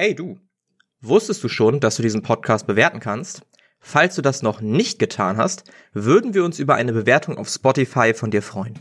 Hey 0.00 0.14
du, 0.14 0.38
wusstest 1.00 1.42
du 1.42 1.48
schon, 1.48 1.80
dass 1.80 1.96
du 1.96 2.02
diesen 2.02 2.22
Podcast 2.22 2.68
bewerten 2.68 3.00
kannst? 3.00 3.42
Falls 3.80 4.14
du 4.14 4.22
das 4.22 4.42
noch 4.42 4.60
nicht 4.60 5.00
getan 5.00 5.38
hast, 5.38 5.64
würden 5.92 6.34
wir 6.34 6.44
uns 6.44 6.60
über 6.60 6.76
eine 6.76 6.92
Bewertung 6.92 7.36
auf 7.36 7.48
Spotify 7.48 8.14
von 8.14 8.30
dir 8.30 8.42
freuen. 8.42 8.78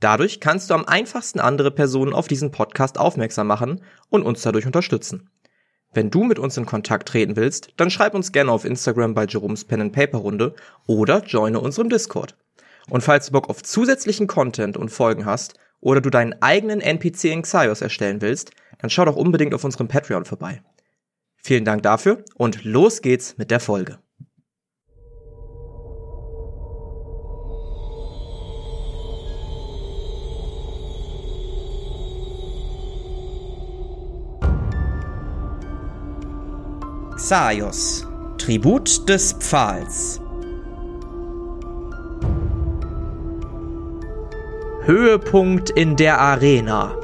Dadurch 0.00 0.40
kannst 0.40 0.70
du 0.70 0.74
am 0.74 0.86
einfachsten 0.86 1.38
andere 1.38 1.70
Personen 1.70 2.14
auf 2.14 2.28
diesen 2.28 2.50
Podcast 2.50 2.96
aufmerksam 2.96 3.46
machen 3.46 3.82
und 4.08 4.22
uns 4.22 4.40
dadurch 4.40 4.64
unterstützen. 4.64 5.28
Wenn 5.92 6.08
du 6.08 6.24
mit 6.24 6.38
uns 6.38 6.56
in 6.56 6.64
Kontakt 6.64 7.08
treten 7.08 7.36
willst, 7.36 7.74
dann 7.76 7.90
schreib 7.90 8.14
uns 8.14 8.32
gerne 8.32 8.50
auf 8.50 8.64
Instagram 8.64 9.12
bei 9.12 9.26
Jerome's 9.26 9.66
Pen 9.66 9.82
and 9.82 9.92
Paper 9.92 10.16
Runde 10.16 10.54
oder 10.86 11.22
joine 11.26 11.60
unserem 11.60 11.90
Discord. 11.90 12.38
Und 12.88 13.02
falls 13.02 13.26
du 13.26 13.32
Bock 13.32 13.50
auf 13.50 13.62
zusätzlichen 13.62 14.28
Content 14.28 14.78
und 14.78 14.88
Folgen 14.88 15.26
hast 15.26 15.58
oder 15.82 16.00
du 16.00 16.08
deinen 16.08 16.40
eigenen 16.40 16.80
NPC 16.80 17.24
in 17.24 17.42
Xaios 17.42 17.82
erstellen 17.82 18.22
willst, 18.22 18.52
dann 18.84 18.90
schau 18.90 19.06
doch 19.06 19.16
unbedingt 19.16 19.54
auf 19.54 19.64
unserem 19.64 19.88
Patreon 19.88 20.26
vorbei. 20.26 20.60
Vielen 21.36 21.64
Dank 21.64 21.82
dafür 21.84 22.22
und 22.34 22.64
los 22.64 23.00
geht's 23.00 23.38
mit 23.38 23.50
der 23.50 23.58
Folge. 23.58 23.98
Xaios, 37.16 38.06
Tribut 38.36 39.08
des 39.08 39.32
Pfahls. 39.32 40.20
Höhepunkt 44.82 45.70
in 45.70 45.96
der 45.96 46.20
Arena. 46.20 47.03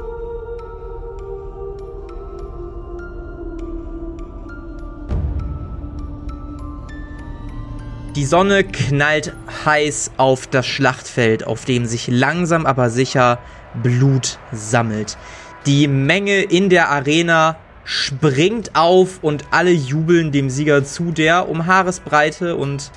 Die 8.15 8.25
Sonne 8.25 8.65
knallt 8.65 9.33
heiß 9.63 10.11
auf 10.17 10.45
das 10.45 10.67
Schlachtfeld, 10.67 11.47
auf 11.47 11.63
dem 11.63 11.85
sich 11.85 12.07
langsam 12.07 12.65
aber 12.65 12.89
sicher 12.89 13.39
Blut 13.81 14.37
sammelt. 14.51 15.17
Die 15.65 15.87
Menge 15.87 16.41
in 16.41 16.67
der 16.67 16.89
Arena 16.89 17.55
springt 17.85 18.75
auf 18.75 19.19
und 19.21 19.45
alle 19.51 19.71
jubeln 19.71 20.33
dem 20.33 20.49
Sieger 20.49 20.83
zu, 20.83 21.11
der 21.11 21.47
um 21.47 21.67
Haaresbreite 21.67 22.57
und 22.57 22.91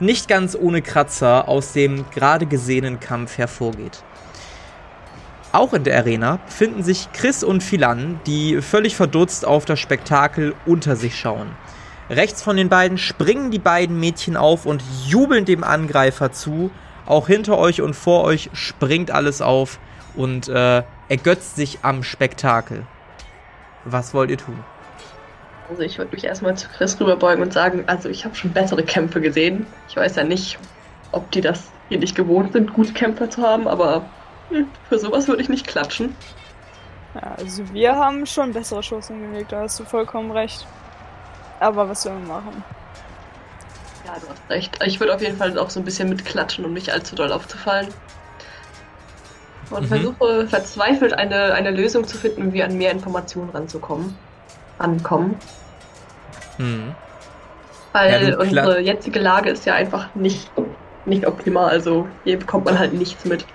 nicht 0.00 0.26
ganz 0.26 0.56
ohne 0.60 0.82
Kratzer 0.82 1.46
aus 1.46 1.72
dem 1.72 2.04
gerade 2.10 2.46
gesehenen 2.46 2.98
Kampf 2.98 3.38
hervorgeht. 3.38 4.02
Auch 5.52 5.74
in 5.74 5.84
der 5.84 5.96
Arena 5.96 6.40
finden 6.48 6.82
sich 6.82 7.08
Chris 7.12 7.44
und 7.44 7.62
Philan, 7.62 8.18
die 8.26 8.60
völlig 8.60 8.96
verdutzt 8.96 9.46
auf 9.46 9.64
das 9.64 9.78
Spektakel 9.78 10.56
unter 10.66 10.96
sich 10.96 11.16
schauen. 11.16 11.52
Rechts 12.08 12.42
von 12.42 12.56
den 12.56 12.68
beiden 12.68 12.98
springen 12.98 13.50
die 13.50 13.58
beiden 13.58 13.98
Mädchen 13.98 14.36
auf 14.36 14.64
und 14.64 14.82
jubeln 15.06 15.44
dem 15.44 15.64
Angreifer 15.64 16.32
zu. 16.32 16.70
Auch 17.04 17.26
hinter 17.26 17.58
euch 17.58 17.82
und 17.82 17.94
vor 17.94 18.24
euch 18.24 18.50
springt 18.52 19.10
alles 19.10 19.42
auf 19.42 19.78
und 20.14 20.48
äh, 20.48 20.82
ergötzt 21.08 21.56
sich 21.56 21.80
am 21.82 22.02
Spektakel. 22.02 22.86
Was 23.84 24.14
wollt 24.14 24.30
ihr 24.30 24.38
tun? 24.38 24.58
Also 25.68 25.82
ich 25.82 25.98
würde 25.98 26.12
mich 26.12 26.24
erstmal 26.24 26.56
zu 26.56 26.68
Chris 26.68 26.98
rüberbeugen 27.00 27.42
und 27.42 27.52
sagen, 27.52 27.84
also 27.86 28.08
ich 28.08 28.24
habe 28.24 28.34
schon 28.34 28.52
bessere 28.52 28.84
Kämpfe 28.84 29.20
gesehen. 29.20 29.66
Ich 29.88 29.96
weiß 29.96 30.16
ja 30.16 30.24
nicht, 30.24 30.58
ob 31.12 31.30
die 31.32 31.40
das 31.40 31.70
hier 31.88 31.98
nicht 31.98 32.14
gewohnt 32.14 32.52
sind, 32.52 32.72
gute 32.72 32.92
Kämpfer 32.92 33.30
zu 33.30 33.42
haben, 33.42 33.66
aber 33.66 34.08
für 34.88 34.98
sowas 34.98 35.26
würde 35.26 35.42
ich 35.42 35.48
nicht 35.48 35.66
klatschen. 35.66 36.14
Ja, 37.14 37.34
also 37.36 37.62
wir 37.72 37.96
haben 37.96 38.26
schon 38.26 38.52
bessere 38.52 38.82
Shows 38.82 39.08
hingelegt, 39.08 39.52
da 39.52 39.62
hast 39.62 39.80
du 39.80 39.84
vollkommen 39.84 40.30
recht. 40.30 40.66
Aber 41.60 41.88
was 41.88 42.02
sollen 42.02 42.26
wir 42.26 42.34
machen? 42.34 42.64
Ja, 44.04 44.14
du 44.20 44.28
hast 44.28 44.50
recht. 44.50 44.78
Ich 44.84 45.00
würde 45.00 45.14
auf 45.14 45.20
jeden 45.20 45.36
Fall 45.36 45.58
auch 45.58 45.70
so 45.70 45.80
ein 45.80 45.84
bisschen 45.84 46.08
mitklatschen, 46.08 46.64
um 46.64 46.72
nicht 46.72 46.90
allzu 46.90 47.16
doll 47.16 47.32
aufzufallen. 47.32 47.88
Und 49.70 49.82
mhm. 49.82 49.86
versuche 49.88 50.46
verzweifelt 50.46 51.12
eine, 51.14 51.54
eine 51.54 51.70
Lösung 51.70 52.06
zu 52.06 52.16
finden, 52.16 52.52
wie 52.52 52.62
an 52.62 52.76
mehr 52.78 52.92
Informationen 52.92 53.50
ranzukommen. 53.50 54.16
Ankommen. 54.78 55.36
Mhm. 56.58 56.94
Weil 57.92 58.30
ja, 58.30 58.38
unsere 58.38 58.80
jetzige 58.80 59.18
Lage 59.18 59.50
ist 59.50 59.64
ja 59.64 59.74
einfach 59.74 60.14
nicht, 60.14 60.50
nicht 61.04 61.26
optimal. 61.26 61.70
Also 61.70 62.06
hier 62.24 62.38
bekommt 62.38 62.66
man 62.66 62.78
halt 62.78 62.92
nichts 62.92 63.24
mit. 63.24 63.46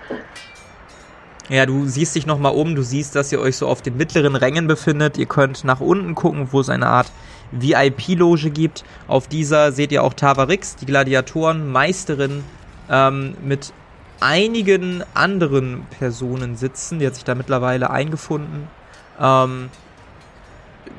Ja, 1.48 1.66
du 1.66 1.86
siehst 1.86 2.14
dich 2.14 2.26
nochmal 2.26 2.54
um, 2.54 2.74
du 2.74 2.82
siehst, 2.82 3.14
dass 3.14 3.32
ihr 3.32 3.40
euch 3.40 3.56
so 3.56 3.68
auf 3.68 3.82
den 3.82 3.96
mittleren 3.96 4.36
Rängen 4.36 4.66
befindet. 4.66 5.16
Ihr 5.16 5.26
könnt 5.26 5.64
nach 5.64 5.80
unten 5.80 6.14
gucken, 6.14 6.48
wo 6.50 6.60
es 6.60 6.68
eine 6.68 6.86
Art 6.86 7.10
VIP-Loge 7.52 8.50
gibt. 8.50 8.84
Auf 9.08 9.28
dieser 9.28 9.72
seht 9.72 9.92
ihr 9.92 10.02
auch 10.02 10.14
Tavarix, 10.14 10.76
die 10.76 10.86
Gladiatorenmeisterin, 10.86 12.42
ähm, 12.90 13.34
mit 13.42 13.72
einigen 14.20 15.02
anderen 15.14 15.86
Personen 15.98 16.56
sitzen. 16.56 16.98
Die 16.98 17.06
hat 17.06 17.14
sich 17.14 17.24
da 17.24 17.34
mittlerweile 17.34 17.90
eingefunden. 17.90 18.68
Ähm, 19.20 19.68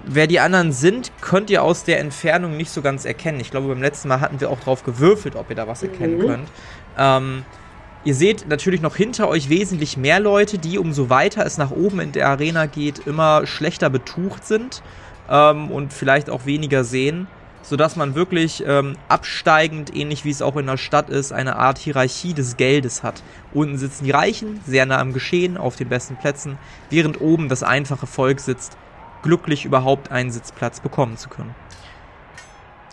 wer 0.06 0.28
die 0.28 0.40
anderen 0.40 0.72
sind, 0.72 1.12
könnt 1.22 1.50
ihr 1.50 1.64
aus 1.64 1.84
der 1.84 2.00
Entfernung 2.00 2.58
nicht 2.58 2.70
so 2.70 2.82
ganz 2.82 3.06
erkennen. 3.06 3.40
Ich 3.40 3.52
glaube, 3.52 3.68
beim 3.68 3.82
letzten 3.82 4.10
Mal 4.10 4.22
hatten 4.22 4.40
wir 4.40 4.50
auch 4.50 4.60
drauf 4.60 4.84
gewürfelt, 4.84 5.36
ob 5.36 5.50
ihr 5.50 5.56
da 5.56 5.68
was 5.68 5.84
erkennen 5.84 6.18
mhm. 6.18 6.28
könnt. 6.28 6.50
Ähm, 6.98 7.46
ihr 8.04 8.16
seht 8.16 8.48
natürlich 8.48 8.82
noch 8.82 8.96
hinter 8.96 9.30
euch 9.30 9.50
wesentlich 9.50 9.98
mehr 9.98 10.20
Leute, 10.20 10.58
die 10.58 10.78
umso 10.78 11.10
weiter 11.10 11.46
es 11.46 11.58
nach 11.58 11.72
oben 11.72 12.02
in 12.02 12.12
der 12.12 12.28
Arena 12.28 12.66
geht, 12.66 13.08
immer 13.08 13.46
schlechter 13.46 13.90
betucht 13.90 14.46
sind 14.46 14.84
ähm, 15.30 15.72
und 15.72 15.94
vielleicht 15.94 16.30
auch 16.30 16.46
weniger 16.46 16.84
sehen, 16.84 17.28
sodass 17.62 17.96
man 17.96 18.16
wirklich 18.16 18.64
ähm, 18.68 18.98
absteigend, 19.08 19.96
ähnlich 19.96 20.26
wie 20.26 20.30
es 20.30 20.42
auch 20.42 20.58
in 20.58 20.68
der 20.68 20.78
Stadt 20.78 21.10
ist, 21.10 21.32
eine 21.32 21.56
Art 21.56 21.78
Hierarchie 21.78 22.34
des 22.34 22.58
Geldes 22.58 23.04
hat. 23.04 23.24
Unten 23.54 23.78
sitzen 23.78 24.06
die 24.06 24.12
Reichen, 24.12 24.60
sehr 24.66 24.86
nah 24.86 25.00
am 25.00 25.14
Geschehen, 25.14 25.58
auf 25.58 25.76
den 25.76 25.90
besten 25.90 26.18
Plätzen, 26.18 26.58
während 26.90 27.22
oben 27.22 27.50
das 27.50 27.64
einfache 27.64 28.08
Volk 28.08 28.40
sitzt, 28.40 28.78
glücklich 29.22 29.66
überhaupt 29.66 30.12
einen 30.12 30.32
Sitzplatz 30.32 30.82
bekommen 30.82 31.18
zu 31.18 31.30
können. 31.30 31.56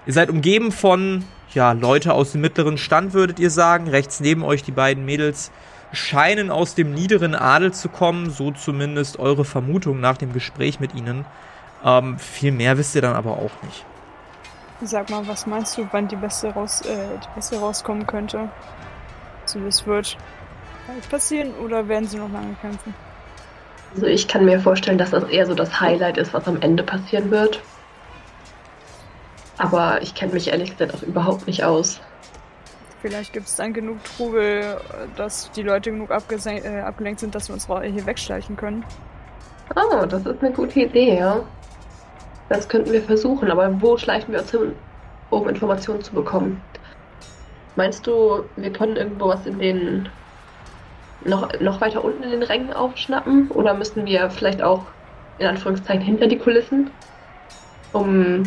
Ihr 0.07 0.13
seid 0.13 0.31
umgeben 0.31 0.73
von, 0.73 1.25
ja, 1.53 1.73
Leute 1.73 2.15
aus 2.15 2.33
dem 2.33 2.41
mittleren 2.41 2.79
Stand, 2.79 3.13
würdet 3.13 3.39
ihr 3.39 3.51
sagen. 3.51 3.89
Rechts 3.89 4.21
neben 4.21 4.43
euch 4.43 4.63
die 4.63 4.73
beiden 4.73 5.05
Mädels 5.05 5.51
scheinen 5.93 6.51
aus 6.51 6.75
dem 6.75 6.95
niederen 6.95 7.35
Adel 7.35 7.73
zu 7.73 7.89
kommen, 7.89 8.31
so 8.31 8.53
zumindest 8.53 9.19
eure 9.19 9.45
Vermutung 9.45 10.01
nach 10.01 10.17
dem 10.17 10.33
Gespräch 10.33 10.81
mit 10.81 10.95
ihnen. 10.95 11.25
Ähm, 11.85 12.19
viel 12.19 12.53
mehr 12.53 12.77
wisst 12.77 12.95
ihr 12.95 13.03
dann 13.03 13.15
aber 13.15 13.33
auch 13.33 13.63
nicht. 13.63 13.85
Sag 14.83 15.11
mal, 15.11 15.27
was 15.27 15.47
meinst 15.47 15.77
du, 15.77 15.87
wann 15.93 16.09
die 16.09 16.17
Beste, 16.17 16.53
raus, 16.53 16.81
äh, 16.83 17.19
die 17.23 17.35
Beste 17.35 17.59
rauskommen 17.59 18.07
könnte? 18.07 18.49
Also 19.43 19.61
das 19.61 19.87
wird 19.87 20.17
passieren 21.11 21.55
oder 21.55 21.87
werden 21.89 22.09
sie 22.09 22.19
noch 22.19 22.31
lange 22.33 22.55
kämpfen? 22.61 22.95
Also 23.95 24.07
ich 24.07 24.29
kann 24.29 24.45
mir 24.45 24.61
vorstellen, 24.61 24.99
dass 24.99 25.11
das 25.11 25.25
eher 25.25 25.47
so 25.47 25.55
das 25.55 25.81
Highlight 25.81 26.17
ist, 26.17 26.33
was 26.33 26.47
am 26.47 26.61
Ende 26.61 26.83
passieren 26.83 27.31
wird. 27.31 27.61
Aber 29.59 30.01
ich 30.01 30.15
kenne 30.15 30.33
mich 30.33 30.49
ehrlich 30.49 30.71
gesagt 30.71 30.95
auch 30.95 31.03
überhaupt 31.03 31.47
nicht 31.47 31.65
aus. 31.65 32.01
Vielleicht 33.03 33.33
gibt 33.33 33.47
es 33.47 33.57
dann 33.57 33.73
genug 33.73 34.03
Trubel, 34.05 34.79
dass 35.17 35.51
die 35.53 35.63
Leute 35.63 35.91
genug 35.91 36.11
äh, 36.11 36.81
abgelenkt 36.81 37.21
sind, 37.21 37.35
dass 37.35 37.49
wir 37.49 37.55
uns 37.55 37.67
hier 37.67 38.07
wegschleichen 38.07 38.57
können. 38.57 38.85
Oh, 39.75 40.05
das 40.07 40.25
ist 40.25 40.43
eine 40.43 40.53
gute 40.53 40.81
Idee, 40.81 41.19
ja. 41.19 41.43
Das 42.51 42.69
könnten 42.69 42.93
wir 42.93 43.01
versuchen, 43.01 43.49
aber 43.49 43.81
wo 43.81 43.97
schleichen 43.97 44.33
wir 44.33 44.41
uns 44.41 44.51
hin, 44.51 44.75
um 45.31 45.49
Informationen 45.49 46.03
zu 46.03 46.13
bekommen? 46.13 46.61
Meinst 47.77 48.05
du, 48.09 48.45
wir 48.57 48.73
können 48.73 48.97
irgendwo 48.97 49.29
was 49.29 49.47
in 49.47 49.61
den. 49.61 50.09
noch, 51.25 51.49
noch 51.61 51.81
weiter 51.81 52.05
unten 52.05 52.25
in 52.25 52.33
den 52.33 52.43
Rängen 52.43 52.73
aufschnappen? 52.73 53.53
Oder 53.53 53.73
müssen 53.73 54.05
wir 54.05 54.29
vielleicht 54.31 54.63
auch 54.63 54.83
in 55.39 55.47
Anführungszeichen 55.47 56.03
hinter 56.03 56.27
die 56.27 56.39
Kulissen? 56.39 56.91
Um 57.93 58.43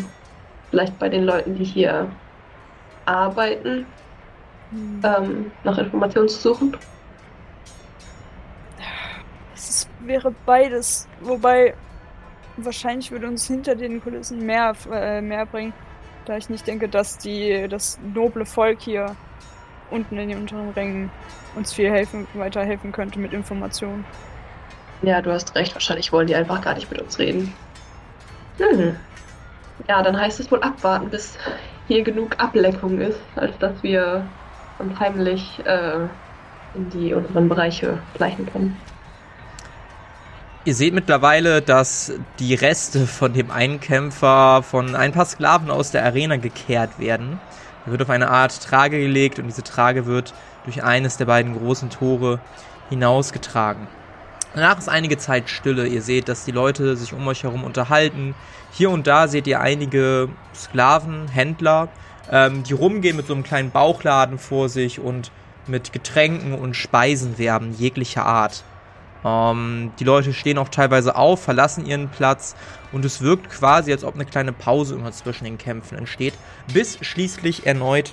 vielleicht 0.70 0.98
bei 0.98 1.08
den 1.08 1.24
Leuten, 1.24 1.54
die 1.54 1.64
hier 1.64 2.06
arbeiten, 3.06 3.86
hm. 4.70 5.00
ähm, 5.02 5.50
nach 5.64 5.78
Informationen 5.78 6.28
zu 6.28 6.40
suchen? 6.40 6.76
Es 9.54 9.88
wäre 10.00 10.30
beides. 10.44 11.08
Wobei 11.22 11.72
wahrscheinlich 12.56 13.10
würde 13.10 13.26
uns 13.26 13.46
hinter 13.46 13.74
den 13.74 14.02
Kulissen 14.02 14.44
mehr, 14.44 14.74
äh, 14.90 15.20
mehr 15.20 15.46
bringen, 15.46 15.72
da 16.24 16.36
ich 16.36 16.48
nicht 16.48 16.66
denke, 16.66 16.88
dass 16.88 17.18
die, 17.18 17.66
das 17.68 17.98
noble 18.14 18.46
Volk 18.46 18.80
hier 18.80 19.16
unten 19.90 20.18
in 20.18 20.28
den 20.28 20.38
unteren 20.38 20.70
Rängen 20.70 21.10
uns 21.54 21.72
viel 21.72 21.90
helfen, 21.90 22.26
weiterhelfen 22.34 22.92
könnte 22.92 23.18
mit 23.18 23.32
Informationen. 23.32 24.04
Ja, 25.02 25.20
du 25.20 25.32
hast 25.32 25.54
recht. 25.54 25.74
Wahrscheinlich 25.74 26.12
wollen 26.12 26.26
die 26.26 26.34
einfach 26.34 26.62
gar 26.62 26.74
nicht 26.74 26.90
mit 26.90 27.00
uns 27.00 27.18
reden. 27.18 27.52
Hm. 28.58 28.96
Ja, 29.88 30.02
dann 30.02 30.18
heißt 30.18 30.40
es 30.40 30.50
wohl 30.50 30.62
abwarten, 30.62 31.10
bis 31.10 31.36
hier 31.88 32.02
genug 32.02 32.34
Ableckung 32.38 33.00
ist, 33.00 33.20
als 33.36 33.56
dass 33.58 33.82
wir 33.82 34.24
uns 34.78 34.98
heimlich 34.98 35.60
äh, 35.66 36.06
in 36.74 36.90
die 36.90 37.12
unteren 37.12 37.48
Bereiche 37.48 37.98
schleichen 38.16 38.46
können. 38.46 38.76
Ihr 40.66 40.74
seht 40.74 40.94
mittlerweile, 40.94 41.60
dass 41.60 42.10
die 42.38 42.54
Reste 42.54 43.06
von 43.06 43.34
dem 43.34 43.50
einen 43.50 43.80
Kämpfer 43.80 44.62
von 44.62 44.94
ein 44.96 45.12
paar 45.12 45.26
Sklaven 45.26 45.70
aus 45.70 45.90
der 45.90 46.06
Arena 46.06 46.36
gekehrt 46.36 46.98
werden. 46.98 47.38
Er 47.84 47.92
wird 47.92 48.00
auf 48.00 48.08
eine 48.08 48.30
Art 48.30 48.62
Trage 48.62 48.98
gelegt 48.98 49.38
und 49.38 49.46
diese 49.46 49.62
Trage 49.62 50.06
wird 50.06 50.32
durch 50.64 50.82
eines 50.82 51.18
der 51.18 51.26
beiden 51.26 51.54
großen 51.54 51.90
Tore 51.90 52.40
hinausgetragen. 52.88 53.88
Danach 54.54 54.78
ist 54.78 54.88
einige 54.88 55.18
Zeit 55.18 55.50
Stille. 55.50 55.86
Ihr 55.86 56.00
seht, 56.00 56.30
dass 56.30 56.46
die 56.46 56.52
Leute 56.52 56.96
sich 56.96 57.12
um 57.12 57.28
euch 57.28 57.42
herum 57.42 57.62
unterhalten. 57.62 58.34
Hier 58.72 58.88
und 58.88 59.06
da 59.06 59.28
seht 59.28 59.46
ihr 59.46 59.60
einige 59.60 60.30
Sklaven, 60.54 61.28
Händler, 61.28 61.88
ähm, 62.30 62.62
die 62.62 62.72
rumgehen 62.72 63.18
mit 63.18 63.26
so 63.26 63.34
einem 63.34 63.42
kleinen 63.42 63.70
Bauchladen 63.70 64.38
vor 64.38 64.70
sich 64.70 64.98
und 64.98 65.30
mit 65.66 65.92
Getränken 65.92 66.54
und 66.54 66.74
Speisen 66.74 67.36
werben 67.36 67.74
jeglicher 67.74 68.24
Art. 68.24 68.64
Ähm, 69.24 69.92
die 69.98 70.04
Leute 70.04 70.32
stehen 70.32 70.58
auch 70.58 70.68
teilweise 70.68 71.16
auf, 71.16 71.42
verlassen 71.42 71.86
ihren 71.86 72.08
Platz 72.08 72.54
und 72.92 73.04
es 73.04 73.20
wirkt 73.20 73.50
quasi, 73.50 73.92
als 73.92 74.04
ob 74.04 74.14
eine 74.14 74.26
kleine 74.26 74.52
Pause 74.52 74.94
immer 74.94 75.12
zwischen 75.12 75.44
den 75.44 75.58
Kämpfen 75.58 75.96
entsteht, 75.96 76.34
bis 76.72 76.98
schließlich 77.00 77.66
erneut 77.66 78.12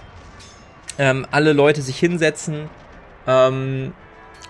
ähm, 0.98 1.26
alle 1.32 1.54
Leute 1.54 1.82
sich 1.82 1.98
hinsetzen 1.98 2.70
ähm, 3.28 3.94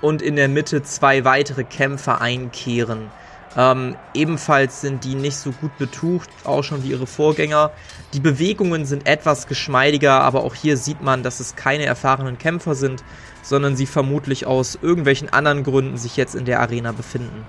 und 0.02 0.22
in 0.22 0.36
der 0.36 0.50
Mitte 0.50 0.84
zwei 0.84 1.24
weitere 1.25 1.63
Kämpfer 1.63 2.22
einkehren. 2.22 3.10
Ähm, 3.57 3.98
ebenfalls 4.13 4.81
sind 4.81 5.03
die 5.03 5.15
nicht 5.15 5.36
so 5.36 5.51
gut 5.51 5.77
betucht, 5.77 6.30
auch 6.45 6.63
schon 6.63 6.83
wie 6.83 6.92
ihre 6.92 7.07
Vorgänger. 7.07 7.71
Die 8.13 8.21
Bewegungen 8.21 8.86
sind 8.86 9.07
etwas 9.07 9.48
geschmeidiger, 9.48 10.21
aber 10.21 10.44
auch 10.44 10.56
hier 10.56 10.77
sieht 10.77 11.01
man, 11.01 11.21
dass 11.21 11.39
es 11.39 11.56
keine 11.56 11.86
erfahrenen 11.86 12.38
Kämpfer 12.38 12.75
sind, 12.75 13.03
sondern 13.42 13.75
sie 13.75 13.88
vermutlich 13.88 14.45
aus 14.45 14.80
irgendwelchen 14.81 15.30
anderen 15.30 15.63
Gründen 15.63 15.98
sich 15.98 16.15
jetzt 16.15 16.36
in 16.36 16.45
der 16.45 16.62
Arena 16.62 16.94
befinden. 16.94 17.45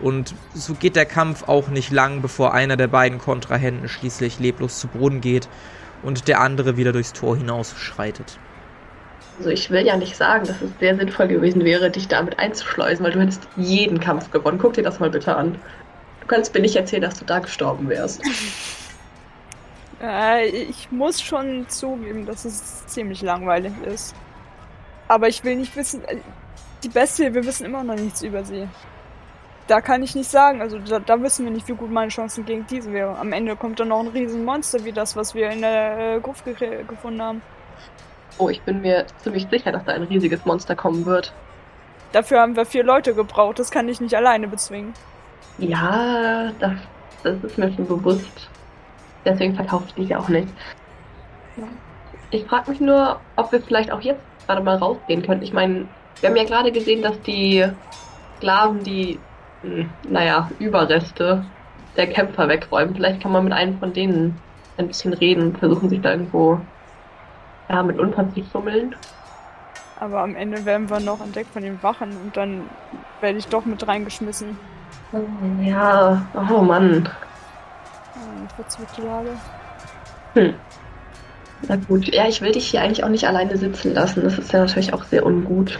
Und 0.00 0.34
so 0.52 0.74
geht 0.74 0.94
der 0.94 1.06
Kampf 1.06 1.48
auch 1.48 1.68
nicht 1.68 1.90
lang, 1.90 2.20
bevor 2.20 2.52
einer 2.52 2.76
der 2.76 2.88
beiden 2.88 3.18
Kontrahenten 3.18 3.88
schließlich 3.88 4.38
leblos 4.38 4.78
zu 4.78 4.88
Boden 4.88 5.22
geht 5.22 5.48
und 6.02 6.28
der 6.28 6.40
andere 6.40 6.76
wieder 6.76 6.92
durchs 6.92 7.14
Tor 7.14 7.36
hinaus 7.36 7.74
schreitet. 7.78 8.38
Also 9.38 9.50
ich 9.50 9.70
will 9.70 9.84
ja 9.84 9.96
nicht 9.96 10.16
sagen, 10.16 10.46
dass 10.46 10.62
es 10.62 10.70
sehr 10.80 10.96
sinnvoll 10.96 11.28
gewesen 11.28 11.64
wäre, 11.64 11.90
dich 11.90 12.08
damit 12.08 12.38
einzuschleusen, 12.38 13.04
weil 13.04 13.12
du 13.12 13.20
hättest 13.20 13.46
jeden 13.56 14.00
Kampf 14.00 14.30
gewonnen. 14.30 14.58
Guck 14.58 14.74
dir 14.74 14.82
das 14.82 14.98
mal 14.98 15.10
bitte 15.10 15.36
an. 15.36 15.58
Du 16.20 16.26
kannst 16.26 16.54
mir 16.54 16.60
nicht 16.60 16.76
erzählen, 16.76 17.02
dass 17.02 17.18
du 17.18 17.24
da 17.24 17.38
gestorben 17.38 17.88
wärst. 17.88 18.22
Äh, 19.98 20.48
ich 20.48 20.90
muss 20.90 21.22
schon 21.22 21.66
zugeben, 21.68 22.26
dass 22.26 22.44
es 22.44 22.86
ziemlich 22.86 23.22
langweilig 23.22 23.72
ist. 23.86 24.14
Aber 25.08 25.28
ich 25.28 25.42
will 25.44 25.56
nicht 25.56 25.74
wissen, 25.76 26.04
äh, 26.04 26.18
die 26.82 26.88
Bestie, 26.88 27.32
wir 27.32 27.44
wissen 27.46 27.64
immer 27.64 27.82
noch 27.82 27.94
nichts 27.94 28.22
über 28.22 28.44
sie. 28.44 28.68
Da 29.68 29.80
kann 29.80 30.02
ich 30.02 30.14
nicht 30.14 30.30
sagen, 30.30 30.60
also 30.60 30.78
da, 30.78 31.00
da 31.00 31.20
wissen 31.22 31.44
wir 31.44 31.50
nicht, 31.50 31.66
wie 31.68 31.74
gut 31.74 31.90
meine 31.90 32.10
Chancen 32.10 32.44
gegen 32.44 32.66
diese 32.66 32.92
wäre. 32.92 33.16
Am 33.18 33.32
Ende 33.32 33.56
kommt 33.56 33.80
dann 33.80 33.88
noch 33.88 34.00
ein 34.00 34.08
Riesenmonster 34.08 34.84
wie 34.84 34.92
das, 34.92 35.16
was 35.16 35.34
wir 35.34 35.50
in 35.50 35.62
der 35.62 36.16
äh, 36.16 36.20
Gruft 36.20 36.44
ge 36.44 36.84
gefunden 36.86 37.22
haben. 37.22 37.42
Oh, 38.38 38.48
ich 38.48 38.60
bin 38.62 38.82
mir 38.82 39.06
ziemlich 39.18 39.46
sicher, 39.50 39.72
dass 39.72 39.84
da 39.84 39.92
ein 39.92 40.02
riesiges 40.02 40.44
Monster 40.44 40.76
kommen 40.76 41.06
wird. 41.06 41.32
Dafür 42.12 42.40
haben 42.40 42.56
wir 42.56 42.66
vier 42.66 42.84
Leute 42.84 43.14
gebraucht, 43.14 43.58
das 43.58 43.70
kann 43.70 43.88
ich 43.88 44.00
nicht 44.00 44.14
alleine 44.14 44.48
bezwingen. 44.48 44.94
Ja, 45.58 46.52
das, 46.58 46.72
das 47.22 47.42
ist 47.42 47.58
mir 47.58 47.72
schon 47.72 47.86
bewusst. 47.86 48.48
Deswegen 49.24 49.54
verkaufe 49.54 49.84
ich 49.88 49.94
dich 49.94 50.16
auch 50.16 50.28
nicht. 50.28 50.48
Ich 52.30 52.44
frage 52.44 52.70
mich 52.70 52.80
nur, 52.80 53.20
ob 53.36 53.52
wir 53.52 53.60
vielleicht 53.60 53.90
auch 53.90 54.00
jetzt 54.00 54.22
gerade 54.46 54.62
mal 54.62 54.76
rausgehen 54.76 55.22
könnten. 55.22 55.44
Ich 55.44 55.52
meine, 55.52 55.86
wir 56.20 56.28
haben 56.28 56.36
ja 56.36 56.44
gerade 56.44 56.72
gesehen, 56.72 57.02
dass 57.02 57.20
die 57.22 57.66
Sklaven 58.36 58.82
die, 58.82 59.18
hm, 59.62 59.88
naja, 60.08 60.50
Überreste 60.58 61.44
der 61.96 62.06
Kämpfer 62.06 62.48
wegräumen. 62.48 62.94
Vielleicht 62.94 63.20
kann 63.20 63.32
man 63.32 63.44
mit 63.44 63.52
einem 63.52 63.78
von 63.78 63.92
denen 63.92 64.38
ein 64.76 64.88
bisschen 64.88 65.12
reden 65.12 65.48
und 65.48 65.58
versuchen, 65.58 65.88
sich 65.88 66.00
da 66.00 66.12
irgendwo 66.12 66.60
ja, 67.68 67.82
mit 67.82 67.98
uns 67.98 68.14
zu 68.34 68.44
schummeln. 68.50 68.94
Aber 69.98 70.20
am 70.20 70.36
Ende 70.36 70.64
werden 70.64 70.90
wir 70.90 71.00
noch 71.00 71.20
entdeckt 71.20 71.52
von 71.52 71.62
den 71.62 71.82
Wachen 71.82 72.10
und 72.22 72.36
dann 72.36 72.68
werde 73.20 73.38
ich 73.38 73.46
doch 73.48 73.64
mit 73.64 73.86
reingeschmissen. 73.86 74.58
Ja, 75.62 76.26
oh 76.34 76.60
Mann. 76.60 77.08
Verzwickte 78.56 79.02
Lage. 79.02 79.30
Hm. 80.34 80.54
Na 81.68 81.76
gut, 81.76 82.06
ja, 82.08 82.28
ich 82.28 82.42
will 82.42 82.52
dich 82.52 82.68
hier 82.68 82.82
eigentlich 82.82 83.02
auch 83.02 83.08
nicht 83.08 83.26
alleine 83.26 83.56
sitzen 83.56 83.94
lassen. 83.94 84.22
Das 84.22 84.38
ist 84.38 84.52
ja 84.52 84.60
natürlich 84.60 84.92
auch 84.92 85.04
sehr 85.04 85.24
ungut. 85.24 85.78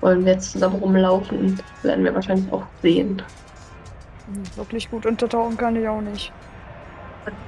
Wollen 0.00 0.24
wir 0.24 0.32
jetzt 0.32 0.52
zusammen 0.52 0.76
rumlaufen, 0.76 1.60
werden 1.82 2.04
wir 2.04 2.14
wahrscheinlich 2.14 2.52
auch 2.52 2.64
sehen. 2.82 3.22
Hm, 4.26 4.42
wirklich 4.56 4.90
gut 4.90 5.06
untertauchen 5.06 5.56
kann 5.56 5.76
ich 5.76 5.88
auch 5.88 6.00
nicht. 6.00 6.32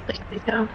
Richtig, 0.09 0.41
ja. 0.47 0.67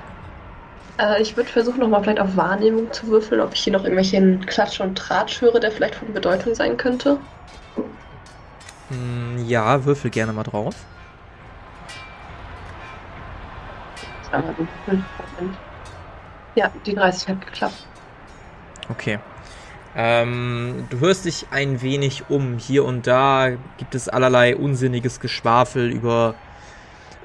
Äh, 1.00 1.22
ich 1.22 1.36
würde 1.38 1.50
versuchen, 1.50 1.80
nochmal 1.80 2.04
vielleicht 2.04 2.20
auf 2.20 2.36
Wahrnehmung 2.36 2.92
zu 2.92 3.08
würfeln, 3.08 3.42
ob 3.42 3.54
ich 3.54 3.62
hier 3.62 3.74
noch 3.74 3.84
irgendwelchen 3.84 4.46
Klatsch 4.46 4.80
und 4.80 4.98
Tratsch 4.98 5.42
höre, 5.42 5.60
der 5.60 5.72
vielleicht 5.72 5.96
von 5.96 6.14
Bedeutung 6.14 6.56
sein 6.56 6.78
könnte. 6.78 7.18
Hm, 8.90 9.46
ja, 9.48 9.86
würfel 9.86 10.12
gerne 10.12 10.34
mal 10.34 10.44
drauf. 10.44 10.76
Ja, 16.56 16.72
die 16.86 16.96
30 16.96 17.30
hat 17.30 17.46
geklappt. 17.46 17.86
Okay. 18.90 19.20
Ähm, 19.96 20.88
du 20.90 21.00
hörst 21.00 21.26
dich 21.26 21.48
ein 21.52 21.82
wenig 21.82 22.30
um. 22.30 22.58
Hier 22.58 22.86
und 22.86 23.08
da 23.08 23.50
gibt 23.78 23.94
es 23.94 24.08
allerlei 24.08 24.56
unsinniges 24.56 25.20
Geschwafel 25.20 25.90
über 25.92 26.36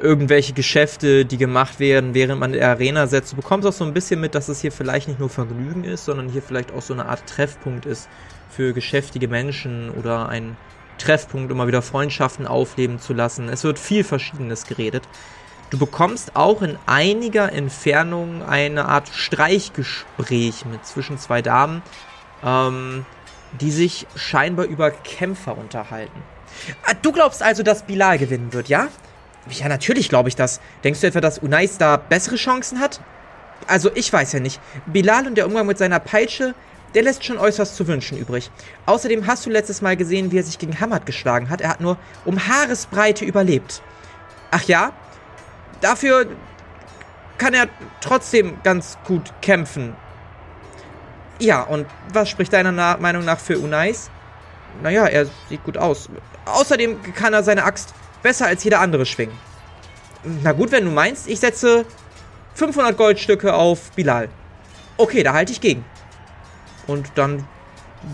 irgendwelche 0.01 0.53
Geschäfte, 0.53 1.25
die 1.25 1.39
gemacht 1.39 1.81
werden, 1.81 2.15
während 2.15 2.41
man 2.41 2.53
in 2.53 2.61
der 2.61 2.69
Arena 2.69 3.07
setzt. 3.07 3.33
Du 3.33 3.37
bekommst 3.37 3.67
auch 3.67 3.73
so 3.73 3.85
ein 3.85 3.95
bisschen 3.95 4.21
mit, 4.21 4.35
dass 4.35 4.49
es 4.49 4.61
hier 4.61 4.73
vielleicht 4.73 5.09
nicht 5.09 5.21
nur 5.21 5.31
Vergnügen 5.31 5.85
ist, 5.85 6.05
sondern 6.05 6.29
hier 6.29 6.43
vielleicht 6.43 6.73
auch 6.73 6.83
so 6.83 6.93
eine 6.93 7.07
Art 7.07 7.27
Treffpunkt 7.27 7.87
ist 7.87 8.09
für 8.51 8.73
geschäftige 8.73 9.29
Menschen 9.29 9.91
oder 9.91 10.29
ein 10.29 10.57
Treffpunkt, 10.99 11.51
um 11.51 11.59
mal 11.59 11.67
wieder 11.67 11.83
Freundschaften 11.83 12.47
aufleben 12.47 12.99
zu 12.99 13.13
lassen. 13.13 13.49
Es 13.49 13.65
wird 13.65 13.79
viel 13.79 14.05
Verschiedenes 14.05 14.67
geredet. 14.67 15.05
Du 15.71 15.79
bekommst 15.79 16.37
auch 16.37 16.63
in 16.63 16.79
einiger 16.87 17.53
Entfernung 17.53 18.43
eine 18.43 18.87
Art 18.87 19.09
Streichgespräch 19.09 20.65
mit 20.65 20.87
zwischen 20.87 21.19
zwei 21.19 21.43
Damen, 21.43 21.83
ähm, 22.45 23.05
die 23.61 23.71
sich 23.71 24.07
scheinbar 24.15 24.67
über 24.67 24.91
Kämpfer 24.91 25.59
unterhalten. 25.59 26.23
Ah, 26.85 26.95
du 27.01 27.13
glaubst 27.13 27.43
also, 27.43 27.63
dass 27.63 27.85
Bilal 27.85 28.19
gewinnen 28.19 28.53
wird, 28.53 28.69
ja? 28.69 28.89
Ja, 29.51 29.69
natürlich 29.69 30.09
glaube 30.09 30.29
ich 30.29 30.37
das. 30.37 30.61
Denkst 30.83 31.01
du 31.01 31.07
etwa, 31.07 31.21
dass 31.21 31.39
Unais 31.39 31.79
da 31.79 31.97
bessere 31.97 32.37
Chancen 32.37 32.81
hat? 32.81 33.01
Also, 33.67 33.91
ich 33.95 34.13
weiß 34.13 34.33
ja 34.33 34.41
nicht. 34.41 34.61
Bilal 34.87 35.27
und 35.27 35.37
der 35.37 35.47
Umgang 35.47 35.67
mit 35.67 35.79
seiner 35.79 35.99
Peitsche, 35.99 36.55
der 36.95 37.03
lässt 37.03 37.25
schon 37.25 37.39
äußerst 37.39 37.77
zu 37.77 37.87
wünschen 37.87 38.19
übrig. 38.19 38.51
Außerdem 38.87 39.27
hast 39.27 39.47
du 39.47 39.51
letztes 39.51 39.83
Mal 39.83 39.97
gesehen, 39.97 40.33
wie 40.33 40.39
er 40.39 40.43
sich 40.43 40.59
gegen 40.59 40.79
Hamad 40.81 41.07
geschlagen 41.07 41.51
hat. 41.51 41.61
Er 41.61 41.71
hat 41.71 41.81
nur 41.81 41.99
um 42.25 42.49
Haaresbreite 42.49 43.25
überlebt. 43.25 43.83
Ach 44.51 44.63
ja? 44.65 44.93
Dafür 45.81 46.27
kann 47.39 47.55
er 47.55 47.69
trotzdem 48.01 48.59
ganz 48.63 48.99
gut 49.05 49.33
kämpfen. 49.43 49.95
Ja, 51.39 51.63
und 51.63 51.87
was 52.13 52.31
spricht 52.31 52.53
deiner 52.53 52.73
Na 52.73 52.97
Meinung 52.97 53.25
nach 53.25 53.39
für 53.39 53.59
Unais? 53.59 54.11
Naja, 54.83 55.07
er 55.07 55.27
sieht 55.49 55.65
gut 55.65 55.77
aus. 55.77 56.09
Außerdem 56.47 57.03
kann 57.15 57.35
er 57.35 57.43
seine 57.43 57.65
Axt 57.65 57.95
besser 58.27 58.47
als 58.47 58.65
jeder 58.65 58.81
andere 58.81 59.07
schwingen. 59.07 59.39
Na 60.43 60.51
gut, 60.51 60.73
wenn 60.73 60.85
du 60.85 60.91
meinst, 60.91 61.29
ich 61.29 61.39
setze 61.39 61.85
500 62.55 62.97
Goldstücke 62.97 63.55
auf 63.55 63.93
Bilal. 63.93 64.29
Okay, 64.97 65.23
da 65.23 65.33
halte 65.33 65.53
ich 65.53 65.61
gegen. 65.61 65.85
Und 66.89 67.13
dann 67.15 67.47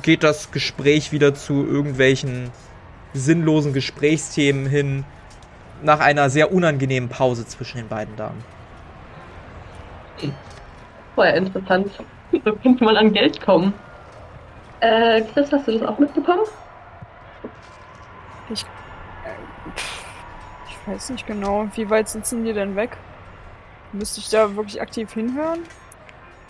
geht 0.02 0.22
das 0.22 0.50
Gespräch 0.50 1.12
wieder 1.12 1.34
zu 1.34 1.66
irgendwelchen 1.66 2.50
sinnlosen 3.14 3.72
Gesprächsthemen 3.72 4.66
hin, 4.66 5.04
nach 5.82 6.00
einer 6.00 6.28
sehr 6.28 6.52
unangenehmen 6.52 7.08
Pause 7.08 7.46
zwischen 7.46 7.78
den 7.78 7.88
beiden 7.88 8.14
Damen. 8.16 8.44
War 11.16 11.26
ja 11.26 11.36
interessant. 11.36 11.90
So 12.32 12.52
könnte 12.56 12.84
man 12.84 12.98
an 12.98 13.14
Geld 13.14 13.40
kommen. 13.40 13.72
Äh, 14.80 15.22
Chris, 15.32 15.50
hast 15.50 15.66
du 15.66 15.78
das 15.78 15.88
auch 15.88 15.98
mitbekommen? 15.98 16.42
Ich 18.50 18.66
ich 20.82 20.92
weiß 20.92 21.10
nicht 21.10 21.26
genau. 21.26 21.68
Wie 21.74 21.88
weit 21.90 22.08
sitzen 22.08 22.44
die 22.44 22.52
denn 22.52 22.76
weg? 22.76 22.96
Müsste 23.92 24.20
ich 24.20 24.28
da 24.30 24.56
wirklich 24.56 24.80
aktiv 24.80 25.12
hinhören? 25.12 25.60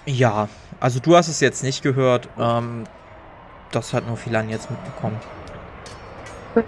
Ja, 0.06 0.48
also 0.80 1.00
du 1.00 1.16
hast 1.16 1.28
es 1.28 1.40
jetzt 1.40 1.62
nicht 1.62 1.82
gehört. 1.82 2.28
Ähm, 2.38 2.84
das 3.70 3.92
hat 3.92 4.06
nur 4.06 4.16
Philan 4.16 4.48
jetzt 4.48 4.70
mitbekommen. 4.70 5.18
Okay. 6.54 6.66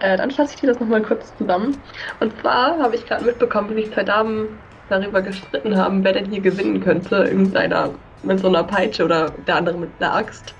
Äh, 0.00 0.16
dann 0.16 0.30
fasse 0.30 0.54
ich 0.54 0.60
dir 0.60 0.66
das 0.68 0.80
nochmal 0.80 1.02
kurz 1.02 1.32
zusammen. 1.38 1.78
Und 2.20 2.38
zwar 2.40 2.78
habe 2.78 2.96
ich 2.96 3.06
gerade 3.06 3.24
mitbekommen, 3.24 3.70
wie 3.70 3.84
sich 3.84 3.92
zwei 3.92 4.04
Damen 4.04 4.58
darüber 4.88 5.22
gestritten 5.22 5.76
haben, 5.76 6.04
wer 6.04 6.12
denn 6.12 6.30
hier 6.30 6.40
gewinnen 6.40 6.82
könnte. 6.82 7.16
Irgendeiner 7.16 7.90
mit 8.22 8.40
so 8.40 8.48
einer 8.48 8.64
Peitsche 8.64 9.04
oder 9.04 9.30
der 9.30 9.56
andere 9.56 9.76
mit 9.78 9.90
einer 10.00 10.14
Axt. 10.14 10.54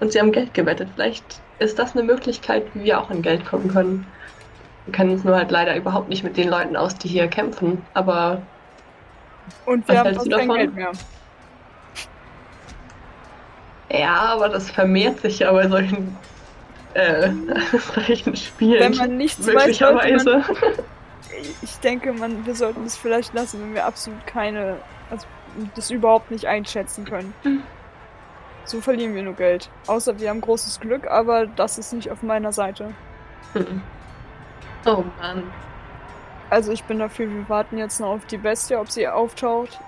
Und 0.00 0.12
sie 0.12 0.20
haben 0.20 0.32
Geld 0.32 0.54
gewettet. 0.54 0.88
Vielleicht 0.94 1.40
ist 1.58 1.78
das 1.78 1.94
eine 1.94 2.04
Möglichkeit, 2.04 2.64
wie 2.74 2.84
wir 2.84 3.00
auch 3.00 3.10
an 3.10 3.22
Geld 3.22 3.46
kommen 3.46 3.68
können. 3.68 4.06
Wir 4.86 4.92
kennen 4.92 5.10
uns 5.10 5.24
nur 5.24 5.36
halt 5.36 5.50
leider 5.50 5.76
überhaupt 5.76 6.08
nicht 6.08 6.22
mit 6.22 6.36
den 6.36 6.48
Leuten 6.48 6.76
aus, 6.76 6.96
die 6.96 7.08
hier 7.08 7.26
kämpfen. 7.28 7.82
Aber 7.92 8.40
Und 9.66 9.86
wir 9.88 9.96
Was 9.96 10.04
haben 10.06 10.14
fast 10.14 10.30
kein? 10.30 10.48
Geld 10.48 10.74
mehr. 10.74 10.92
ja, 13.90 14.14
aber 14.14 14.48
das 14.48 14.70
vermehrt 14.70 15.20
sich 15.20 15.40
ja 15.40 15.52
bei 15.52 15.68
solchen, 15.68 16.16
äh, 16.94 17.30
solchen 17.94 18.36
Spielen. 18.36 18.80
Wenn 18.80 18.96
man 18.96 19.16
nichts 19.16 19.46
weiß, 19.46 19.76
sollte 19.76 19.84
man, 19.84 19.94
möglicherweise. 19.94 20.44
ich 21.62 21.76
denke, 21.80 22.12
man, 22.12 22.46
wir 22.46 22.54
sollten 22.54 22.84
es 22.84 22.96
vielleicht 22.96 23.34
lassen, 23.34 23.60
wenn 23.60 23.74
wir 23.74 23.86
absolut 23.86 24.24
keine, 24.26 24.76
also 25.10 25.26
das 25.74 25.90
überhaupt 25.90 26.30
nicht 26.30 26.46
einschätzen 26.46 27.04
können. 27.04 27.34
Mhm. 27.42 27.62
So 28.66 28.80
verlieren 28.80 29.14
wir 29.14 29.22
nur 29.22 29.34
Geld. 29.34 29.70
Außer 29.86 30.18
wir 30.18 30.28
haben 30.28 30.40
großes 30.40 30.80
Glück, 30.80 31.06
aber 31.08 31.46
das 31.46 31.78
ist 31.78 31.92
nicht 31.92 32.10
auf 32.10 32.22
meiner 32.22 32.52
Seite. 32.52 32.94
Hm. 33.52 33.80
Oh 34.86 35.04
Mann. 35.20 35.42
Also 36.48 36.72
ich 36.72 36.84
bin 36.84 37.00
dafür, 37.00 37.28
wir 37.28 37.48
warten 37.48 37.76
jetzt 37.76 38.00
noch 38.00 38.08
auf 38.08 38.26
die 38.26 38.38
Bestie, 38.38 38.76
ob 38.76 38.90
sie 38.90 39.08
auftaucht. 39.08 39.80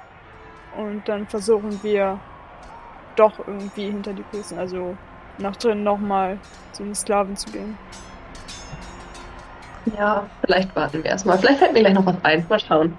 Und 0.76 1.08
dann 1.08 1.26
versuchen 1.26 1.82
wir 1.82 2.18
doch 3.16 3.38
irgendwie 3.46 3.86
hinter 3.86 4.12
die 4.12 4.22
Kulissen, 4.24 4.58
also 4.58 4.96
nach 5.38 5.56
drin 5.56 5.82
nochmal 5.82 6.38
zu 6.72 6.82
den 6.82 6.94
Sklaven 6.94 7.36
zu 7.36 7.50
gehen. 7.50 7.78
Ja, 9.96 10.26
vielleicht 10.44 10.74
warten 10.76 11.02
wir 11.02 11.10
erstmal. 11.10 11.38
Vielleicht 11.38 11.60
fällt 11.60 11.72
mir 11.72 11.80
gleich 11.80 11.94
noch 11.94 12.06
was 12.06 12.16
ein. 12.22 12.44
Mal 12.48 12.60
schauen. 12.60 12.96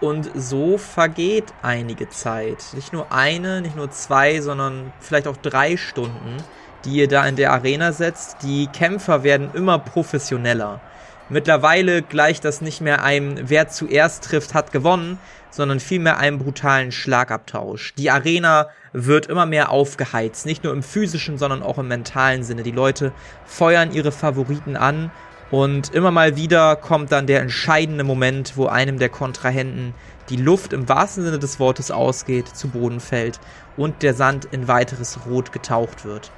Und 0.00 0.30
so 0.34 0.78
vergeht 0.78 1.52
einige 1.62 2.08
Zeit. 2.08 2.64
Nicht 2.74 2.92
nur 2.92 3.12
eine, 3.12 3.60
nicht 3.60 3.76
nur 3.76 3.90
zwei, 3.90 4.40
sondern 4.40 4.92
vielleicht 5.00 5.26
auch 5.26 5.36
drei 5.36 5.76
Stunden, 5.76 6.36
die 6.84 6.96
ihr 6.96 7.08
da 7.08 7.26
in 7.26 7.36
der 7.36 7.52
Arena 7.52 7.92
setzt. 7.92 8.42
Die 8.42 8.66
Kämpfer 8.68 9.22
werden 9.22 9.50
immer 9.54 9.78
professioneller. 9.78 10.80
Mittlerweile 11.28 12.02
gleicht 12.02 12.44
das 12.44 12.60
nicht 12.60 12.80
mehr 12.80 13.02
einem, 13.02 13.36
wer 13.50 13.68
zuerst 13.68 14.24
trifft, 14.24 14.54
hat 14.54 14.72
gewonnen, 14.72 15.18
sondern 15.50 15.80
vielmehr 15.80 16.18
einem 16.18 16.38
brutalen 16.38 16.90
Schlagabtausch. 16.90 17.94
Die 17.94 18.10
Arena 18.10 18.68
wird 18.92 19.26
immer 19.26 19.44
mehr 19.44 19.70
aufgeheizt, 19.70 20.46
nicht 20.46 20.64
nur 20.64 20.72
im 20.72 20.82
physischen, 20.82 21.36
sondern 21.36 21.62
auch 21.62 21.78
im 21.78 21.88
mentalen 21.88 22.44
Sinne. 22.44 22.62
Die 22.62 22.70
Leute 22.70 23.12
feuern 23.44 23.92
ihre 23.92 24.12
Favoriten 24.12 24.76
an 24.76 25.10
und 25.50 25.94
immer 25.94 26.10
mal 26.10 26.36
wieder 26.36 26.76
kommt 26.76 27.12
dann 27.12 27.26
der 27.26 27.40
entscheidende 27.40 28.04
Moment, 28.04 28.56
wo 28.56 28.66
einem 28.66 28.98
der 28.98 29.08
Kontrahenten 29.08 29.94
die 30.28 30.36
Luft 30.36 30.74
im 30.74 30.88
wahrsten 30.88 31.24
Sinne 31.24 31.38
des 31.38 31.58
Wortes 31.58 31.90
ausgeht, 31.90 32.48
zu 32.48 32.68
Boden 32.68 33.00
fällt 33.00 33.40
und 33.76 34.02
der 34.02 34.12
Sand 34.12 34.46
in 34.50 34.68
weiteres 34.68 35.18
Rot 35.26 35.52
getaucht 35.52 36.04
wird. 36.04 36.30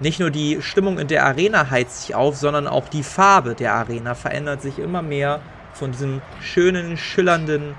Nicht 0.00 0.18
nur 0.18 0.30
die 0.30 0.60
Stimmung 0.60 0.98
in 0.98 1.08
der 1.08 1.24
Arena 1.24 1.70
heizt 1.70 2.02
sich 2.02 2.14
auf, 2.14 2.36
sondern 2.36 2.66
auch 2.66 2.88
die 2.88 3.04
Farbe 3.04 3.54
der 3.54 3.74
Arena 3.74 4.14
verändert 4.14 4.60
sich 4.60 4.78
immer 4.78 5.02
mehr 5.02 5.40
von 5.72 5.92
diesem 5.92 6.20
schönen, 6.40 6.96
schillernden 6.96 7.74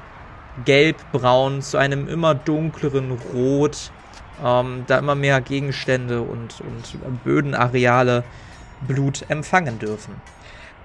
Gelbbraun 0.63 1.62
zu 1.62 1.77
einem 1.77 2.07
immer 2.07 2.34
dunkleren 2.34 3.12
Rot, 3.34 3.91
ähm, 4.43 4.86
da 4.88 4.98
immer 4.98 5.15
mehr 5.15 5.41
Gegenstände 5.41 6.22
und, 6.22 6.62
und 6.62 7.24
Bödenareale 7.24 8.24
Blut 8.88 9.25
empfangen 9.29 9.79
dürfen. 9.79 10.15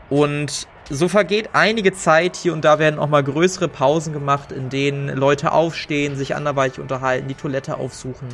Und 0.08 0.66
so 0.88 1.06
vergeht 1.08 1.50
einige 1.52 1.92
Zeit, 1.92 2.34
hier 2.34 2.52
und 2.52 2.64
da 2.64 2.80
werden 2.80 2.99
auch 2.99 3.08
mal 3.08 3.22
größere 3.22 3.68
Pausen 3.68 4.12
gemacht, 4.12 4.50
in 4.50 4.68
denen 4.68 5.08
Leute 5.08 5.52
aufstehen, 5.52 6.16
sich 6.16 6.34
anderweitig 6.34 6.80
unterhalten, 6.80 7.28
die 7.28 7.34
Toilette 7.34 7.76
aufsuchen, 7.76 8.28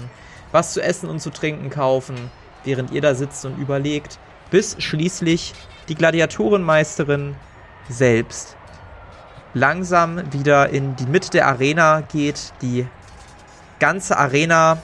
was 0.53 0.73
zu 0.73 0.83
essen 0.83 1.11
und 1.11 1.21
zu 1.21 1.29
trinken 1.29 1.69
kaufen, 1.69 2.17
während 2.67 2.91
ihr 2.91 3.01
da 3.01 3.15
sitzt 3.15 3.45
und 3.47 3.59
überlegt, 3.59 4.19
bis 4.51 4.77
schließlich 4.79 5.55
die 5.89 5.95
Gladiatorenmeisterin 5.95 7.35
selbst 7.89 8.57
langsam 9.55 10.33
wieder 10.33 10.69
in 10.69 10.97
die 10.97 11.07
Mitte 11.07 11.31
der 11.31 11.47
Arena 11.47 12.03
geht. 12.03 12.53
Die 12.61 12.87
ganze 13.79 14.19
Arena 14.19 14.83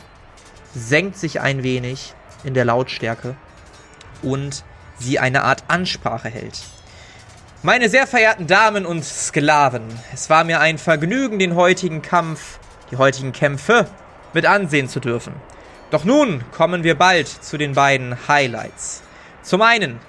senkt 0.75 1.19
sich 1.19 1.41
ein 1.41 1.63
wenig 1.63 2.15
in 2.43 2.55
der 2.55 2.65
Lautstärke 2.65 3.37
und 4.23 4.65
sie 4.99 5.19
eine 5.19 5.43
Art 5.43 5.65
Ansprache 5.69 6.29
hält. 6.29 6.63
Meine 7.63 7.89
sehr 7.89 8.07
verehrten 8.07 8.47
Damen 8.47 8.87
und 8.87 9.05
Sklaven, 9.05 9.83
es 10.13 10.31
war 10.31 10.43
mir 10.43 10.59
ein 10.59 10.79
Vergnügen, 10.79 11.39
den 11.39 11.55
heutigen 11.55 12.03
Kampf, 12.03 12.59
die 12.91 12.97
heutigen 12.97 13.33
Kämpfe 13.33 13.87
mit 14.33 14.47
ansehen 14.47 14.89
zu 14.89 15.01
dürfen. 15.01 15.35
Doch 15.93 16.07
nun 16.07 16.43
kommen 16.53 16.85
wir 16.85 16.95
bald 16.95 17.29
zu 17.29 17.59
den 17.59 17.75
beiden 17.75 18.17
Highlights. 18.27 19.03
Zum 19.43 19.61
einen 19.61 20.01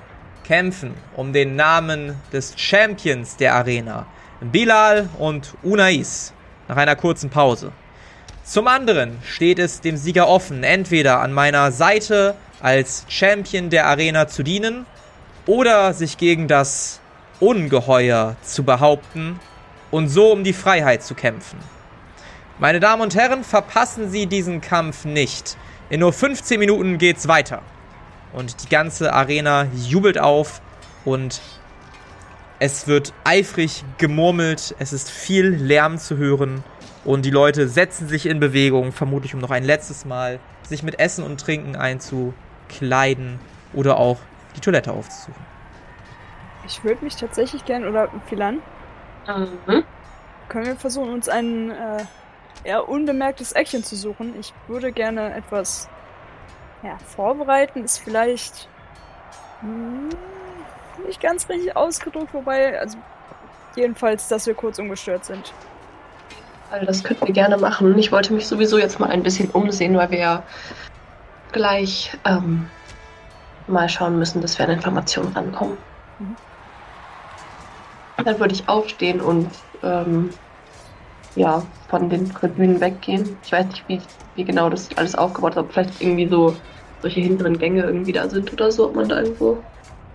kämpfen 0.46 0.94
um 1.14 1.34
den 1.34 1.58
Namen 1.58 2.16
des 2.32 2.54
Champions 2.56 3.36
der 3.36 3.54
Arena, 3.54 4.06
Bilal 4.40 5.10
und 5.20 5.56
Unais, 5.62 6.32
nach 6.70 6.78
einer 6.78 6.96
kurzen 6.96 7.30
Pause. 7.30 7.74
Zum 8.46 8.70
anderen 8.70 9.18
steht 9.26 9.60
es 9.60 9.82
dem 9.82 9.98
Sieger 9.98 10.30
offen, 10.30 10.64
entweder 10.64 11.20
an 11.20 11.34
meiner 11.34 11.74
Seite 11.74 12.36
als 12.62 13.04
Champion 13.10 13.70
der 13.70 13.86
Arena 13.86 14.30
zu 14.30 14.42
dienen 14.42 14.86
oder 15.46 15.94
sich 15.94 16.18
gegen 16.18 16.48
das 16.48 17.02
Ungeheuer 17.42 18.38
zu 18.42 18.64
behaupten 18.64 19.38
und 19.92 20.08
so 20.08 20.32
um 20.32 20.46
die 20.46 20.54
Freiheit 20.54 21.04
zu 21.04 21.14
kämpfen. 21.14 21.60
Meine 22.58 22.80
Damen 22.80 23.02
und 23.02 23.16
Herren, 23.16 23.44
verpassen 23.44 24.10
Sie 24.10 24.28
diesen 24.28 24.62
Kampf 24.62 25.04
nicht. 25.04 25.58
In 25.94 26.00
nur 26.00 26.12
15 26.12 26.58
Minuten 26.60 26.98
geht's 26.98 27.28
weiter. 27.28 27.62
Und 28.34 28.64
die 28.64 28.70
ganze 28.70 29.14
Arena 29.14 29.68
jubelt 29.76 30.18
auf 30.18 30.60
und 31.06 31.40
es 32.58 32.88
wird 32.88 33.14
eifrig 33.26 33.86
gemurmelt, 34.00 34.74
es 34.80 34.92
ist 34.92 35.12
viel 35.12 35.50
Lärm 35.50 36.00
zu 36.00 36.18
hören 36.18 36.64
und 37.06 37.26
die 37.26 37.30
Leute 37.30 37.68
setzen 37.68 38.08
sich 38.08 38.26
in 38.26 38.40
Bewegung, 38.40 38.92
vermutlich 38.92 39.36
um 39.36 39.40
noch 39.40 39.52
ein 39.52 39.64
letztes 39.64 40.04
Mal 40.04 40.40
sich 40.64 40.82
mit 40.82 40.98
Essen 40.98 41.24
und 41.24 41.40
Trinken 41.40 41.76
einzukleiden 41.76 43.40
oder 43.76 43.98
auch 43.98 44.18
die 44.56 44.62
Toilette 44.62 44.94
aufzusuchen. 44.94 45.46
Ich 46.66 46.84
würde 46.84 47.04
mich 47.06 47.18
tatsächlich 47.18 47.66
gern, 47.66 47.88
oder 47.88 48.10
Philan, 48.28 48.64
Mhm. 49.28 49.84
können 50.50 50.66
wir 50.66 50.76
versuchen, 50.76 51.14
uns 51.14 51.30
ein 51.30 51.70
äh, 51.70 52.04
eher 52.64 52.88
unbemerktes 52.90 53.52
Eckchen 53.52 53.84
zu 53.84 53.96
suchen. 53.96 54.40
Ich 54.40 54.54
würde 54.68 54.92
gerne 54.92 55.34
etwas 55.36 55.90
ja, 56.82 56.98
vorbereiten, 57.16 57.84
ist 57.84 58.00
vielleicht 58.00 58.68
hm, 59.62 60.10
nicht 61.06 61.22
ganz 61.22 61.48
richtig 61.50 61.76
ausgedrückt, 61.76 62.34
wobei, 62.34 62.80
also 62.80 62.98
jedenfalls, 63.76 64.28
dass 64.28 64.46
wir 64.46 64.54
kurz 64.54 64.80
ungestört 64.80 65.26
sind. 65.26 65.54
Also 66.72 66.86
das 66.86 67.04
könnten 67.04 67.28
wir 67.28 67.34
gerne 67.34 67.58
machen. 67.58 67.98
Ich 67.98 68.12
wollte 68.12 68.34
mich 68.34 68.48
sowieso 68.48 68.78
jetzt 68.78 69.00
mal 69.00 69.10
ein 69.10 69.24
bisschen 69.24 69.52
umsehen, 69.52 69.96
weil 69.96 70.10
wir 70.10 70.20
ja 70.20 70.44
gleich 71.52 72.12
ähm, 72.26 72.68
mal 73.68 73.88
schauen 73.90 74.18
müssen, 74.18 74.42
dass 74.42 74.58
wir 74.58 74.66
an 74.66 74.72
Informationen 74.72 75.32
rankommen. 75.34 75.78
Mhm. 76.20 76.36
Dann 78.24 78.40
würde 78.40 78.54
ich 78.54 78.68
aufstehen 78.68 79.22
und 79.22 79.50
ähm, 79.84 80.32
ja, 81.36 81.64
von 81.90 82.10
den 82.10 82.30
Tribünen 82.30 82.80
weggehen. 82.82 83.38
Ich 83.44 83.52
weiß 83.52 83.66
nicht, 83.68 83.84
wie, 83.88 84.02
wie 84.36 84.44
genau 84.46 84.70
das 84.70 84.90
alles 84.96 85.16
aufgebaut 85.16 85.52
ist, 85.54 85.58
ob 85.58 85.72
vielleicht 85.74 86.02
irgendwie 86.02 86.28
so 86.28 86.56
solche 87.02 87.20
hinteren 87.22 87.58
Gänge 87.58 87.84
irgendwie 87.84 88.12
da 88.14 88.30
sind 88.30 88.52
oder 88.54 88.72
so, 88.72 88.88
ob 88.88 88.96
man 88.96 89.10
da 89.10 89.22
irgendwo 89.22 89.58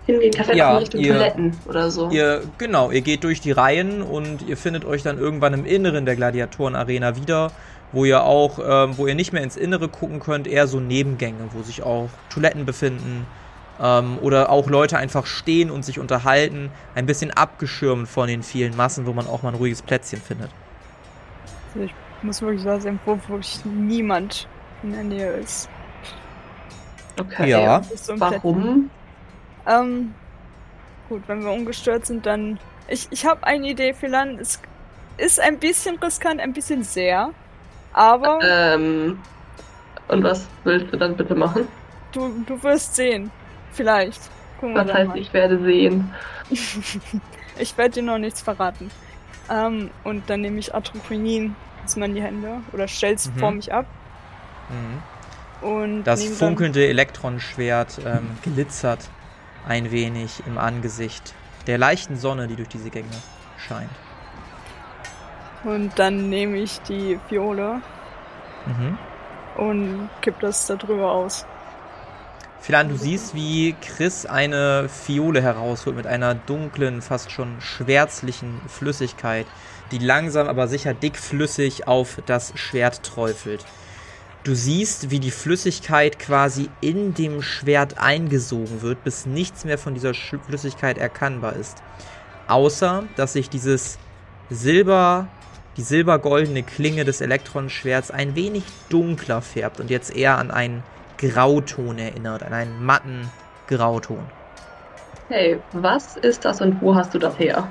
hingehen 0.07 0.33
kann. 0.33 0.45
Vielleicht 0.45 0.59
Ja, 0.59 0.73
in 0.73 0.79
Richtung 0.79 1.01
ihr- 1.01 1.13
Toiletten 1.13 1.59
oder 1.69 1.91
so. 1.91 2.09
Ihr, 2.11 2.43
genau, 2.57 2.91
ihr 2.91 3.03
geht 3.03 3.25
durch 3.25 3.41
die 3.41 3.53
Reihen 3.53 4.03
und 4.03 4.49
ihr 4.49 4.57
findet 4.57 4.85
euch 4.85 5.03
dann 5.03 5.19
irgendwann 5.19 5.53
im 5.55 5.65
Inneren 5.67 6.07
der 6.07 6.17
Gladiatorenarena 6.17 7.17
wieder, 7.17 7.51
wo 7.93 8.05
ihr 8.05 8.23
auch, 8.25 8.59
ähm, 8.67 8.97
wo 8.97 9.07
ihr 9.07 9.15
nicht 9.15 9.33
mehr 9.33 9.43
ins 9.43 9.57
Innere 9.57 9.89
gucken 9.89 10.21
könnt, 10.21 10.47
eher 10.47 10.67
so 10.67 10.81
Nebengänge, 10.81 11.49
wo 11.53 11.63
sich 11.63 11.83
auch 11.83 12.09
Toiletten 12.31 12.65
befinden 12.65 13.27
ähm, 13.81 14.19
oder 14.23 14.51
auch 14.51 14.69
Leute 14.71 14.97
einfach 14.99 15.27
stehen 15.27 15.71
und 15.71 15.85
sich 15.85 15.99
unterhalten, 15.99 16.71
ein 16.95 17.07
bisschen 17.07 17.31
abgeschirmt 17.31 18.09
von 18.09 18.29
den 18.29 18.43
vielen 18.43 18.77
Massen, 18.77 19.07
wo 19.07 19.13
man 19.13 19.27
auch 19.27 19.43
mal 19.43 19.51
ein 19.51 19.55
ruhiges 19.57 19.83
Plätzchen 19.83 20.21
findet. 20.21 20.51
Also 21.75 21.81
ich 21.81 21.95
muss 22.23 22.41
wirklich 22.43 22.63
sagen, 22.63 23.01
wo 23.05 23.19
wirklich 23.29 23.65
niemand 23.65 24.49
in 24.83 24.93
der 24.93 25.05
Nähe 25.05 25.33
ist. 25.33 25.69
Okay. 27.21 27.51
Ja. 27.51 27.83
So. 27.95 28.19
Warum? 28.21 28.91
Ähm, 29.67 30.15
gut, 31.09 31.25
wenn 31.29 31.43
wir 31.43 31.53
ungestört 31.53 32.07
sind, 32.07 32.27
dann. 32.27 32.59
Ich, 32.89 33.09
ich 33.11 33.27
habe 33.27 33.45
eine 33.45 33.69
Idee, 33.69 33.93
Philan. 33.93 34.39
Es 34.39 34.61
ist 35.17 35.41
ein 35.41 35.59
bisschen 35.59 35.99
riskant, 35.99 36.41
ein 36.41 36.53
bisschen 36.53 36.83
sehr. 36.85 37.35
Aber 37.93 38.39
Ähm, 38.41 39.27
und 40.09 40.23
was 40.23 40.49
willst 40.65 40.93
du 40.93 40.97
dann 40.97 41.17
bitte 41.17 41.35
machen? 41.35 41.69
du, 42.13 42.45
du 42.47 42.63
wirst 42.63 42.95
sehen. 42.95 43.31
Vielleicht. 43.73 44.31
Gucken 44.57 44.75
Was 44.75 44.93
heißt, 44.93 45.09
mal. 45.09 45.19
ich 45.19 45.33
werde 45.33 45.59
sehen? 45.63 46.15
ich 47.59 47.77
werde 47.77 47.95
dir 47.95 48.03
noch 48.03 48.19
nichts 48.19 48.41
verraten. 48.43 48.91
Ähm, 49.51 49.91
und 50.05 50.29
dann 50.29 50.41
nehme 50.43 50.59
ich 50.59 50.75
Atropinin 50.75 51.57
in 51.97 52.15
die 52.15 52.23
Hände 52.23 52.61
oder 52.73 52.87
stell's 52.87 53.31
Mhm. 53.31 53.39
vor 53.39 53.51
mich 53.53 53.73
ab. 53.73 53.87
Mhm. 54.69 55.67
Und 55.67 56.05
Das 56.05 56.23
funkelnde 56.25 56.87
Elektronenschwert 56.87 58.01
ähm, 58.05 58.37
glitzert 58.43 59.09
ein 59.67 59.91
wenig 59.91 60.43
im 60.47 60.59
Angesicht 60.59 61.35
der 61.67 61.79
leichten 61.79 62.17
Sonne, 62.17 62.47
die 62.47 62.57
durch 62.57 62.69
diese 62.69 62.91
Gänge 62.91 63.09
scheint. 63.57 63.91
Und 65.65 65.99
dann 65.99 66.29
nehme 66.29 66.59
ich 66.59 66.81
die 66.83 67.19
Fiole 67.29 67.81
Mhm. 68.67 68.99
und 69.57 70.09
kipp 70.21 70.39
das 70.41 70.67
da 70.67 70.77
drüber 70.77 71.11
aus. 71.11 71.47
Philan, 72.61 72.89
du 72.89 72.97
siehst, 72.97 73.35
wie 73.35 73.75
Chris 73.81 74.27
eine 74.27 74.89
Fiole 74.89 75.41
herausholt 75.41 75.97
mit 75.97 76.07
einer 76.07 76.35
dunklen, 76.35 77.01
fast 77.01 77.31
schon 77.31 77.61
schwärzlichen 77.61 78.61
Flüssigkeit, 78.69 79.47
die 79.91 79.99
langsam 79.99 80.49
aber 80.49 80.69
sicher 80.69 80.93
dickflüssig 80.93 81.87
auf 81.87 82.19
das 82.27 82.53
Schwert 82.57 83.03
träufelt. 83.03 83.65
Du 84.45 84.55
siehst, 84.55 85.11
wie 85.11 85.21
die 85.21 85.31
Flüssigkeit 85.31 86.19
quasi 86.19 86.69
in 86.81 87.15
dem 87.15 87.43
Schwert 87.43 87.99
eingesogen 87.99 88.83
wird, 88.83 89.03
bis 89.03 89.27
nichts 89.27 89.65
mehr 89.65 89.79
von 89.79 89.95
dieser 89.95 90.15
Flüssigkeit 90.15 90.99
erkannbar 90.99 91.57
ist. 91.57 91.83
Außer, 92.49 93.05
dass 93.17 93.35
sich 93.35 93.51
dieses 93.51 93.99
Silber, 94.51 95.29
die 95.77 95.83
silbergoldene 95.83 96.63
Klinge 96.63 97.05
des 97.05 97.21
Elektronenschwerts 97.21 98.11
ein 98.11 98.35
wenig 98.35 98.65
dunkler 98.89 99.43
färbt 99.43 99.81
und 99.81 99.91
jetzt 99.91 100.15
eher 100.15 100.39
an 100.39 100.51
einen 100.51 100.83
Grauton 101.19 101.99
erinnert, 101.99 102.43
an 102.43 102.53
einen 102.53 102.85
matten 102.85 103.31
Grauton. 103.67 104.25
Hey, 105.29 105.61
was 105.73 106.17
ist 106.17 106.45
das 106.45 106.61
und 106.61 106.81
wo 106.81 106.95
hast 106.95 107.15
du 107.15 107.19
das 107.19 107.39
her? 107.39 107.69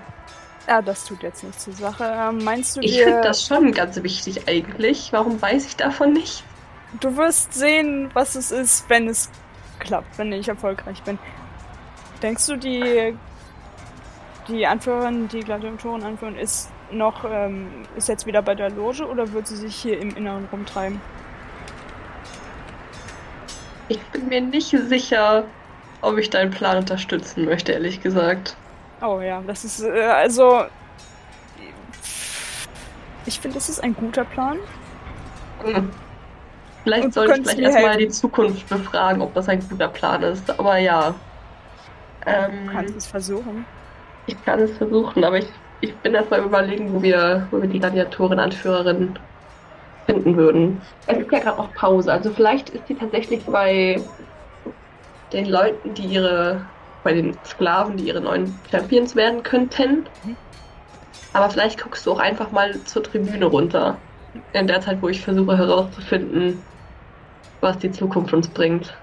Ja, 0.68 0.82
das 0.82 1.06
tut 1.06 1.24
jetzt 1.24 1.44
nichts 1.44 1.64
zur 1.64 1.74
Sache. 1.74 2.04
Ähm, 2.04 2.44
meinst 2.44 2.76
du 2.76 2.82
Ich 2.82 3.02
finde 3.02 3.22
das 3.22 3.46
schon 3.46 3.72
ganz 3.72 4.02
wichtig 4.04 4.48
eigentlich. 4.48 5.12
Warum 5.12 5.42
weiß 5.42 5.66
ich 5.66 5.76
davon 5.78 6.14
nicht? 6.14 6.44
du 7.00 7.16
wirst 7.18 7.54
sehen, 7.54 8.10
was 8.14 8.36
es 8.36 8.52
ist, 8.52 8.90
wenn 8.90 9.08
es 9.08 9.30
klappt, 9.80 10.18
wenn 10.18 10.32
ich 10.32 10.48
erfolgreich 10.48 11.02
bin. 11.04 11.20
Denkst 12.22 12.48
du, 12.48 12.56
die, 12.58 13.16
die 14.48 14.66
Anführerin, 14.66 15.28
die 15.28 15.42
Gladiatoren-Anführerin 15.42 16.38
ist 16.38 16.70
noch, 16.92 17.26
ähm, 17.30 17.68
ist 17.96 18.08
jetzt 18.08 18.26
wieder 18.26 18.42
bei 18.42 18.56
der 18.56 18.70
Loge 18.72 19.06
oder 19.06 19.32
wird 19.34 19.48
sie 19.48 19.58
sich 19.58 19.76
hier 19.76 20.00
im 20.00 20.16
Inneren 20.16 20.48
rumtreiben? 20.52 21.02
Ich 23.90 24.10
bin 24.12 24.28
mir 24.30 24.40
nicht 24.42 24.70
sicher, 24.70 25.54
ob 26.02 26.18
ich 26.18 26.30
deinen 26.30 26.52
Plan 26.52 26.78
unterstützen 26.78 27.44
möchte, 27.46 27.74
ehrlich 27.74 28.00
gesagt. 28.02 28.58
Oh 29.02 29.22
ja, 29.22 29.42
das 29.44 29.64
ist, 29.64 29.80
äh, 29.82 30.02
also, 30.02 30.66
ich 33.26 33.40
finde, 33.40 33.56
das 33.56 33.70
ist 33.70 33.80
ein 33.80 33.96
guter 33.96 34.26
Plan. 34.26 34.58
Hm. 35.60 36.02
Vielleicht 36.84 37.04
Und 37.04 37.16
du 37.16 37.22
soll 37.22 37.32
ich 37.32 37.46
mir 37.46 37.58
erstmal 37.60 37.98
die 37.98 38.10
Zukunft 38.10 38.68
befragen, 38.70 39.22
ob 39.22 39.34
das 39.34 39.50
ein 39.50 39.68
guter 39.68 39.90
Plan 39.90 40.24
ist. 40.24 40.50
Aber 40.60 40.78
ja. 40.78 41.22
Du 42.22 42.34
Ähm, 42.34 42.66
kannst 42.66 42.96
es 42.96 43.08
versuchen. 43.08 43.66
ich 44.26 44.42
kann 44.44 44.60
es 44.60 44.78
versuchen, 44.78 45.24
aber 45.24 45.40
ich, 45.40 45.54
ich 45.82 46.02
bin 46.02 46.14
erstmal 46.14 46.42
überlegen, 46.44 46.94
wo 46.94 47.02
wir, 47.02 47.48
wo 47.52 47.62
wir 47.62 47.70
die 47.70 47.80
Gladiatorin-Anführerin 47.80 49.18
finden 50.08 50.36
würden. 50.36 50.82
Es 51.06 51.18
ist 51.18 51.32
ja 51.32 51.40
gerade 51.40 51.60
auch 51.60 51.72
Pause, 51.74 52.12
also 52.12 52.32
vielleicht 52.32 52.70
ist 52.72 52.88
sie 52.88 52.96
tatsächlich 52.96 53.44
bei 53.46 54.02
den 55.32 55.46
Leuten, 55.46 55.94
die 55.94 56.06
ihre, 56.06 56.66
bei 57.04 57.14
den 57.14 57.38
Sklaven, 57.46 57.98
die 57.98 58.08
ihre 58.08 58.22
neuen 58.22 58.58
Champions 58.72 59.16
werden 59.16 59.44
könnten. 59.44 60.08
Aber 61.34 61.50
vielleicht 61.50 61.82
guckst 61.82 62.06
du 62.06 62.14
auch 62.14 62.20
einfach 62.20 62.52
mal 62.52 62.80
zur 62.86 63.04
Tribüne 63.04 63.46
runter. 63.46 63.98
In 64.54 64.68
der 64.68 64.82
Zeit, 64.82 65.02
wo 65.02 65.10
ich 65.10 65.22
versuche 65.22 65.58
herauszufinden, 65.58 66.62
was 67.62 67.78
die 67.80 67.92
Zukunft 67.92 68.34
uns 68.34 68.48
bringt. 68.48 68.96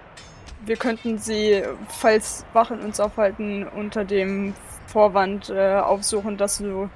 Wir 0.65 0.77
könnten 0.77 1.19
sie, 1.19 1.63
falls 1.89 2.47
Wachen 2.55 2.81
uns 2.81 2.99
aufhalten, 2.99 3.67
unter 3.77 4.05
dem 4.05 4.55
Vorwand 4.87 5.51
äh, 5.51 5.77
aufsuchen, 5.77 6.37
dass 6.37 6.59
du 6.59 6.89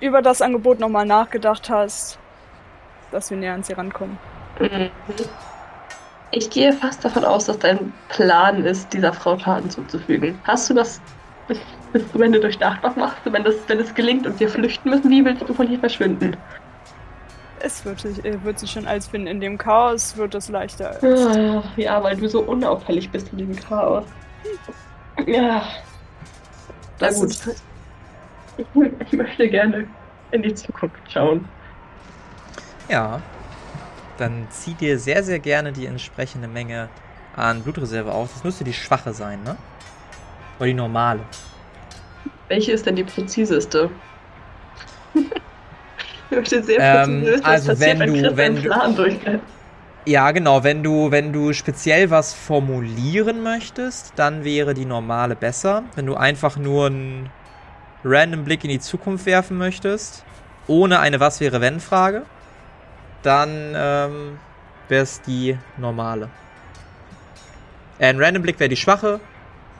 über 0.00 0.22
das 0.22 0.42
Angebot 0.42 0.78
nochmal 0.78 1.06
nachgedacht 1.06 1.70
hast, 1.70 2.18
dass 3.10 3.30
wir 3.30 3.36
näher 3.36 3.54
an 3.54 3.62
sie 3.62 3.72
rankommen. 3.72 4.18
Mhm. 4.60 4.90
Ich 6.30 6.50
gehe 6.50 6.72
fast 6.74 7.04
davon 7.04 7.24
aus, 7.24 7.46
dass 7.46 7.58
dein 7.58 7.92
Plan 8.10 8.64
ist, 8.64 8.92
dieser 8.92 9.12
Frau 9.12 9.38
Schaden 9.38 9.70
zuzufügen. 9.70 10.38
Hast 10.44 10.68
du 10.68 10.74
das 10.74 11.00
bis, 11.46 11.58
bis 11.92 12.10
zum 12.12 12.22
Ende 12.22 12.38
durchdacht? 12.38 12.78
Was 12.82 12.96
machst 12.96 13.16
du, 13.24 13.32
wenn, 13.32 13.44
das, 13.44 13.54
wenn 13.66 13.78
es 13.80 13.94
gelingt 13.94 14.26
und 14.26 14.38
wir 14.38 14.48
flüchten 14.50 14.90
müssen? 14.90 15.10
Wie 15.10 15.24
willst 15.24 15.48
du 15.48 15.54
von 15.54 15.66
hier 15.66 15.78
verschwinden? 15.78 16.36
Es 17.60 17.84
wird, 17.84 18.00
sich- 18.00 18.22
äh, 18.24 18.44
wird 18.44 18.58
sich 18.58 18.70
schon 18.70 18.86
alles 18.86 19.08
finden. 19.08 19.26
In 19.26 19.40
dem 19.40 19.56
Chaos 19.58 20.16
wird 20.16 20.34
es 20.34 20.48
leichter. 20.50 20.96
Ah, 21.02 21.62
Ja, 21.76 22.02
weil 22.02 22.16
du 22.16 22.28
so 22.28 22.42
unauffällig 22.42 23.10
bist 23.10 23.32
in 23.32 23.38
diesem 23.38 23.56
Chaos. 23.56 24.04
Ja. 25.26 25.62
Na 27.00 27.10
gut. 27.10 27.30
Ich, 28.58 28.66
ich 29.06 29.12
möchte 29.12 29.48
gerne 29.48 29.86
in 30.30 30.42
die 30.42 30.54
Zukunft 30.54 31.00
schauen. 31.10 31.48
Ja, 32.88 33.20
dann 34.18 34.46
zieh 34.50 34.74
dir 34.74 34.98
sehr, 34.98 35.22
sehr 35.22 35.38
gerne 35.38 35.72
die 35.72 35.86
entsprechende 35.86 36.48
Menge 36.48 36.88
an 37.36 37.62
Blutreserve 37.62 38.12
auf. 38.12 38.32
Das 38.32 38.44
müsste 38.44 38.64
die 38.64 38.72
schwache 38.72 39.12
sein, 39.12 39.42
ne? 39.44 39.56
Oder 40.58 40.66
die 40.66 40.74
normale. 40.74 41.20
Welche 42.48 42.72
ist 42.72 42.86
denn 42.86 42.96
die 42.96 43.04
präziseste? 43.04 43.90
ich 45.14 46.36
möchte 46.36 46.62
sehr 46.62 46.80
Ähm, 46.80 47.20
präzise 47.20 47.32
wissen, 47.32 47.42
was 47.44 47.50
also 47.50 47.68
passiert, 47.72 47.98
wenn 47.98 48.06
du- 48.14 48.20
Chris 48.22 48.36
wenn 48.36 48.54
du- 48.56 48.62
Plan. 48.62 49.40
Ja, 50.06 50.30
genau. 50.30 50.64
Wenn 50.64 50.82
du, 50.82 51.10
wenn 51.10 51.32
du 51.34 51.52
speziell 51.52 52.10
was 52.10 52.32
formulieren 52.32 53.42
möchtest, 53.42 54.14
dann 54.16 54.42
wäre 54.42 54.72
die 54.72 54.86
normale 54.86 55.36
besser. 55.36 55.82
Wenn 55.94 56.06
du 56.06 56.14
einfach 56.14 56.56
nur 56.56 56.86
einen 56.86 57.28
random 58.04 58.44
Blick 58.44 58.64
in 58.64 58.70
die 58.70 58.80
Zukunft 58.80 59.26
werfen 59.26 59.58
möchtest, 59.58 60.24
ohne 60.66 61.00
eine 61.00 61.20
Was 61.20 61.40
wäre 61.40 61.60
wenn 61.60 61.78
Frage, 61.80 62.22
dann 63.22 63.72
ähm, 63.76 64.38
wäre 64.88 65.02
es 65.02 65.20
die 65.22 65.56
normale. 65.76 66.28
Äh, 67.98 68.06
ein 68.08 68.22
random 68.22 68.42
Blick 68.42 68.58
wäre 68.60 68.68
die 68.68 68.76
schwache, 68.76 69.20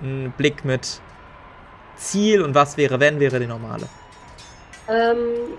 ein 0.02 0.32
Blick 0.36 0.64
mit 0.64 1.00
Ziel 1.96 2.42
und 2.42 2.54
Was 2.54 2.76
wäre 2.76 3.00
wenn 3.00 3.20
wäre 3.20 3.40
die 3.40 3.46
normale. 3.46 3.86
Ähm, 4.88 5.18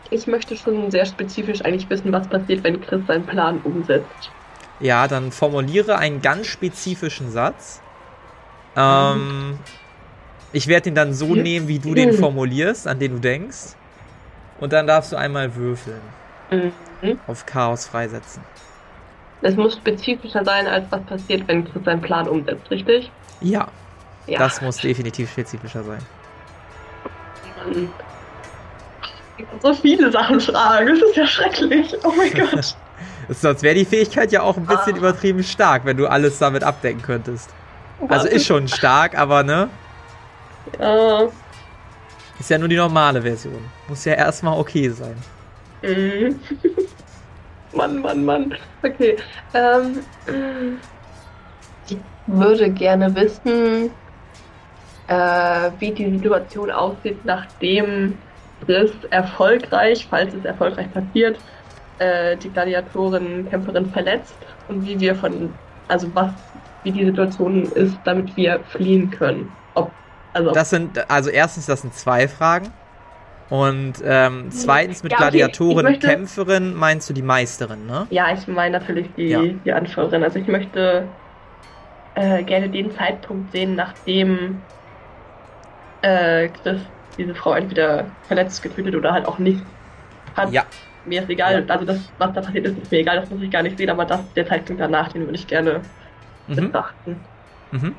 ich 0.09 0.25
möchte 0.27 0.55
schon 0.55 0.89
sehr 0.89 1.05
spezifisch 1.05 1.61
eigentlich 1.63 1.89
wissen, 1.89 2.11
was 2.11 2.27
passiert, 2.27 2.63
wenn 2.63 2.81
Chris 2.81 3.01
seinen 3.07 3.25
Plan 3.25 3.59
umsetzt. 3.63 4.31
Ja, 4.79 5.07
dann 5.07 5.31
formuliere 5.31 5.97
einen 5.97 6.21
ganz 6.21 6.47
spezifischen 6.47 7.29
Satz. 7.31 7.81
Ähm, 8.75 9.59
ich 10.51 10.67
werde 10.67 10.89
ihn 10.89 10.95
dann 10.95 11.13
so 11.13 11.35
Ja. 11.35 11.43
nehmen, 11.43 11.67
wie 11.67 11.79
du 11.79 11.93
den 11.93 12.13
formulierst, 12.13 12.87
an 12.87 12.97
den 12.97 13.13
du 13.13 13.19
denkst. 13.19 13.75
Und 14.59 14.73
dann 14.73 14.87
darfst 14.87 15.11
du 15.11 15.15
einmal 15.17 15.53
würfeln. 15.55 16.01
Mhm. 16.49 16.71
Auf 17.27 17.45
Chaos 17.45 17.87
freisetzen. 17.87 18.41
Es 19.41 19.55
muss 19.55 19.73
spezifischer 19.75 20.43
sein, 20.43 20.67
als 20.67 20.85
was 20.89 21.01
passiert, 21.03 21.47
wenn 21.47 21.63
Chris 21.63 21.83
seinen 21.85 22.01
Plan 22.01 22.27
umsetzt, 22.27 22.69
richtig? 22.69 23.09
Ja, 23.41 23.67
Ja. 24.27 24.39
das 24.39 24.61
muss 24.61 24.77
definitiv 24.77 25.31
spezifischer 25.31 25.83
sein. 25.83 25.99
Ich 27.45 27.55
kann 27.55 27.89
so 29.61 29.73
viele 29.73 30.11
Sachen 30.11 30.39
fragen, 30.41 30.87
das 30.89 30.99
ist 31.09 31.15
ja 31.15 31.25
schrecklich. 31.27 31.95
Oh 32.03 32.11
mein 32.17 32.33
Gott. 32.33 32.75
Sonst 33.29 33.63
wäre 33.63 33.75
die 33.75 33.85
Fähigkeit 33.85 34.31
ja 34.31 34.41
auch 34.41 34.57
ein 34.57 34.65
bisschen 34.65 34.95
Ah. 34.95 34.97
übertrieben 34.97 35.43
stark, 35.43 35.85
wenn 35.85 35.95
du 35.97 36.07
alles 36.07 36.37
damit 36.39 36.63
abdecken 36.63 37.01
könntest. 37.01 37.49
Also 38.09 38.27
ist 38.27 38.45
schon 38.45 38.67
stark, 38.67 39.17
aber 39.17 39.43
ne? 39.43 39.69
Äh, 40.79 41.25
Ist 42.39 42.49
ja 42.49 42.57
nur 42.57 42.67
die 42.67 42.75
normale 42.75 43.21
Version. 43.21 43.63
Muss 43.87 44.03
ja 44.05 44.13
erstmal 44.13 44.57
okay 44.59 44.89
sein. 44.89 45.15
mhm. 45.81 46.39
Mann, 47.79 48.01
Mann, 48.01 48.25
Mann. 48.25 48.55
Okay. 48.83 49.15
Ähm, 49.53 49.99
ich 51.87 51.97
würde 52.27 52.69
gerne 52.71 53.15
wissen, 53.15 53.91
äh, 55.07 55.71
wie 55.79 55.91
die 55.91 56.11
Situation 56.17 56.71
aussieht, 56.71 57.23
nachdem 57.23 58.17
Chris 58.65 58.91
erfolgreich, 59.11 60.05
falls 60.09 60.33
es 60.33 60.43
erfolgreich 60.43 60.91
passiert, 60.91 61.39
äh, 61.99 62.35
die 62.35 62.49
Gladiatorin-Kämpferin 62.49 63.89
verletzt 63.91 64.35
und 64.67 64.85
wie 64.85 64.99
wir 64.99 65.15
von, 65.15 65.53
also 65.87 66.07
was, 66.13 66.31
wie 66.83 66.91
die 66.91 67.05
Situation 67.05 67.63
ist, 67.63 67.97
damit 68.03 68.35
wir 68.35 68.59
fliehen 68.71 69.09
können. 69.09 69.49
Ob, 69.75 69.89
also, 70.33 70.51
Das 70.51 70.69
sind, 70.69 71.09
also 71.09 71.29
erstens, 71.29 71.65
das 71.65 71.81
sind 71.81 71.93
zwei 71.93 72.27
Fragen. 72.27 72.73
Und 73.49 73.93
ähm, 74.03 74.51
zweitens 74.51 75.01
mit 75.01 75.11
Ja, 75.11 75.17
okay, 75.17 75.29
Gladiatorin, 75.31 75.83
möchte- 75.85 76.07
Kämpferin 76.07 76.73
meinst 76.75 77.09
du 77.09 77.13
die 77.13 77.23
Meisterin, 77.23 77.85
ne? 77.87 78.05
Ja, 78.11 78.31
ich 78.31 78.47
meine 78.47 78.77
natürlich 78.77 79.13
die, 79.15 79.27
Ja. 79.27 79.41
die 79.43 79.71
Anführerin. 79.71 80.23
Also 80.23 80.37
ich 80.39 80.47
möchte 80.47 81.09
äh, 82.13 82.43
gerne 82.43 82.69
den 82.69 82.91
Zeitpunkt 82.91 83.51
sehen, 83.51 83.75
nachdem 83.75 84.67
äh, 86.01 86.49
Chris 86.49 86.81
diese 87.17 87.35
Frau 87.35 87.53
entweder 87.53 88.15
verletzt, 88.27 88.61
getötet 88.61 88.95
oder 88.95 89.11
halt 89.13 89.25
auch 89.25 89.39
nicht 89.39 89.65
hat. 90.35 90.53
Ja, 90.53 90.65
mir 91.03 91.23
ist 91.23 91.29
egal, 91.29 91.65
also 91.69 91.85
das, 91.85 92.13
was 92.17 92.33
da 92.33 92.41
passiert 92.41 92.65
ist, 92.67 92.77
ist 92.77 92.91
mir 92.91 92.99
egal, 92.99 93.19
das 93.19 93.29
muss 93.29 93.41
ich 93.41 93.51
gar 93.51 93.63
nicht 93.63 93.77
sehen, 93.77 93.89
aber 93.89 94.05
das, 94.05 94.31
der 94.33 94.45
Zeitpunkt 94.47 94.79
danach, 94.81 95.11
den 95.11 95.23
würde 95.23 95.35
ich 95.35 95.47
gerne 95.47 95.81
Mhm. 96.47 96.55
betrachten. 96.55 97.25
Mhm. 97.71 97.95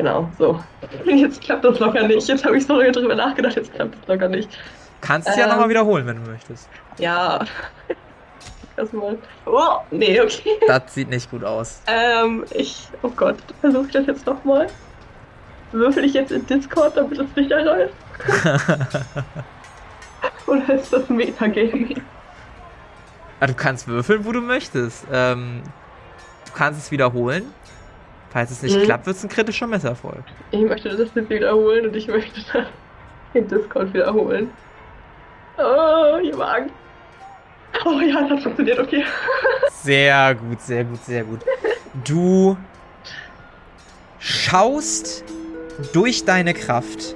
Genau, 0.00 0.30
so. 0.38 0.58
Jetzt 1.04 1.42
klappt 1.42 1.62
das 1.62 1.78
locker 1.78 2.08
nicht. 2.08 2.26
Jetzt 2.26 2.42
habe 2.46 2.56
ich 2.56 2.64
so 2.64 2.74
lange 2.74 2.90
drüber 2.90 3.14
nachgedacht, 3.14 3.54
jetzt 3.56 3.74
klappt 3.74 3.94
das 4.00 4.08
locker 4.08 4.28
nicht. 4.30 4.48
Kannst 5.02 5.28
es 5.28 5.36
ja 5.36 5.42
Ähm. 5.44 5.50
nochmal 5.50 5.68
wiederholen, 5.68 6.06
wenn 6.06 6.24
du 6.24 6.30
möchtest. 6.30 6.70
Ja. 6.96 7.44
Erstmal. 8.78 9.18
Oh, 9.44 9.76
nee, 9.90 10.18
okay. 10.18 10.52
Das 10.66 10.94
sieht 10.94 11.10
nicht 11.10 11.30
gut 11.30 11.44
aus. 11.44 11.82
Ähm, 11.86 12.46
ich. 12.52 12.88
Oh 13.02 13.10
Gott, 13.10 13.36
versuche 13.60 13.84
ich 13.88 13.92
das 13.92 14.06
jetzt 14.06 14.24
nochmal? 14.24 14.68
Würfel 15.72 16.02
ich 16.06 16.14
jetzt 16.14 16.32
in 16.32 16.46
Discord, 16.46 16.96
damit 16.96 17.18
es 17.18 17.34
sicher 17.34 17.62
läuft? 17.62 17.92
Oder 20.46 20.74
ist 20.76 20.90
das 20.94 21.10
Metagame? 21.10 21.94
Ah, 23.38 23.46
du 23.48 23.52
kannst 23.52 23.86
würfeln, 23.86 24.24
wo 24.24 24.32
du 24.32 24.40
möchtest. 24.40 25.06
Ähm, 25.12 25.60
du 26.46 26.52
kannst 26.54 26.80
es 26.80 26.90
wiederholen. 26.90 27.52
Falls 28.30 28.50
es 28.52 28.62
nicht 28.62 28.76
Mhm. 28.78 28.84
klappt, 28.84 29.06
wird 29.06 29.16
es 29.16 29.24
ein 29.24 29.28
kritischer 29.28 29.66
Misserfolg. 29.66 30.22
Ich 30.52 30.60
möchte 30.62 30.88
das 30.88 30.98
jetzt 31.14 31.28
wiederholen 31.30 31.86
und 31.86 31.96
ich 31.96 32.06
möchte 32.08 32.40
das 32.52 32.66
in 33.34 33.46
Discord 33.48 33.92
wiederholen. 33.92 34.50
Oh, 35.58 36.18
ihr 36.22 36.36
Magen. 36.36 36.70
Oh 37.84 38.00
ja, 38.00 38.22
das 38.22 38.30
hat 38.30 38.42
funktioniert, 38.42 38.78
okay. 38.78 39.04
Sehr 39.82 40.34
gut, 40.34 40.60
sehr 40.60 40.84
gut, 40.84 41.02
sehr 41.04 41.24
gut. 41.24 41.40
Du 42.04 42.56
schaust 44.18 45.24
durch 45.92 46.24
deine 46.24 46.52
Kraft 46.54 47.14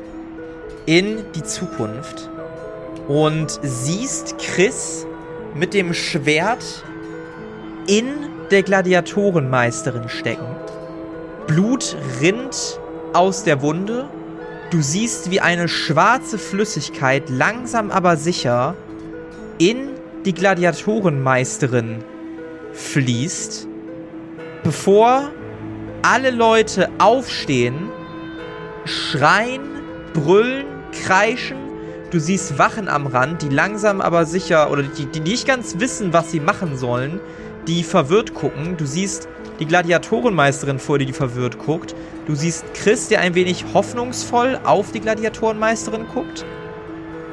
in 0.87 1.25
die 1.35 1.43
Zukunft 1.43 2.31
und 3.09 3.59
siehst 3.63 4.39
Chris 4.39 5.07
mit 5.55 5.75
dem 5.75 5.93
Schwert 5.93 6.85
in 7.87 8.07
der 8.51 8.63
Gladiatorenmeisterin 8.63 10.09
stecken. 10.09 10.47
Blut 11.47 11.97
rinnt 12.21 12.81
aus 13.13 13.45
der 13.45 13.61
Wunde. 13.61 14.09
Du 14.71 14.81
siehst, 14.81 15.31
wie 15.31 15.41
eine 15.41 15.69
schwarze 15.69 16.39
Flüssigkeit 16.39 17.29
langsam 17.29 17.91
aber 17.91 18.17
sicher 18.17 18.75
in 19.59 19.91
die 20.25 20.33
Gladiatorenmeisterin 20.33 22.03
fließt, 22.73 23.69
bevor 24.63 25.31
alle 26.03 26.31
Leute 26.31 26.89
aufstehen, 26.99 27.91
schreien, 28.85 29.63
brüllen, 30.15 30.65
kreischen. 30.93 31.59
Du 32.11 32.19
siehst 32.21 32.59
Wachen 32.59 32.89
am 32.89 33.07
Rand, 33.07 33.43
die 33.43 33.49
langsam 33.49 34.01
aber 34.01 34.25
sicher 34.25 34.71
oder 34.71 34.83
die, 34.83 35.07
die 35.07 35.21
nicht 35.21 35.47
ganz 35.47 35.79
wissen, 35.79 36.13
was 36.13 36.31
sie 36.31 36.41
machen 36.41 36.77
sollen, 36.77 37.21
die 37.67 37.83
verwirrt 37.83 38.35
gucken. 38.35 38.77
Du 38.77 38.87
siehst 38.87 39.29
die 39.61 39.67
Gladiatorenmeisterin 39.67 40.79
vor 40.79 40.99
dir, 40.99 41.07
die 41.07 41.13
verwirrt 41.13 41.59
guckt. 41.59 41.95
Du 42.27 42.35
siehst 42.35 42.65
Chris, 42.75 43.09
der 43.09 43.21
ein 43.21 43.35
wenig 43.35 43.65
hoffnungsvoll 43.73 44.59
auf 44.65 44.93
die 44.93 45.01
Gladiatorenmeisterin 45.01 46.07
guckt. 46.13 46.45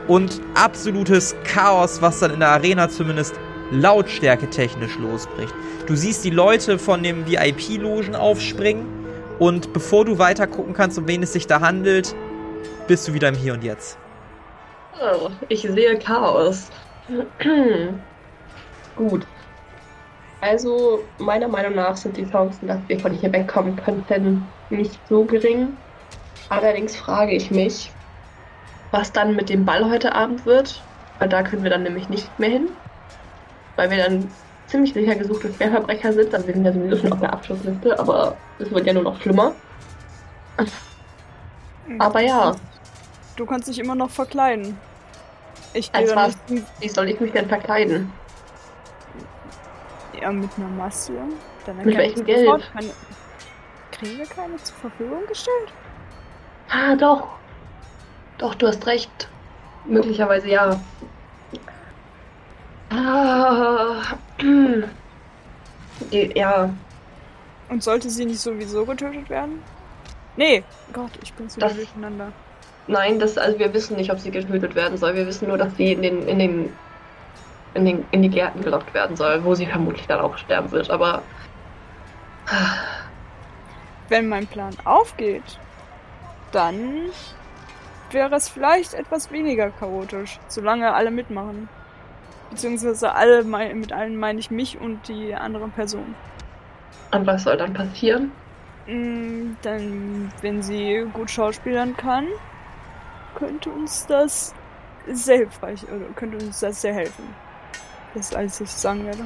Und 0.08 0.42
absolutes 0.56 1.36
Chaos, 1.44 2.02
was 2.02 2.20
dann 2.20 2.34
in 2.34 2.40
der 2.40 2.50
Arena 2.50 2.90
zumindest 2.90 3.36
Lautstärke 3.72 4.50
technisch 4.50 4.98
losbricht. 4.98 5.54
Du 5.88 5.96
siehst 5.96 6.24
die 6.26 6.30
Leute 6.30 6.78
von 6.78 7.04
dem 7.04 7.26
VIP-Logen 7.26 8.16
aufspringen 8.16 8.86
und 9.40 9.74
bevor 9.74 10.06
du 10.06 10.20
weiter 10.20 10.46
gucken 10.46 10.74
kannst, 10.74 10.98
um 10.98 11.08
wen 11.08 11.24
es 11.24 11.34
sich 11.34 11.48
da 11.48 11.62
handelt, 11.62 12.14
bist 12.88 13.08
du 13.08 13.14
wieder 13.14 13.30
im 13.30 13.36
Hier 13.36 13.54
und 13.54 13.64
Jetzt. 13.64 13.98
Oh, 15.02 15.30
ich 15.48 15.62
sehe 15.62 15.98
Chaos. 15.98 16.70
Gut. 18.96 19.26
Also, 20.42 21.04
meiner 21.20 21.48
Meinung 21.48 21.76
nach 21.76 21.96
sind 21.96 22.18
die 22.18 22.26
Chancen, 22.30 22.68
dass 22.68 22.80
wir 22.88 23.00
von 23.00 23.14
hier 23.14 23.32
wegkommen 23.32 23.76
könnten, 23.76 24.46
nicht 24.70 25.00
so 25.08 25.24
gering. 25.24 25.78
Allerdings 26.50 26.96
frage 26.96 27.32
ich 27.32 27.52
mich, 27.52 27.92
was 28.92 29.12
dann 29.12 29.36
mit 29.36 29.50
dem 29.50 29.66
Ball 29.66 29.90
heute 29.90 30.14
Abend 30.14 30.46
wird. 30.46 30.82
Weil 31.20 31.30
da 31.30 31.44
können 31.44 31.64
wir 31.64 31.70
dann 31.70 31.84
nämlich 31.84 32.10
nicht 32.10 32.40
mehr 32.40 32.50
hin. 32.50 32.70
Weil 33.76 33.92
wir 33.92 33.98
dann 33.98 34.30
ziemlich 34.66 34.94
sicher 34.94 35.16
gesuchte 35.16 35.54
Schwerverbrecher 35.54 36.14
sind. 36.14 36.34
Also 36.34 36.48
wir 36.48 36.54
sind 36.56 36.66
ja 36.66 36.74
sowieso 36.74 36.98
schon 36.98 37.14
auf 37.14 37.20
der 37.20 37.32
Abschlussliste, 37.34 38.00
aber 38.00 38.36
es 38.58 38.72
wird 38.72 38.88
ja 38.88 38.94
nur 38.94 39.04
noch 39.04 39.22
schlimmer. 39.22 39.54
Aber 42.00 42.22
ja, 42.22 42.56
Du 43.36 43.46
kannst 43.46 43.68
dich 43.68 43.80
immer 43.80 43.96
noch 43.96 44.10
verkleiden. 44.10 44.78
Ich 45.74 45.92
gehe 45.92 46.02
Als 46.02 46.16
was? 46.16 46.38
wie 46.80 46.90
soll 46.90 47.10
ich 47.10 47.20
mich 47.20 47.32
denn 47.32 47.48
verkleiden? 47.48 48.12
Ja, 50.22 50.32
mit 50.32 50.50
einer 50.58 50.68
Maske. 50.68 51.14
Dann 51.66 51.78
Mit 51.78 51.98
welchem 51.98 52.26
Geld? 52.26 52.72
Keine... 52.74 52.90
Kriegen 53.92 54.18
wir 54.18 54.26
keine 54.26 54.58
zur 54.58 54.76
Verfügung 54.78 55.26
gestellt? 55.28 55.74
Ah, 56.70 56.96
doch. 56.96 57.28
Doch, 58.38 58.56
du 58.56 58.68
hast 58.68 58.86
recht. 58.88 59.28
Möglicherweise 59.86 60.48
ja. 60.50 60.80
Ah, 62.90 64.02
ja, 66.12 66.70
Und 67.70 67.84
sollte 67.84 68.10
sie 68.10 68.26
nicht 68.26 68.40
sowieso 68.40 68.86
getötet 68.86 69.30
werden? 69.30 69.62
Nee, 70.36 70.64
Gott, 70.94 71.12
ich 71.22 71.34
bin 71.34 71.50
zu 71.50 71.60
Das- 71.60 71.76
durcheinander. 71.76 72.32
nein, 72.88 73.20
das, 73.20 73.38
also 73.38 73.60
wir 73.60 73.74
wissen 73.74 73.98
nicht, 73.98 74.12
ob 74.12 74.20
sie 74.20 74.32
getötet 74.32 74.76
werden 74.76 74.98
soll. 74.98 75.16
Wir 75.16 75.28
wissen 75.28 75.48
nur, 75.48 75.58
dass 75.58 75.76
sie 75.78 75.94
in 75.94 76.02
den, 76.02 76.28
in 76.28 76.40
den, 76.40 76.74
in 77.74 77.86
den, 77.86 78.08
in 78.12 78.22
die 78.22 78.30
Gärten 78.30 78.62
gelockt 78.64 78.94
werden 78.94 79.16
soll, 79.16 79.44
wo 79.44 79.56
sie 79.56 79.68
vermutlich 79.68 80.08
dann 80.08 80.20
auch 80.22 80.38
sterben 80.38 80.72
wird. 80.72 80.90
Aber 80.90 81.28
Wenn 84.10 84.28
mein 84.30 84.48
Plan 84.48 84.78
aufgeht, 84.84 85.60
dann 86.52 87.16
wäre 88.12 88.36
es 88.36 88.50
vielleicht 88.50 88.94
etwas 88.94 89.32
weniger 89.32 89.72
chaotisch, 89.72 90.42
solange 90.48 90.94
alle 90.94 91.12
mitmachen. 91.12 91.70
Beziehungsweise 92.50 93.14
alle, 93.16 93.44
mit 93.46 93.94
allen 93.94 94.18
meine 94.18 94.40
ich 94.40 94.52
mich 94.52 94.80
und 94.80 95.08
die 95.08 95.36
andere 95.36 95.70
Person. 95.70 96.18
und 97.12 97.26
was 97.28 97.44
soll 97.44 97.58
dann 97.58 97.74
passieren? 97.74 98.34
Mm, 98.86 99.58
Dann, 99.62 100.34
wenn 100.42 100.62
sie 100.62 101.08
gut 101.14 101.30
schauspielern 101.32 101.96
kann, 101.96 102.28
könnte 103.34 103.72
uns 103.72 104.06
das 104.06 104.56
sehr 105.06 105.38
hilfreich, 105.38 105.88
oder 105.90 106.14
könnte 106.14 106.38
uns 106.40 106.60
das 106.60 106.82
sehr 106.82 106.94
helfen. 106.94 107.38
Das 108.14 108.28
ist 108.28 108.36
alles, 108.36 108.62
was 108.62 108.70
ich 108.70 108.78
sagen 108.78 109.06
werde. 109.06 109.26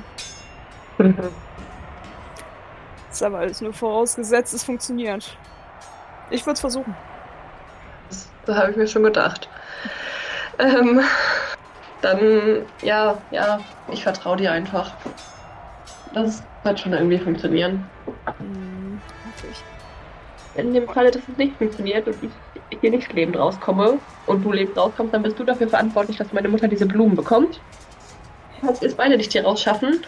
Das 3.07 3.21
ist 3.21 3.23
aber 3.23 3.39
alles 3.39 3.61
nur 3.61 3.73
vorausgesetzt, 3.73 4.53
es 4.53 4.63
funktioniert. 4.63 5.37
Ich 6.29 6.45
würde 6.45 6.53
es 6.53 6.59
versuchen. 6.59 6.95
Das, 8.09 8.29
das 8.45 8.57
habe 8.57 8.71
ich 8.71 8.77
mir 8.77 8.87
schon 8.87 9.03
gedacht. 9.03 9.49
Ähm, 10.59 11.01
dann, 12.01 12.65
ja, 12.81 13.17
ja, 13.31 13.59
ich 13.91 14.03
vertraue 14.03 14.37
dir 14.37 14.51
einfach. 14.51 14.93
Das 16.13 16.43
wird 16.63 16.79
schon 16.79 16.93
irgendwie 16.93 17.17
funktionieren. 17.17 17.83
Hm, 18.37 19.01
hoffe 19.25 19.47
ich. 19.51 19.63
In 20.61 20.73
dem 20.73 20.87
Falle, 20.87 21.11
dass 21.11 21.21
es 21.27 21.37
nicht 21.37 21.57
funktioniert 21.57 22.07
und 22.07 22.15
ich 22.23 22.79
hier 22.79 22.91
nicht 22.91 23.11
lebend 23.13 23.37
rauskomme 23.37 23.99
und 24.25 24.43
du 24.43 24.51
lebend 24.51 24.77
rauskommst, 24.77 25.13
dann 25.13 25.23
bist 25.23 25.37
du 25.37 25.43
dafür 25.43 25.67
verantwortlich, 25.67 26.17
dass 26.17 26.31
meine 26.31 26.47
Mutter 26.47 26.67
diese 26.67 26.85
Blumen 26.85 27.15
bekommt. 27.15 27.59
Falls 28.61 28.81
wir 28.81 28.89
es 28.89 28.95
beide 28.95 29.17
nicht 29.17 29.31
hier 29.31 29.43
rausschaffen, 29.43 30.03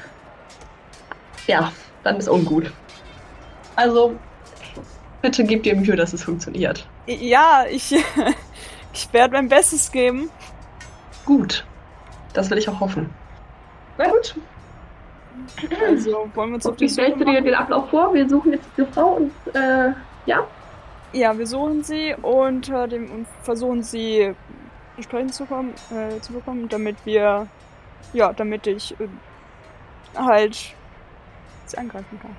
ja, 1.47 1.71
dann 2.03 2.17
ist 2.17 2.27
ungut. 2.27 2.71
Also, 3.75 4.15
bitte 5.21 5.43
gib 5.43 5.63
dir 5.63 5.75
Mühe, 5.75 5.95
dass 5.95 6.13
es 6.13 6.23
funktioniert. 6.23 6.87
Ja, 7.05 7.65
ich, 7.69 7.95
ich 8.93 9.13
werde 9.13 9.33
mein 9.33 9.49
Bestes 9.49 9.91
geben. 9.91 10.29
Gut. 11.25 11.65
Das 12.33 12.49
will 12.49 12.57
ich 12.57 12.69
auch 12.69 12.79
hoffen. 12.79 13.09
Na 13.97 14.09
gut. 14.09 14.35
Also 15.85 16.29
wollen 16.33 16.49
wir 16.49 16.55
uns 16.55 16.65
auf 16.65 16.75
Wie 16.75 16.85
die 16.85 16.89
Suche 16.89 17.05
stellst 17.05 17.21
du 17.21 17.25
dir 17.25 17.41
den 17.41 17.53
Ablauf 17.53 17.89
vor? 17.89 18.13
Wir 18.13 18.27
suchen 18.27 18.53
jetzt 18.53 18.67
diese 18.75 18.87
Frau 18.87 19.13
und, 19.15 19.31
äh, 19.55 19.93
ja? 20.25 20.45
Ja, 21.13 21.37
wir 21.37 21.47
suchen 21.47 21.83
sie 21.83 22.15
unter 22.21 22.87
dem 22.87 23.09
und 23.11 23.27
versuchen 23.43 23.83
sie 23.83 24.35
sprechen 24.99 25.31
zu, 25.31 25.45
kommen, 25.45 25.73
äh, 25.91 26.19
zu 26.21 26.33
bekommen, 26.33 26.67
damit 26.69 26.97
wir, 27.05 27.47
ja, 28.13 28.33
damit 28.33 28.67
ich 28.67 28.93
äh, 28.99 29.07
halt 30.15 30.73
sie 31.65 31.77
angreifen 31.77 32.19
kann. 32.21 32.35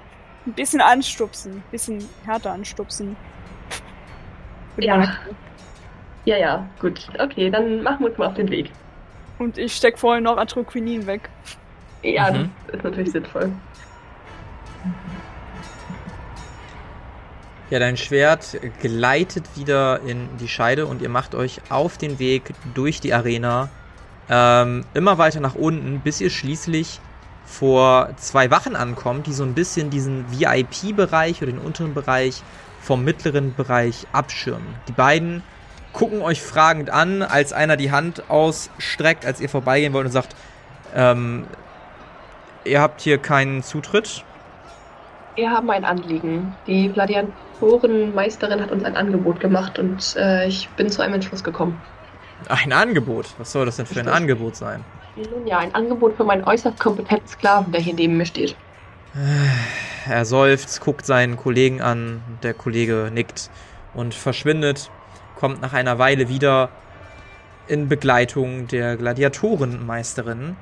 Ein 0.47 0.53
bisschen 0.55 0.81
anstupsen, 0.81 1.53
ein 1.57 1.64
bisschen 1.71 2.09
härter 2.25 2.53
anstupsen. 2.53 3.16
Ja. 4.79 5.14
Ja, 6.25 6.37
ja, 6.37 6.66
gut. 6.81 7.09
Okay, 7.18 7.51
dann 7.51 7.83
machen 7.83 8.01
wir 8.01 8.09
uns 8.09 8.18
mal 8.18 8.27
auf 8.29 8.35
den 8.35 8.51
Weg. 8.51 8.71
Und 9.38 9.57
ich 9.59 9.75
steck 9.75 9.99
vorher 9.99 10.21
noch 10.21 10.37
Atroquinin 10.37 11.07
weg. 11.07 11.29
Ja, 12.03 12.31
Mhm. 12.31 12.51
das 12.66 12.77
ist 12.77 12.85
natürlich 12.85 13.12
sinnvoll. 13.12 13.53
Ja, 17.71 17.79
dein 17.79 17.97
Schwert 17.99 18.59
gleitet 18.81 19.44
wieder 19.57 20.01
in 20.01 20.29
die 20.38 20.49
Scheide 20.49 20.87
und 20.87 21.03
ihr 21.03 21.11
macht 21.11 21.35
euch 21.35 21.61
auf 21.68 21.99
den 21.99 22.18
Weg 22.18 22.55
durch 22.75 23.01
die 23.01 23.12
Arena 23.12 23.68
ähm, 24.31 24.85
immer 24.95 25.19
weiter 25.19 25.41
nach 25.41 25.55
unten, 25.55 26.01
bis 26.01 26.21
ihr 26.21 26.31
schließlich 26.31 27.01
vor 27.45 28.11
zwei 28.17 28.51
Wachen 28.51 28.77
ankommt, 28.77 29.27
die 29.27 29.33
so 29.33 29.43
ein 29.43 29.55
bisschen 29.55 29.91
diesen 29.91 30.27
VIP-Bereich 30.31 31.43
oder 31.43 31.53
den 31.53 31.61
unteren 31.61 31.95
Bereich 31.95 32.43
vom 32.81 33.05
mittleren 33.05 33.55
Bereich 33.55 34.07
abschirmen. 34.12 34.67
Die 34.87 34.93
beiden 34.93 35.43
gucken 35.93 36.21
euch 36.23 36.43
fragend 36.43 36.91
an, 36.91 37.23
als 37.23 37.53
einer 37.53 37.77
die 37.77 37.91
Hand 37.91 38.31
ausstreckt, 38.31 39.25
als 39.25 39.41
ihr 39.41 39.49
vorbeigehen 39.49 39.93
wollt 39.95 40.07
und 40.07 40.12
sagt, 40.12 40.37
ähm, 40.95 41.47
ihr 42.64 42.81
habt 42.81 43.01
hier 43.01 43.19
keinen 43.19 43.62
Zutritt. 43.62 44.25
Wir 45.35 45.51
haben 45.51 45.71
ein 45.71 45.85
Anliegen. 45.85 46.55
Die 46.67 46.88
Gladiatorenmeisterin 46.91 48.61
hat 48.61 48.71
uns 48.73 48.85
ein 48.85 48.97
Angebot 48.97 49.41
gemacht 49.41 49.79
und 49.79 50.17
äh, 50.17 50.47
ich 50.47 50.69
bin 50.71 50.91
zu 50.91 51.03
einem 51.03 51.14
Entschluss 51.14 51.43
gekommen. 51.43 51.81
Ein 52.46 52.72
Angebot? 52.72 53.27
Was 53.38 53.53
soll 53.53 53.66
das 53.66 53.77
denn 53.77 53.87
für 53.87 54.01
ein 54.01 54.09
Angebot 54.09 54.57
sein? 54.57 54.85
Nun 55.16 55.46
ja, 55.46 55.59
ein 55.59 55.74
Angebot 55.74 56.16
für 56.16 56.24
meinen 56.24 56.44
äußerst 56.44 56.79
kompetenten 56.79 57.27
Sklaven, 57.27 57.72
der 57.72 57.81
hier 57.81 57.94
neben 57.94 58.16
mir 58.16 58.27
steht. 58.27 58.55
Er 60.09 60.24
seufzt, 60.24 60.81
guckt 60.81 61.05
seinen 61.05 61.37
Kollegen 61.37 61.81
an, 61.81 62.22
der 62.42 62.55
Kollege 62.55 63.11
nickt 63.12 63.51
und 63.94 64.14
verschwindet, 64.14 64.90
kommt 65.37 65.61
nach 65.61 65.72
einer 65.72 65.98
Weile 65.98 66.29
wieder 66.29 66.68
in 67.66 67.88
Begleitung 67.88 68.68
der 68.68 68.96
Gladiatorenmeisterin. 68.96 70.57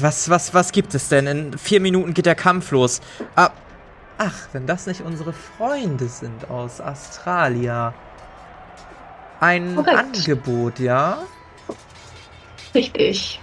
Was, 0.00 0.28
was, 0.30 0.54
was 0.54 0.72
gibt 0.72 0.94
es 0.94 1.08
denn? 1.08 1.26
In 1.26 1.58
vier 1.58 1.80
Minuten 1.80 2.14
geht 2.14 2.26
der 2.26 2.34
Kampf 2.34 2.70
los. 2.70 3.00
Ah, 3.34 3.50
ach, 4.18 4.48
wenn 4.52 4.66
das 4.66 4.86
nicht 4.86 5.02
unsere 5.02 5.32
Freunde 5.32 6.08
sind 6.08 6.50
aus 6.50 6.80
Australia. 6.80 7.94
Ein 9.40 9.76
Korrekt. 9.76 9.96
Angebot, 9.96 10.78
ja? 10.78 11.18
Richtig. 12.74 13.40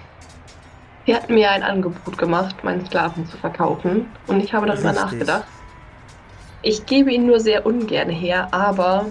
Sie 1.05 1.15
hat 1.15 1.29
mir 1.29 1.51
ein 1.51 1.63
Angebot 1.63 2.17
gemacht, 2.17 2.63
meinen 2.63 2.85
Sklaven 2.85 3.27
zu 3.27 3.37
verkaufen. 3.37 4.07
Und 4.27 4.43
ich 4.43 4.53
habe 4.53 4.65
darüber 4.65 4.89
Richtig. 4.89 5.03
nachgedacht. 5.03 5.45
Ich 6.61 6.85
gebe 6.85 7.11
ihn 7.11 7.27
nur 7.27 7.39
sehr 7.39 7.65
ungern 7.65 8.09
her, 8.09 8.47
aber 8.51 9.05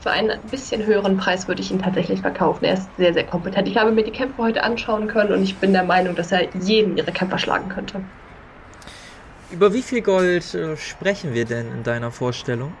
für 0.00 0.10
einen 0.10 0.38
bisschen 0.50 0.84
höheren 0.84 1.16
Preis 1.16 1.48
würde 1.48 1.62
ich 1.62 1.70
ihn 1.70 1.80
tatsächlich 1.80 2.20
verkaufen. 2.20 2.64
Er 2.64 2.74
ist 2.74 2.88
sehr, 2.98 3.14
sehr 3.14 3.24
kompetent. 3.24 3.66
Ich 3.66 3.76
habe 3.76 3.92
mir 3.92 4.02
die 4.02 4.10
Kämpfe 4.10 4.42
heute 4.42 4.62
anschauen 4.62 5.08
können 5.08 5.32
und 5.32 5.42
ich 5.42 5.56
bin 5.56 5.72
der 5.72 5.84
Meinung, 5.84 6.14
dass 6.14 6.32
er 6.32 6.48
jeden 6.54 6.96
ihrer 6.96 7.12
Kämpfer 7.12 7.38
schlagen 7.38 7.68
könnte. 7.70 8.02
Über 9.50 9.72
wie 9.72 9.82
viel 9.82 10.02
Gold 10.02 10.54
äh, 10.54 10.76
sprechen 10.76 11.34
wir 11.34 11.44
denn 11.44 11.72
in 11.72 11.82
deiner 11.82 12.10
Vorstellung? 12.10 12.72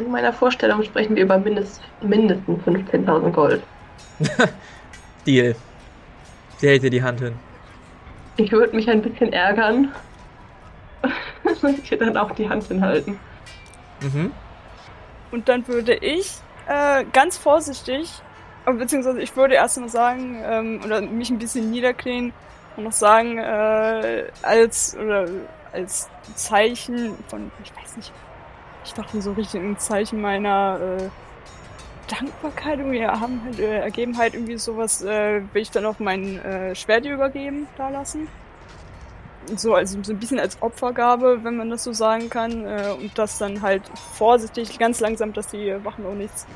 In 0.00 0.10
meiner 0.10 0.32
Vorstellung 0.32 0.82
sprechen 0.82 1.14
wir 1.14 1.24
über 1.24 1.36
mindest, 1.36 1.82
mindestens 2.00 2.62
15.000 2.64 3.30
Gold. 3.32 3.62
Deal. 5.26 5.54
Sie 6.56 6.68
hält 6.68 6.82
dir 6.82 6.90
die 6.90 7.02
Hand 7.02 7.20
hin. 7.20 7.34
Ich 8.36 8.50
würde 8.50 8.74
mich 8.74 8.88
ein 8.88 9.02
bisschen 9.02 9.32
ärgern, 9.34 9.92
wenn 11.60 11.74
ich 11.74 11.92
ihr 11.92 11.98
dann 11.98 12.16
auch 12.16 12.30
die 12.30 12.48
Hand 12.48 12.64
hinhalten. 12.64 13.18
Mhm. 14.00 14.32
Und 15.32 15.48
dann 15.50 15.68
würde 15.68 15.94
ich 15.94 16.32
äh, 16.66 17.04
ganz 17.12 17.36
vorsichtig, 17.36 18.22
äh, 18.64 18.72
beziehungsweise 18.72 19.20
ich 19.20 19.36
würde 19.36 19.54
erst 19.54 19.78
mal 19.78 19.90
sagen, 19.90 20.42
ähm, 20.42 20.80
oder 20.82 21.02
mich 21.02 21.28
ein 21.28 21.38
bisschen 21.38 21.70
niederknien 21.70 22.32
und 22.76 22.84
noch 22.84 22.92
sagen, 22.92 23.36
äh, 23.36 24.24
als 24.42 24.96
oder 24.96 25.26
als 25.74 26.08
Zeichen 26.34 27.16
von, 27.28 27.50
ich 27.62 27.76
weiß 27.76 27.98
nicht, 27.98 28.12
ich 28.90 28.94
dachte 28.94 29.22
so 29.22 29.32
richtig 29.32 29.60
ein 29.60 29.78
Zeichen 29.78 30.20
meiner 30.20 30.80
äh, 30.80 31.08
Dankbarkeit, 32.12 32.80
irgendwie 32.80 33.06
haben 33.06 33.40
halt, 33.44 33.60
äh, 33.60 33.78
Ergebenheit, 33.78 34.34
irgendwie 34.34 34.58
sowas, 34.58 35.02
äh, 35.02 35.42
will 35.52 35.62
ich 35.62 35.70
dann 35.70 35.86
auch 35.86 36.00
mein 36.00 36.44
äh, 36.44 36.74
Schwert 36.74 37.06
übergeben, 37.06 37.68
da 37.78 37.88
lassen. 37.88 38.26
So, 39.54 39.74
also 39.74 40.02
so 40.02 40.12
ein 40.12 40.18
bisschen 40.18 40.40
als 40.40 40.60
Opfergabe, 40.60 41.44
wenn 41.44 41.56
man 41.56 41.70
das 41.70 41.84
so 41.84 41.92
sagen 41.92 42.30
kann. 42.30 42.66
Äh, 42.66 42.94
und 43.00 43.16
das 43.16 43.38
dann 43.38 43.62
halt 43.62 43.82
vorsichtig, 44.14 44.76
ganz 44.80 44.98
langsam, 44.98 45.32
dass 45.32 45.46
die 45.46 45.72
Wachen 45.84 46.04
auch 46.04 46.14
nichts 46.14 46.46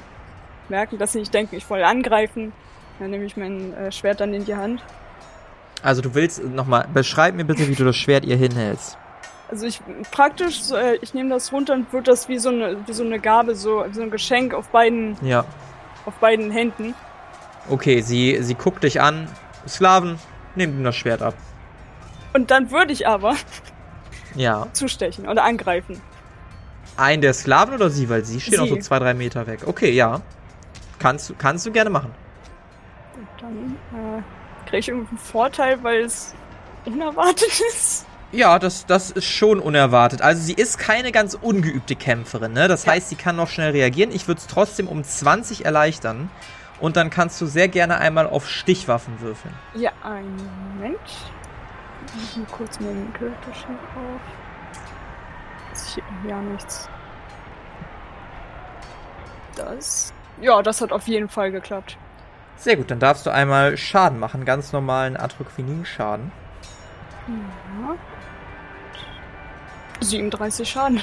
merken, 0.69 0.99
dass 0.99 1.13
sie 1.13 1.21
nicht 1.21 1.33
denken, 1.33 1.55
ich 1.55 1.71
wollte 1.71 1.87
angreifen. 1.87 2.53
Dann 2.99 3.11
nehme 3.11 3.25
ich 3.25 3.37
mein 3.37 3.75
äh, 3.75 3.93
Schwert 3.93 4.21
dann 4.21 4.35
in 4.35 4.45
die 4.45 4.57
Hand. 4.57 4.83
Also 5.83 6.03
du 6.03 6.15
willst 6.15 6.43
nochmal, 6.43 6.89
beschreib 6.93 7.37
mir 7.37 7.45
bitte, 7.45 7.69
wie 7.69 7.77
du 7.77 7.85
das 7.85 7.97
Schwert 7.97 8.25
ihr 8.25 8.37
hinhältst. 8.37 8.99
Also 9.55 9.67
ich 9.67 9.81
praktisch, 10.11 10.73
äh, 10.73 10.97
ich 10.97 11.15
nehme 11.15 11.31
das 11.31 11.53
runter 11.53 11.75
und 11.75 11.93
würde 11.93 12.11
das 12.11 12.29
wie 12.29 12.39
so 12.41 12.49
eine, 12.49 12.77
wie 12.89 12.93
so 12.93 13.05
eine 13.05 13.21
Gabe, 13.21 13.55
so, 13.55 13.85
wie 13.89 13.95
so 13.95 14.03
ein 14.03 14.11
Geschenk 14.11 14.53
auf 14.53 14.67
beiden, 14.71 15.17
Ja. 15.25 15.45
auf 16.07 16.15
beiden 16.15 16.51
Händen. 16.51 16.93
Okay, 17.71 18.01
sie, 18.01 18.43
sie 18.43 18.57
guckt 18.57 18.83
dich 18.83 19.01
an. 19.01 19.29
Sklaven, 19.69 20.19
nehmt 20.57 20.75
ihm 20.77 20.83
das 20.83 20.97
Schwert 20.97 21.23
ab. 21.23 21.35
Und 22.33 22.51
dann 22.51 22.73
würde 22.73 22.93
ich 22.93 23.07
aber 23.07 23.37
Ja. 24.35 24.67
zustechen 24.73 25.29
oder 25.29 25.45
angreifen. 25.45 26.03
Ein 26.97 27.21
der 27.21 27.33
Sklaven 27.33 27.75
oder 27.77 27.91
sie? 27.91 28.09
Weil 28.09 28.25
sie 28.25 28.41
steht 28.41 28.59
noch 28.59 28.65
Sie. 28.67 28.71
so 28.71 28.79
zwei, 28.79 28.99
drei 28.99 29.15
Meter 29.15 29.47
weg. 29.47 29.61
Okay, 29.69 29.93
ja. 29.93 30.21
Kannst, 30.99 31.31
du- 31.31 31.35
kannst 31.39 31.65
du 31.65 31.71
gerne 31.71 31.91
machen. 31.91 32.11
Und 33.17 33.29
dann 33.41 33.77
äh, 34.19 34.23
kriege 34.69 34.79
ich 34.79 34.89
irgendwie 34.89 35.11
einen 35.11 35.19
Vorteil, 35.19 35.81
weil 35.85 36.01
es 36.01 36.35
unerwartet 36.87 37.61
ist. 37.69 38.05
Ja, 38.35 38.59
das, 38.59 38.85
das 38.87 39.11
ist 39.13 39.27
schon 39.27 39.61
unerwartet. 39.61 40.21
Also 40.21 40.43
sie 40.43 40.55
ist 40.55 40.79
keine 40.79 41.13
ganz 41.13 41.35
ungeübte 41.35 41.95
Kämpferin, 41.95 42.53
ne? 42.53 42.67
Das 42.67 42.85
Ja. 42.85 42.93
heißt, 42.93 43.09
sie 43.11 43.15
kann 43.17 43.37
noch 43.37 43.49
schnell 43.49 43.71
reagieren. 43.71 44.11
Ich 44.11 44.27
würde 44.27 44.41
es 44.41 44.47
trotzdem 44.49 44.89
um 44.89 45.05
20 45.05 45.65
erleichtern. 45.65 46.29
Und 46.81 46.97
dann 46.97 47.09
kannst 47.11 47.41
du 47.41 47.47
sehr 47.47 47.69
gerne 47.69 47.99
einmal 47.99 48.27
auf 48.27 48.49
Stichwaffen 48.49 49.21
würfeln. 49.21 49.55
Ja, 49.75 49.93
einen 50.03 50.37
Moment. 50.75 50.99
Ich 52.19 52.37
mal 52.37 52.47
kurz 52.51 52.81
meinen 52.81 53.13
Charaktersheet 53.13 53.69
auf. 53.95 54.21
Ist 55.73 55.95
hier 55.95 56.03
ja 56.29 56.41
nichts. 56.41 56.89
Das. 59.57 60.13
Ja, 60.41 60.63
das 60.63 60.81
hat 60.81 60.91
auf 60.93 61.07
jeden 61.07 61.29
Fall 61.29 61.53
geklappt. 61.53 61.97
Sehr 62.57 62.77
gut, 62.77 62.91
dann 62.91 62.99
darfst 62.99 63.25
du 63.27 63.31
einmal 63.31 63.77
Schaden 63.77 64.19
machen. 64.19 64.45
Ganz 64.45 64.73
normalen 64.73 65.17
Atroquinin-Schaden. 65.17 66.33
Ja. 67.29 67.95
37 70.05 70.69
Schaden. 70.69 71.01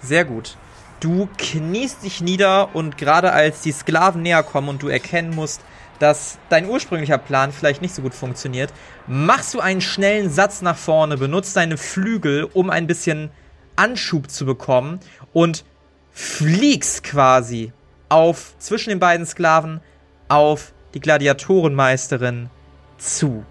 Sehr 0.00 0.24
gut. 0.24 0.56
Du 1.00 1.28
kniest 1.38 2.02
dich 2.04 2.20
nieder 2.20 2.74
und 2.74 2.98
gerade 2.98 3.32
als 3.32 3.62
die 3.62 3.72
Sklaven 3.72 4.22
näher 4.22 4.42
kommen 4.42 4.68
und 4.68 4.82
du 4.82 4.88
erkennen 4.88 5.34
musst, 5.34 5.62
dass 5.98 6.38
dein 6.48 6.68
ursprünglicher 6.68 7.18
Plan 7.18 7.52
vielleicht 7.52 7.82
nicht 7.82 7.94
so 7.94 8.02
gut 8.02 8.14
funktioniert, 8.14 8.72
machst 9.06 9.54
du 9.54 9.60
einen 9.60 9.80
schnellen 9.80 10.30
Satz 10.30 10.62
nach 10.62 10.76
vorne, 10.76 11.16
benutzt 11.16 11.56
deine 11.56 11.76
Flügel, 11.76 12.44
um 12.44 12.70
ein 12.70 12.86
bisschen 12.86 13.30
Anschub 13.76 14.30
zu 14.30 14.46
bekommen 14.46 15.00
und 15.32 15.64
fliegst 16.12 17.02
quasi 17.02 17.72
auf 18.08 18.54
zwischen 18.58 18.90
den 18.90 18.98
beiden 18.98 19.26
Sklaven 19.26 19.80
auf 20.28 20.72
die 20.94 21.00
Gladiatorenmeisterin 21.00 22.50
zu. 22.98 23.44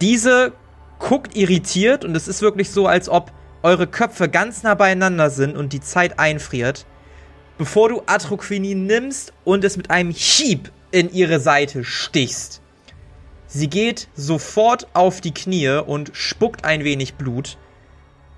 Diese 0.00 0.52
guckt 0.98 1.36
irritiert 1.36 2.04
und 2.04 2.16
es 2.16 2.28
ist 2.28 2.42
wirklich 2.42 2.70
so, 2.70 2.86
als 2.86 3.08
ob 3.08 3.32
eure 3.62 3.86
Köpfe 3.86 4.28
ganz 4.28 4.62
nah 4.62 4.74
beieinander 4.74 5.30
sind 5.30 5.56
und 5.56 5.72
die 5.72 5.80
Zeit 5.80 6.18
einfriert, 6.18 6.86
bevor 7.58 7.88
du 7.88 8.02
Atroquinin 8.06 8.86
nimmst 8.86 9.32
und 9.44 9.64
es 9.64 9.76
mit 9.76 9.90
einem 9.90 10.10
Hieb 10.10 10.70
in 10.90 11.12
ihre 11.12 11.40
Seite 11.40 11.84
stichst. 11.84 12.60
Sie 13.46 13.68
geht 13.68 14.08
sofort 14.14 14.86
auf 14.92 15.20
die 15.20 15.34
Knie 15.34 15.80
und 15.84 16.10
spuckt 16.14 16.64
ein 16.64 16.84
wenig 16.84 17.14
Blut. 17.14 17.56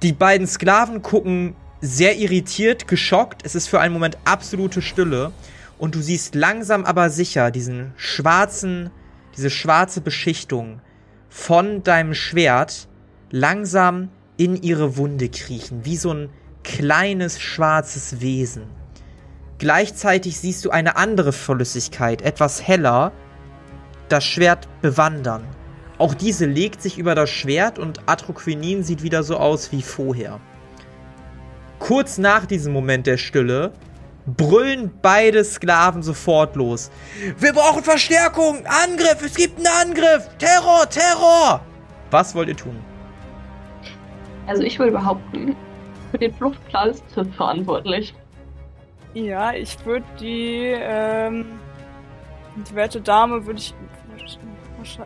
Die 0.03 0.13
beiden 0.13 0.47
Sklaven 0.47 1.03
gucken 1.03 1.57
sehr 1.81 2.17
irritiert, 2.17 2.89
geschockt. 2.89 3.43
Es 3.45 3.55
ist 3.55 3.69
für 3.69 3.81
einen 3.81 3.95
Moment 3.95 4.19
absolute 4.25 4.83
Stille. 4.83 5.33
Und 5.79 5.95
du 5.95 6.01
siehst 6.01 6.35
langsam 6.35 6.85
aber 6.85 7.09
sicher 7.11 7.51
diesen 7.51 7.93
schwarzen, 7.97 8.91
diese 9.37 9.51
schwarze 9.51 10.01
Beschichtung 10.01 10.81
von 11.29 11.83
deinem 11.83 12.15
Schwert 12.15 12.89
langsam 13.31 14.11
in 14.37 14.61
ihre 14.61 14.97
Wunde 14.97 15.29
kriechen, 15.29 15.85
wie 15.85 15.97
so 15.97 16.13
ein 16.13 16.31
kleines 16.63 17.41
schwarzes 17.41 18.21
Wesen. 18.21 18.65
Gleichzeitig 19.59 20.39
siehst 20.39 20.65
du 20.65 20.71
eine 20.71 20.97
andere 20.97 21.33
Flüssigkeit, 21.33 22.23
etwas 22.23 22.67
heller, 22.67 23.13
das 24.09 24.25
Schwert 24.25 24.69
bewandern. 24.81 25.45
Auch 25.99 26.15
diese 26.15 26.47
legt 26.47 26.81
sich 26.81 26.97
über 26.97 27.17
das 27.17 27.29
Schwert 27.29 27.79
und 27.79 28.01
Atroquinin 28.07 28.85
sieht 28.85 29.03
wieder 29.03 29.25
so 29.25 29.37
aus 29.37 29.73
wie 29.73 29.83
vorher. 29.83 30.41
Kurz 31.81 32.19
nach 32.19 32.47
diesem 32.47 32.73
Moment 32.73 33.07
der 33.07 33.17
Stille 33.17 33.73
brüllen 34.37 34.93
beide 35.03 35.45
Sklaven 35.45 36.03
sofort 36.03 36.57
los. 36.57 36.91
Wir 37.39 37.53
brauchen 37.53 37.83
Verstärkung! 37.83 38.65
Angriff! 38.67 39.23
Es 39.25 39.35
gibt 39.35 39.59
einen 39.59 39.91
Angriff! 39.91 40.29
Terror! 40.39 40.89
Terror! 40.89 41.61
Was 42.11 42.35
wollt 42.35 42.49
ihr 42.49 42.57
tun? 42.57 42.77
Also 44.47 44.63
ich 44.63 44.79
will 44.79 44.91
behaupten, 44.91 45.55
für 46.11 46.19
den 46.19 46.33
Fluchtplan 46.35 46.91
ist 46.91 47.05
Tiff 47.15 47.35
verantwortlich. 47.37 48.15
Ja, 49.15 49.53
ich 49.53 49.85
würde 49.85 50.07
die, 50.21 50.75
ähm, 50.79 51.47
Die 52.57 52.75
werte 52.75 53.01
Dame 53.01 53.45
würde 53.45 53.59
ich. 53.59 53.75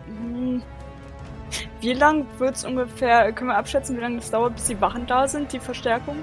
hm. 0.07 0.63
Wie 1.81 1.93
lang 1.93 2.27
wird 2.39 2.57
es 2.57 2.65
ungefähr, 2.65 3.33
können 3.33 3.51
wir 3.51 3.57
abschätzen, 3.57 3.97
wie 3.97 4.01
lange 4.01 4.19
es 4.19 4.31
dauert, 4.31 4.55
bis 4.55 4.65
die 4.67 4.81
Wachen 4.81 5.07
da 5.07 5.27
sind, 5.27 5.53
die 5.53 5.61
Verstärkung? 5.61 6.17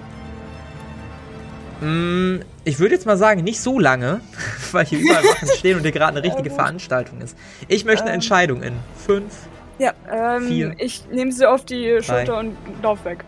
Mm, 1.81 2.41
Ich 2.65 2.79
würde 2.79 2.93
jetzt 2.95 3.05
mal 3.05 3.17
sagen, 3.17 3.43
nicht 3.43 3.61
so 3.61 3.79
lange, 3.79 4.21
weil 4.71 4.85
hier 4.85 4.99
überall 4.99 5.23
Wachen 5.23 5.47
stehen 5.57 5.77
und 5.77 5.83
hier 5.83 5.91
gerade 5.91 6.17
eine 6.17 6.23
richtige. 6.23 6.49
Veranstaltung 6.59 7.21
ist. 7.21 7.37
Ich 7.67 7.85
möchte 7.85 8.03
eine 8.03 8.11
Ähm. 8.11 8.15
Entscheidung 8.15 8.61
in 8.63 8.73
fünf, 8.97 9.33
Ja, 9.77 9.93
ähm, 10.11 10.47
Vier. 10.47 10.73
ich 10.77 11.03
nehme 11.11 11.31
sie 11.31 11.45
auf 11.47 11.63
die 11.65 11.99
Schulter 12.01 12.37
und 12.37 12.55
lauf 12.83 13.05
weg. 13.05 13.23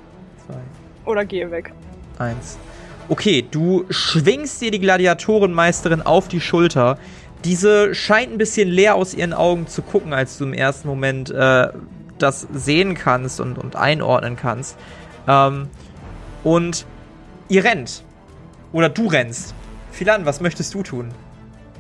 zwei, 0.45 0.55
Oder 1.09 1.23
gehe 1.25 1.49
weg. 1.51 1.71
eins. 2.19 2.57
Okay, 3.09 3.45
du 3.49 3.85
schwingst 3.89 4.61
dir 4.61 4.71
die 4.71 4.79
Gladiatorenmeisterin 4.79 6.01
auf 6.01 6.27
die 6.27 6.39
Schulter. 6.41 6.97
Diese 7.43 7.95
scheint 7.95 8.31
ein 8.33 8.37
bisschen 8.37 8.69
leer 8.69 8.95
aus 8.95 9.13
ihren 9.13 9.33
Augen 9.33 9.67
zu 9.67 9.81
gucken, 9.81 10.13
als 10.13 10.37
du 10.37 10.43
im 10.45 10.53
ersten 10.53 10.87
Moment 10.87 11.29
äh, 11.31 11.69
das 12.19 12.47
sehen 12.53 12.93
kannst 12.95 13.39
und, 13.41 13.57
und 13.57 13.75
einordnen 13.75 14.35
kannst. 14.35 14.77
Ähm, 15.27 15.67
und 16.43 16.85
ihr 17.49 17.63
rennt. 17.63 18.03
Oder 18.73 18.89
du 18.89 19.07
rennst. 19.07 19.53
Philan, 19.91 20.25
was 20.25 20.41
möchtest 20.41 20.73
du 20.73 20.83
tun? 20.83 21.11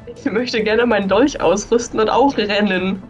Ich 0.05 0.25
möchte 0.31 0.61
gerne 0.63 0.85
meinen 0.85 1.07
Dolch 1.07 1.39
ausrüsten 1.41 1.99
und 1.99 2.09
auch 2.09 2.37
rennen. 2.37 3.01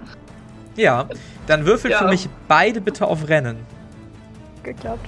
Ja, 0.75 1.07
dann 1.47 1.65
würfel 1.65 1.91
für 1.91 2.03
Ja. 2.05 2.09
mich 2.09 2.29
beide 2.47 2.79
bitte 2.81 3.07
auf 3.07 3.27
Rennen. 3.27 3.57
Geklappt. 4.63 5.07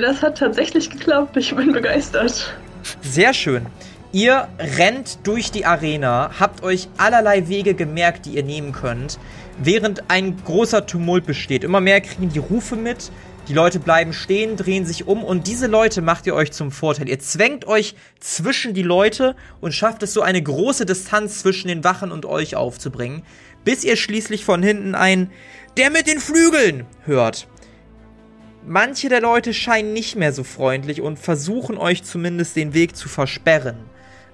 Das 0.00 0.22
hat 0.22 0.38
tatsächlich 0.38 0.88
geklappt. 0.90 1.36
Ich 1.36 1.54
bin 1.54 1.72
begeistert. 1.72 2.54
Sehr 3.02 3.34
schön. 3.34 3.66
Ihr 4.12 4.46
rennt 4.78 5.26
durch 5.26 5.50
die 5.50 5.64
Arena, 5.64 6.30
habt 6.38 6.62
euch 6.62 6.88
allerlei 6.98 7.48
Wege 7.48 7.74
gemerkt, 7.74 8.26
die 8.26 8.36
ihr 8.36 8.42
nehmen 8.42 8.72
könnt, 8.72 9.18
während 9.58 10.10
ein 10.10 10.36
großer 10.44 10.86
Tumult 10.86 11.24
besteht. 11.26 11.64
Immer 11.64 11.80
mehr 11.80 12.00
kriegen 12.02 12.28
die 12.28 12.38
Rufe 12.38 12.76
mit, 12.76 13.10
die 13.48 13.54
Leute 13.54 13.80
bleiben 13.80 14.12
stehen, 14.12 14.56
drehen 14.56 14.86
sich 14.86 15.06
um 15.06 15.24
und 15.24 15.46
diese 15.46 15.66
Leute 15.66 16.00
macht 16.00 16.26
ihr 16.26 16.34
euch 16.34 16.52
zum 16.52 16.70
Vorteil. 16.70 17.08
Ihr 17.08 17.18
zwängt 17.18 17.66
euch 17.66 17.96
zwischen 18.20 18.72
die 18.72 18.82
Leute 18.82 19.34
und 19.60 19.72
schafft 19.72 20.02
es 20.02 20.12
so 20.12 20.22
eine 20.22 20.42
große 20.42 20.86
Distanz 20.86 21.40
zwischen 21.40 21.68
den 21.68 21.82
Wachen 21.82 22.12
und 22.12 22.24
euch 22.24 22.54
aufzubringen, 22.54 23.24
bis 23.64 23.84
ihr 23.84 23.96
schließlich 23.96 24.44
von 24.44 24.62
hinten 24.62 24.94
ein 24.94 25.30
Der 25.76 25.90
mit 25.90 26.06
den 26.06 26.20
Flügeln 26.20 26.86
hört. 27.04 27.48
Manche 28.64 29.08
der 29.08 29.20
Leute 29.20 29.54
scheinen 29.54 29.92
nicht 29.92 30.14
mehr 30.14 30.32
so 30.32 30.44
freundlich 30.44 31.00
und 31.00 31.18
versuchen 31.18 31.78
euch 31.78 32.04
zumindest 32.04 32.54
den 32.54 32.74
Weg 32.74 32.94
zu 32.94 33.08
versperren. 33.08 33.76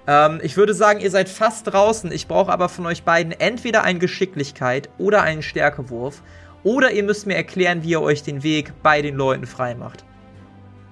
Ähm, 0.07 0.41
ich 0.43 0.57
würde 0.57 0.75
sagen, 0.75 1.01
ihr 1.01 1.11
seid 1.11 1.29
fast 1.29 1.67
draußen. 1.67 2.13
Ich 2.13 2.27
brauche 2.27 2.53
aber 2.53 2.69
von 2.69 2.87
euch 2.87 3.05
beiden 3.05 3.33
entweder 3.33 3.85
eine 3.85 3.99
Geschicklichkeit 3.99 4.89
oder 4.99 5.23
einen 5.23 5.43
Stärkewurf. 5.43 6.23
Oder 6.69 6.91
ihr 6.91 7.03
müsst 7.03 7.27
mir 7.27 7.35
erklären, 7.35 7.83
wie 7.83 7.93
ihr 7.93 8.03
euch 8.03 8.23
den 8.23 8.43
Weg 8.43 8.75
bei 8.83 9.01
den 9.01 9.17
Leuten 9.17 9.47
freimacht. 9.47 10.05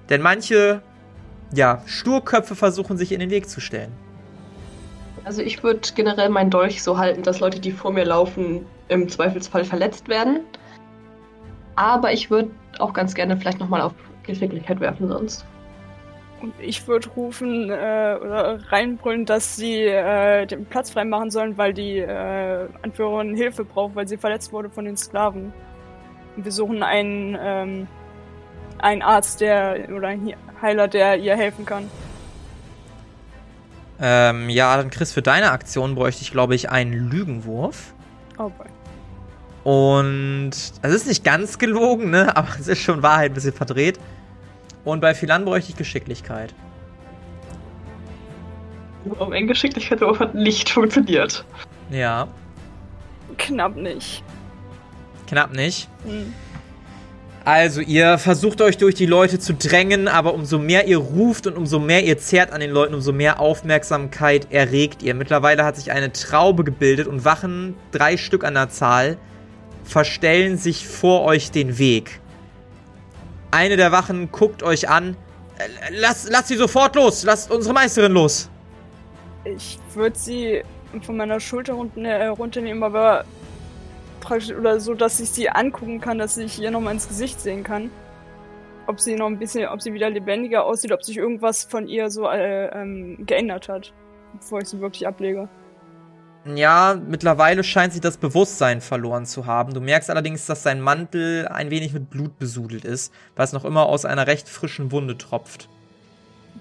Denn 0.09 0.23
manche, 0.23 0.81
ja, 1.53 1.83
Sturköpfe 1.85 2.55
versuchen 2.55 2.97
sich 2.97 3.11
in 3.11 3.19
den 3.19 3.29
Weg 3.29 3.47
zu 3.47 3.61
stellen. 3.61 3.91
Also 5.23 5.43
ich 5.43 5.61
würde 5.61 5.81
generell 5.93 6.29
meinen 6.29 6.49
Dolch 6.49 6.81
so 6.81 6.97
halten, 6.97 7.21
dass 7.21 7.41
Leute, 7.41 7.59
die 7.59 7.71
vor 7.71 7.93
mir 7.93 8.05
laufen, 8.05 8.65
im 8.87 9.07
Zweifelsfall 9.07 9.65
verletzt 9.65 10.09
werden. 10.09 10.39
Aber 11.75 12.11
ich 12.11 12.31
würde 12.31 12.49
auch 12.79 12.93
ganz 12.93 13.13
gerne 13.13 13.37
vielleicht 13.37 13.59
nochmal 13.59 13.81
auf 13.81 13.93
Geschicklichkeit 14.23 14.79
werfen 14.79 15.07
sonst. 15.07 15.45
Und 16.41 16.55
ich 16.59 16.87
würde 16.87 17.07
rufen 17.09 17.69
äh, 17.69 18.17
oder 18.19 18.59
reinbrüllen, 18.71 19.25
dass 19.25 19.55
sie 19.55 19.83
äh, 19.83 20.47
den 20.47 20.65
Platz 20.65 20.89
freimachen 20.89 21.29
sollen, 21.29 21.55
weil 21.55 21.75
die 21.75 21.99
äh, 21.99 22.67
Anführerin 22.81 23.35
Hilfe 23.35 23.63
braucht, 23.63 23.93
weil 23.93 24.07
sie 24.07 24.17
verletzt 24.17 24.51
wurde 24.51 24.71
von 24.71 24.85
den 24.85 24.97
Sklaven. 24.97 25.53
Wir 26.37 26.51
suchen 26.51 26.83
einen, 26.83 27.37
ähm, 27.39 27.87
einen 28.79 29.01
Arzt, 29.01 29.41
der 29.41 29.87
oder 29.93 30.09
einen 30.09 30.33
Heiler, 30.61 30.87
der 30.87 31.17
ihr 31.17 31.35
helfen 31.35 31.65
kann. 31.65 31.89
Ähm, 33.99 34.49
ja, 34.49 34.77
dann 34.77 34.91
Chris, 34.91 35.11
für 35.11 35.23
deine 35.23 35.51
Aktion 35.51 35.95
bräuchte 35.95 36.21
ich, 36.21 36.31
glaube 36.31 36.53
ich, 36.53 36.69
einen 36.69 36.93
Lügenwurf. 36.93 37.93
Oh 38.37 38.49
boy. 38.49 38.67
Und 39.63 40.51
es 40.51 40.93
ist 40.93 41.07
nicht 41.07 41.23
ganz 41.23 41.57
gelogen, 41.57 42.11
ne? 42.11 42.37
Aber 42.37 42.47
es 42.59 42.67
ist 42.67 42.79
schon 42.79 43.01
Wahrheit 43.01 43.31
ein 43.31 43.33
bisschen 43.33 43.53
verdreht. 43.53 43.99
Und 44.85 45.01
bei 45.01 45.13
Philan 45.13 45.43
bräuchte 45.43 45.71
ich 45.71 45.77
Geschicklichkeit. 45.77 46.53
Um 49.19 49.31
ein 49.33 49.47
Geschicklichkeitswurf 49.47 50.19
hat 50.19 50.35
nicht 50.35 50.69
funktioniert. 50.69 51.43
Ja, 51.89 52.27
Knapp 53.37 53.75
nicht. 53.75 54.23
Knapp 55.27 55.53
nicht. 55.53 55.89
Hm. 56.05 56.33
Also, 57.47 57.79
ihr 57.79 58.17
versucht 58.17 58.59
euch 58.59 58.77
durch 58.77 58.93
die 58.93 59.05
Leute 59.05 59.39
zu 59.39 59.53
drängen, 59.53 60.09
aber 60.09 60.33
umso 60.33 60.59
mehr 60.59 60.85
ihr 60.85 60.97
ruft 60.97 61.47
und 61.47 61.55
umso 61.55 61.79
mehr 61.79 62.03
ihr 62.03 62.17
zerrt 62.17 62.51
an 62.51 62.59
den 62.59 62.71
Leuten, 62.71 62.93
umso 62.93 63.13
mehr 63.13 63.39
Aufmerksamkeit 63.39 64.51
erregt 64.51 65.01
ihr. 65.01 65.13
Mittlerweile 65.13 65.63
hat 65.63 65.77
sich 65.77 65.93
eine 65.93 66.11
Traube 66.11 66.65
gebildet 66.65 67.07
und 67.07 67.23
Wachen, 67.23 67.75
drei 67.93 68.17
Stück 68.17 68.43
an 68.43 68.55
der 68.55 68.67
Zahl, 68.67 69.17
verstellen 69.85 70.57
sich 70.57 70.85
vor 70.85 71.23
euch 71.23 71.49
den 71.49 71.77
Weg. 71.77 72.19
Eine 73.51 73.77
der 73.77 73.93
Wachen 73.93 74.29
guckt 74.29 74.61
euch 74.61 74.89
an. 74.89 75.15
Lasst 75.91 76.29
lass 76.29 76.49
sie 76.49 76.57
sofort 76.57 76.97
los! 76.97 77.23
Lasst 77.23 77.49
unsere 77.49 77.73
Meisterin 77.73 78.11
los! 78.11 78.49
Ich 79.45 79.79
würde 79.93 80.19
sie 80.19 80.63
von 81.01 81.15
meiner 81.15 81.39
Schulter 81.39 81.73
runter, 81.73 82.01
äh, 82.01 82.27
runternehmen, 82.27 82.83
aber 82.83 83.23
praktisch 84.19 84.55
oder 84.55 84.79
so, 84.79 84.93
dass 84.93 85.19
ich 85.19 85.29
sie 85.29 85.49
angucken 85.49 86.01
kann, 86.01 86.17
dass 86.17 86.37
ich 86.37 86.59
ihr 86.59 86.71
nochmal 86.71 86.93
ins 86.93 87.07
Gesicht 87.07 87.39
sehen 87.39 87.63
kann. 87.63 87.89
Ob 88.87 88.99
sie 88.99 89.15
noch 89.15 89.27
ein 89.27 89.37
bisschen, 89.37 89.67
ob 89.67 89.81
sie 89.81 89.93
wieder 89.93 90.09
lebendiger 90.09 90.65
aussieht, 90.65 90.91
ob 90.91 91.03
sich 91.03 91.17
irgendwas 91.17 91.65
von 91.65 91.87
ihr 91.87 92.09
so 92.09 92.29
äh, 92.29 92.67
ähm, 92.67 93.25
geändert 93.25 93.67
hat, 93.67 93.93
bevor 94.33 94.61
ich 94.61 94.69
sie 94.69 94.79
wirklich 94.79 95.05
ablege. 95.07 95.49
Ja, 96.55 96.97
mittlerweile 97.05 97.63
scheint 97.63 97.91
sie 97.91 97.99
das 97.99 98.17
Bewusstsein 98.17 98.79
verloren 98.79 99.25
zu 99.25 99.45
haben. 99.45 99.73
Du 99.73 99.81
merkst 99.81 100.09
allerdings, 100.09 100.45
dass 100.45 100.63
sein 100.63 100.79
Mantel 100.79 101.47
ein 101.49 101.69
wenig 101.69 101.91
mit 101.91 102.09
Blut 102.09 102.39
besudelt 102.39 102.85
ist, 102.85 103.13
was 103.35 103.51
noch 103.51 103.65
immer 103.65 103.87
aus 103.87 104.05
einer 104.05 104.27
recht 104.27 104.47
frischen 104.47 104.91
Wunde 104.91 105.17
tropft. 105.17 105.67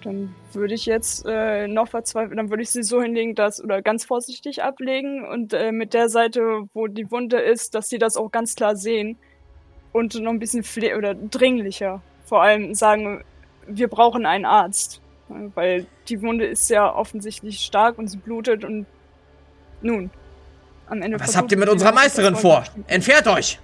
Dann 0.02 0.34
würde 0.52 0.74
ich 0.74 0.86
jetzt 0.86 1.24
äh, 1.26 1.66
noch 1.68 1.88
verzweifeln, 1.88 2.36
dann 2.36 2.50
würde 2.50 2.62
ich 2.62 2.70
sie 2.70 2.82
so 2.82 3.02
hinlegen, 3.02 3.34
dass, 3.34 3.62
oder 3.62 3.82
ganz 3.82 4.04
vorsichtig 4.04 4.62
ablegen 4.62 5.26
und 5.26 5.52
äh, 5.52 5.72
mit 5.72 5.94
der 5.94 6.08
Seite, 6.08 6.68
wo 6.74 6.86
die 6.86 7.10
Wunde 7.10 7.38
ist, 7.38 7.74
dass 7.74 7.88
sie 7.88 7.98
das 7.98 8.16
auch 8.16 8.30
ganz 8.30 8.54
klar 8.54 8.76
sehen 8.76 9.16
und 9.92 10.14
noch 10.20 10.30
ein 10.30 10.38
bisschen 10.38 10.62
pfle 10.62 10.96
oder 10.96 11.14
dringlicher. 11.14 12.02
Vor 12.24 12.42
allem 12.42 12.74
sagen, 12.74 13.24
wir 13.66 13.88
brauchen 13.88 14.26
einen 14.26 14.44
Arzt. 14.44 15.00
Ja, 15.28 15.36
Weil 15.54 15.86
die 16.08 16.20
Wunde 16.22 16.46
ist 16.46 16.68
ja 16.70 16.94
offensichtlich 16.94 17.60
stark 17.60 17.98
und 17.98 18.08
sie 18.08 18.18
blutet 18.18 18.64
und 18.64 18.86
nun. 19.82 20.10
Am 20.88 21.02
Ende 21.02 21.18
Was 21.18 21.36
habt 21.36 21.50
ihr 21.50 21.58
mit 21.58 21.68
unserer 21.68 21.92
Meisterin 21.92 22.36
vor? 22.36 22.64
Entfernt 22.86 23.26
euch! 23.26 23.58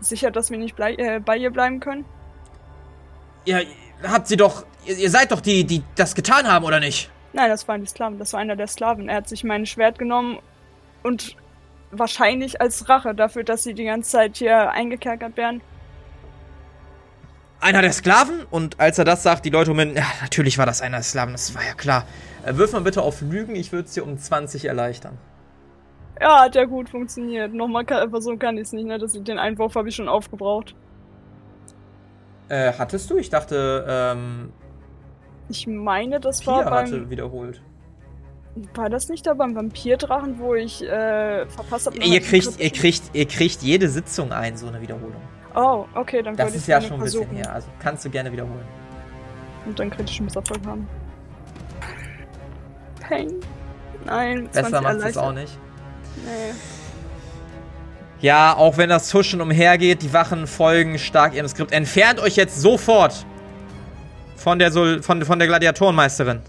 Sicher, 0.00 0.30
dass 0.30 0.50
wir 0.50 0.58
nicht 0.58 0.78
äh, 0.78 1.20
bei 1.20 1.36
ihr 1.36 1.50
bleiben 1.50 1.78
können? 1.80 2.04
Ihr 3.44 3.66
habt 4.02 4.26
sie 4.26 4.36
doch. 4.36 4.64
Ihr, 4.86 4.96
ihr 4.96 5.10
seid 5.10 5.32
doch 5.32 5.40
die, 5.40 5.64
die 5.64 5.82
das 5.94 6.14
getan 6.14 6.46
haben, 6.46 6.64
oder 6.64 6.80
nicht? 6.80 7.10
Nein, 7.32 7.48
das 7.48 7.66
waren 7.68 7.80
die 7.80 7.86
Sklaven. 7.86 8.18
Das 8.18 8.32
war 8.32 8.40
einer 8.40 8.56
der 8.56 8.66
Sklaven. 8.66 9.08
Er 9.08 9.16
hat 9.16 9.28
sich 9.28 9.44
mein 9.44 9.66
Schwert 9.66 9.98
genommen 9.98 10.38
und 11.02 11.36
wahrscheinlich 11.90 12.60
als 12.60 12.88
Rache 12.88 13.14
dafür, 13.14 13.44
dass 13.44 13.62
sie 13.62 13.74
die 13.74 13.84
ganze 13.84 14.10
Zeit 14.10 14.36
hier 14.36 14.70
eingekerkert 14.70 15.36
werden. 15.36 15.60
Einer 17.60 17.80
der 17.80 17.92
Sklaven? 17.92 18.44
Und 18.50 18.80
als 18.80 18.98
er 18.98 19.04
das 19.04 19.22
sagt, 19.22 19.44
die 19.44 19.50
Leute 19.50 19.70
um 19.70 19.80
ihn. 19.80 19.94
Ja, 19.94 20.04
natürlich 20.20 20.58
war 20.58 20.66
das 20.66 20.82
einer 20.82 20.98
der 20.98 21.04
Sklaven, 21.04 21.32
das 21.32 21.54
war 21.54 21.64
ja 21.64 21.74
klar. 21.74 22.06
Äh, 22.44 22.56
wirf 22.56 22.72
mal 22.72 22.80
bitte 22.80 23.02
auf 23.02 23.20
Lügen, 23.20 23.54
ich 23.54 23.72
würde 23.72 23.86
es 23.86 23.94
dir 23.94 24.04
um 24.04 24.18
20 24.18 24.64
erleichtern. 24.64 25.16
Ja, 26.20 26.42
hat 26.42 26.54
ja 26.54 26.64
gut 26.64 26.88
funktioniert. 26.88 27.54
Nochmal 27.54 27.84
so 28.20 28.36
kann 28.36 28.56
ich 28.56 28.64
es 28.64 28.72
nicht, 28.72 28.86
ne? 28.86 28.98
Das, 28.98 29.12
den 29.12 29.38
Einwurf 29.38 29.74
habe 29.74 29.88
ich 29.88 29.94
schon 29.94 30.08
aufgebraucht. 30.08 30.74
Äh, 32.48 32.72
hattest 32.76 33.10
du? 33.10 33.16
Ich 33.16 33.30
dachte, 33.30 33.86
ähm. 33.88 34.52
Ich 35.48 35.66
meine, 35.66 36.20
das 36.20 36.40
Pia 36.40 36.52
war 36.52 36.64
beim. 36.64 36.86
hatte 36.86 37.10
wiederholt. 37.10 37.60
War 38.74 38.90
das 38.90 39.08
nicht 39.08 39.26
da 39.26 39.32
beim 39.34 39.54
Vampirdrachen, 39.54 40.38
wo 40.38 40.54
ich 40.54 40.82
äh, 40.82 41.46
verpasst 41.46 41.86
habe? 41.86 41.98
Ihr 41.98 42.20
kriegt, 42.20 42.60
ihr 42.60 42.70
kriegt, 42.70 43.02
ihr 43.14 43.26
kriegt 43.26 43.62
jede 43.62 43.88
Sitzung 43.88 44.30
ein, 44.32 44.56
so 44.56 44.66
eine 44.66 44.80
Wiederholung. 44.80 45.20
Oh, 45.54 45.86
okay, 45.94 46.22
dann 46.22 46.36
Das 46.36 46.54
ist 46.54 46.66
ja 46.66 46.80
schon 46.80 46.94
ein 46.94 47.00
bisschen 47.00 47.22
versuchen. 47.24 47.36
her, 47.36 47.52
also 47.52 47.68
kannst 47.78 48.04
du 48.04 48.10
gerne 48.10 48.30
wiederholen. 48.32 48.64
Und 49.66 49.78
dann 49.78 49.90
kritischen 49.90 50.26
Misserfolg 50.26 50.60
haben. 50.66 50.86
Pain. 53.00 53.32
Nein, 54.04 54.48
20 54.52 54.62
Besser 54.62 54.80
macht 54.82 54.96
es 55.08 55.16
auch 55.16 55.32
nicht. 55.32 55.58
Nee. 56.24 56.54
Ja, 58.20 58.54
auch 58.56 58.76
wenn 58.76 58.88
das 58.88 59.10
Tuschen 59.10 59.40
umhergeht, 59.40 60.02
die 60.02 60.12
Wachen 60.12 60.46
folgen 60.46 60.98
stark 60.98 61.34
ihrem 61.34 61.48
Skript. 61.48 61.72
Entfernt 61.72 62.20
euch 62.20 62.36
jetzt 62.36 62.60
sofort 62.60 63.26
von 64.42 64.58
der, 64.58 64.72
Sol 64.72 65.02
von, 65.02 65.24
von 65.24 65.38
der 65.38 65.48
Gladiatorenmeisterin. 65.48 66.40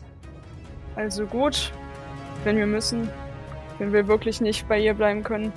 Also 0.96 1.26
gut, 1.26 1.72
wenn 2.44 2.58
wir 2.58 2.66
müssen. 2.66 3.10
wenn 3.80 3.94
wir 3.94 4.08
wirklich 4.08 4.42
nicht 4.42 4.68
bei 4.68 4.80
ihr 4.80 4.94
bleiben 4.94 5.24
können. 5.24 5.52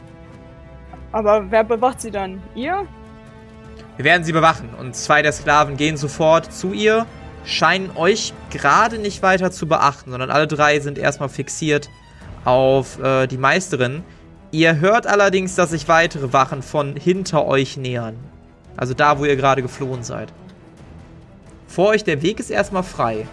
Aber 1.12 1.51
wer 1.51 1.64
bewacht 1.64 2.01
sie 2.01 2.11
dann? 2.11 2.43
Ihr? 2.55 2.87
Wir 3.97 4.05
werden 4.05 4.24
sie 4.24 4.32
bewachen 4.32 4.68
und 4.78 4.95
zwei 4.95 5.22
der 5.22 5.32
Sklaven 5.32 5.76
gehen 5.76 5.97
sofort 5.97 6.53
zu 6.53 6.72
ihr, 6.72 7.07
scheinen 7.45 7.91
euch 7.97 8.34
gerade 8.51 8.99
nicht 8.99 9.22
weiter 9.22 9.51
zu 9.51 9.66
beachten, 9.66 10.11
sondern 10.11 10.30
alle 10.30 10.47
drei 10.47 10.80
sind 10.80 10.99
erstmal 10.99 11.28
fixiert 11.28 11.89
auf 12.45 13.03
äh, 13.03 13.26
die 13.26 13.39
Meisterin. 13.39 14.03
Ihr 14.51 14.80
hört 14.80 15.07
allerdings, 15.07 15.55
dass 15.55 15.70
sich 15.70 15.89
weitere 15.89 16.32
Wachen 16.32 16.62
von 16.62 16.97
hinter 16.97 17.47
euch 17.47 17.76
nähern. 17.76 18.16
Also 18.76 18.93
da, 18.93 19.18
wo 19.18 19.24
ihr 19.24 19.37
gerade 19.37 19.62
geflohen 19.62 20.03
seid. 20.03 20.32
Vor 21.77 21.89
euch, 21.89 22.05
der 22.05 22.22
Weg 22.22 22.41
ist 22.41 22.49
erstmal 22.49 22.83
frei. 22.83 23.27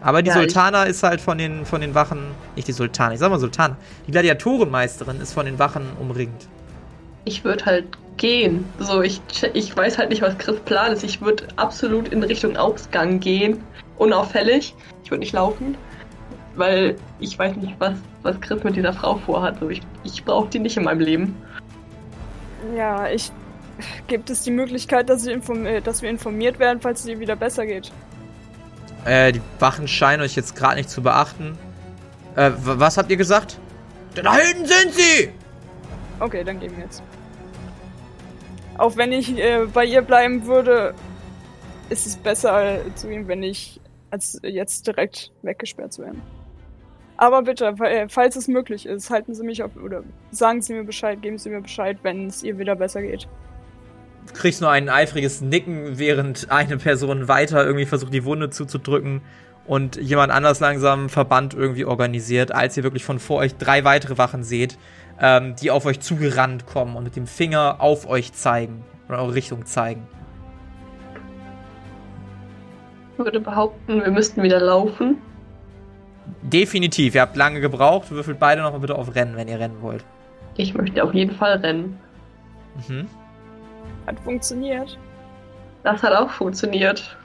Aber 0.00 0.22
die 0.22 0.28
Ja, 0.28 0.34
Sultana 0.34 0.82
ist 0.82 1.04
halt 1.04 1.20
von 1.20 1.38
den, 1.38 1.64
von 1.64 1.80
den 1.80 1.94
Wachen, 1.94 2.18
nicht 2.56 2.66
die 2.66 2.72
Sultana, 2.72 3.12
ich 3.12 3.20
sag 3.20 3.30
mal 3.30 3.38
Sultana, 3.38 3.76
die 4.08 4.10
Gladiatorenmeisterin 4.10 5.20
ist 5.20 5.34
von 5.34 5.46
den 5.46 5.56
Wachen 5.56 5.84
umringt. 6.00 6.48
Ich 7.26 7.44
würde 7.44 7.64
halt 7.64 7.84
gehen. 8.16 8.64
So, 8.80 9.02
ich, 9.02 9.20
ich 9.54 9.76
weiß 9.76 9.98
halt 9.98 10.10
nicht, 10.10 10.20
was 10.20 10.36
Chris 10.38 10.58
Plan 10.64 10.90
ist. 10.90 11.04
Ich 11.04 11.20
würde 11.20 11.44
absolut 11.54 12.08
in 12.08 12.24
Richtung 12.24 12.56
Ausgang 12.56 13.20
gehen. 13.20 13.62
Unauffällig. 13.98 14.74
Ich 15.04 15.12
würde 15.12 15.20
nicht 15.20 15.32
laufen. 15.32 15.76
Weil 16.56 16.96
ich 17.20 17.38
weiß 17.38 17.54
nicht, 17.54 17.76
was, 17.78 17.94
was 18.24 18.40
Chris 18.40 18.64
mit 18.64 18.74
dieser 18.74 18.94
Frau 18.94 19.14
vorhat. 19.14 19.60
So, 19.60 19.70
ich 19.70 19.80
ich 20.02 20.24
brauche 20.24 20.48
die 20.48 20.58
nicht 20.58 20.76
in 20.76 20.82
meinem 20.82 20.98
Leben. 20.98 21.36
Ja, 22.76 23.08
ich. 23.08 23.30
Gibt 24.06 24.30
es 24.30 24.42
die 24.42 24.50
Möglichkeit, 24.50 25.08
dass, 25.08 25.26
äh, 25.26 25.80
dass 25.80 26.02
wir 26.02 26.10
informiert 26.10 26.58
werden, 26.58 26.80
falls 26.80 27.00
es 27.00 27.06
ihr 27.06 27.20
wieder 27.20 27.36
besser 27.36 27.66
geht? 27.66 27.92
Äh, 29.04 29.32
die 29.32 29.42
Wachen 29.58 29.88
scheinen 29.88 30.22
euch 30.22 30.34
jetzt 30.36 30.56
gerade 30.56 30.76
nicht 30.76 30.90
zu 30.90 31.02
beachten. 31.02 31.56
Äh, 32.36 32.50
was 32.56 32.96
habt 32.96 33.10
ihr 33.10 33.16
gesagt? 33.16 33.58
Da 34.14 34.34
hinten 34.34 34.66
sind 34.66 34.94
sie! 34.94 35.30
Okay, 36.20 36.42
dann 36.44 36.58
gehen 36.58 36.76
wir 36.76 36.84
jetzt. 36.84 37.02
Auch 38.76 38.96
wenn 38.96 39.12
ich 39.12 39.36
äh, 39.36 39.66
bei 39.72 39.84
ihr 39.84 40.02
bleiben 40.02 40.46
würde, 40.46 40.94
ist 41.90 42.06
es 42.06 42.16
besser 42.16 42.86
äh, 42.86 42.94
zu 42.94 43.10
ihm, 43.10 43.28
wenn 43.28 43.42
ich 43.42 43.80
als 44.10 44.40
jetzt 44.42 44.86
direkt 44.86 45.32
weggesperrt 45.42 45.92
zu 45.92 46.02
werden. 46.02 46.22
Aber 47.16 47.42
bitte, 47.42 47.74
äh, 47.80 48.08
falls 48.08 48.36
es 48.36 48.46
möglich 48.46 48.86
ist, 48.86 49.10
halten 49.10 49.34
Sie 49.34 49.42
mich 49.42 49.62
auf 49.62 49.76
oder 49.76 50.04
sagen 50.30 50.62
Sie 50.62 50.72
mir 50.72 50.84
Bescheid, 50.84 51.20
geben 51.20 51.38
Sie 51.38 51.50
mir 51.50 51.60
Bescheid, 51.60 51.98
wenn 52.02 52.28
es 52.28 52.42
ihr 52.42 52.58
wieder 52.58 52.76
besser 52.76 53.02
geht. 53.02 53.28
Du 54.28 54.34
kriegst 54.34 54.60
nur 54.60 54.70
ein 54.70 54.88
eifriges 54.88 55.40
Nicken, 55.40 55.98
während 55.98 56.50
eine 56.50 56.76
Person 56.76 57.28
weiter 57.28 57.64
irgendwie 57.64 57.86
versucht, 57.86 58.12
die 58.12 58.24
Wunde 58.24 58.50
zuzudrücken 58.50 59.22
und 59.66 59.96
jemand 59.96 60.32
anders 60.32 60.60
langsam 60.60 61.08
Verband 61.08 61.54
irgendwie 61.54 61.84
organisiert, 61.84 62.54
als 62.54 62.76
ihr 62.76 62.82
wirklich 62.82 63.04
von 63.04 63.18
vor 63.18 63.38
euch 63.38 63.56
drei 63.56 63.84
weitere 63.84 64.16
Wachen 64.18 64.42
seht, 64.42 64.78
ähm, 65.20 65.56
die 65.56 65.70
auf 65.70 65.86
euch 65.86 66.00
zugerannt 66.00 66.66
kommen 66.66 66.96
und 66.96 67.04
mit 67.04 67.16
dem 67.16 67.26
Finger 67.26 67.76
auf 67.80 68.08
euch 68.08 68.32
zeigen 68.32 68.84
oder 69.08 69.18
eure 69.18 69.34
Richtung 69.34 69.66
zeigen. 69.66 70.06
Ich 73.12 73.24
würde 73.24 73.40
behaupten, 73.40 74.00
wir 74.02 74.10
müssten 74.10 74.42
wieder 74.42 74.60
laufen. 74.60 75.18
Definitiv, 76.42 77.14
ihr 77.14 77.22
habt 77.22 77.36
lange 77.36 77.60
gebraucht. 77.60 78.10
Würfelt 78.10 78.38
beide 78.38 78.62
nochmal 78.62 78.80
bitte 78.80 78.94
auf 78.94 79.14
Rennen, 79.14 79.36
wenn 79.36 79.48
ihr 79.48 79.58
rennen 79.58 79.80
wollt. 79.80 80.04
Ich 80.56 80.74
möchte 80.74 81.02
auf 81.02 81.14
jeden 81.14 81.34
Fall 81.34 81.58
rennen. 81.58 81.98
Mhm. 82.88 83.06
Hat 84.06 84.18
funktioniert. 84.20 84.98
Das 85.84 86.02
hat 86.02 86.12
auch 86.12 86.30
funktioniert. 86.30 87.16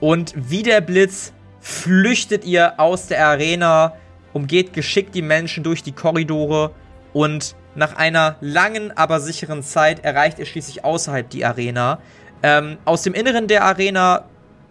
Und 0.00 0.32
wie 0.36 0.62
der 0.62 0.80
Blitz 0.80 1.32
flüchtet 1.60 2.44
ihr 2.44 2.80
aus 2.80 3.06
der 3.06 3.26
Arena, 3.26 3.94
umgeht 4.32 4.72
geschickt 4.72 5.14
die 5.14 5.22
Menschen 5.22 5.62
durch 5.62 5.82
die 5.82 5.92
Korridore 5.92 6.72
und 7.12 7.54
nach 7.74 7.96
einer 7.96 8.36
langen, 8.40 8.94
aber 8.96 9.20
sicheren 9.20 9.62
Zeit 9.62 10.04
erreicht 10.04 10.38
ihr 10.38 10.46
schließlich 10.46 10.84
außerhalb 10.84 11.28
die 11.30 11.44
Arena. 11.44 12.00
Ähm, 12.42 12.78
aus 12.84 13.02
dem 13.02 13.14
Inneren 13.14 13.46
der 13.46 13.64
Arena 13.64 14.24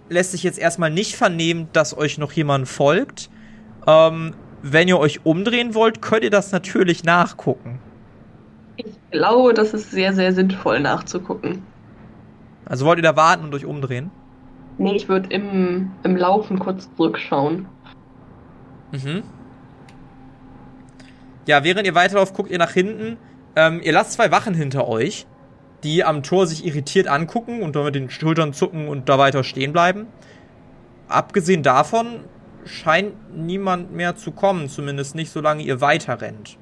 lässt 0.09 0.31
sich 0.31 0.43
jetzt 0.43 0.59
erstmal 0.59 0.91
nicht 0.91 1.15
vernehmen, 1.15 1.69
dass 1.73 1.97
euch 1.97 2.17
noch 2.17 2.33
jemand 2.33 2.67
folgt. 2.67 3.29
Ähm, 3.87 4.35
wenn 4.61 4.87
ihr 4.87 4.99
euch 4.99 5.25
umdrehen 5.25 5.73
wollt, 5.73 6.01
könnt 6.01 6.23
ihr 6.23 6.29
das 6.29 6.51
natürlich 6.51 7.03
nachgucken. 7.03 7.79
Ich 8.85 9.11
glaube, 9.11 9.53
das 9.53 9.73
ist 9.73 9.91
sehr, 9.91 10.13
sehr 10.13 10.33
sinnvoll 10.33 10.79
nachzugucken. 10.79 11.63
Also 12.65 12.85
wollt 12.85 12.99
ihr 12.99 13.03
da 13.03 13.15
warten 13.15 13.43
und 13.43 13.53
euch 13.53 13.65
umdrehen? 13.65 14.11
Nee, 14.77 14.95
ich 14.95 15.09
würde 15.09 15.29
im, 15.29 15.91
im 16.03 16.15
Laufen 16.15 16.57
kurz 16.59 16.89
zurückschauen. 16.95 17.67
Mhm. 18.91 19.23
Ja, 21.45 21.63
während 21.63 21.85
ihr 21.85 21.95
weiterlauft, 21.95 22.33
guckt 22.33 22.49
ihr 22.49 22.57
nach 22.57 22.71
hinten. 22.71 23.17
Ähm, 23.55 23.81
ihr 23.83 23.91
lasst 23.91 24.13
zwei 24.13 24.31
Wachen 24.31 24.53
hinter 24.53 24.87
euch, 24.87 25.27
die 25.83 26.03
am 26.03 26.23
Tor 26.23 26.47
sich 26.47 26.65
irritiert 26.65 27.07
angucken 27.07 27.61
und 27.61 27.75
dann 27.75 27.83
mit 27.83 27.95
den 27.95 28.09
Schultern 28.09 28.53
zucken 28.53 28.87
und 28.87 29.09
da 29.09 29.17
weiter 29.17 29.43
stehen 29.43 29.73
bleiben. 29.73 30.07
Abgesehen 31.07 31.63
davon 31.63 32.21
scheint 32.65 33.35
niemand 33.35 33.91
mehr 33.91 34.15
zu 34.15 34.31
kommen, 34.31 34.69
zumindest 34.69 35.15
nicht, 35.15 35.31
solange 35.31 35.63
ihr 35.63 35.81
weiter 35.81 36.21
rennt. 36.21 36.57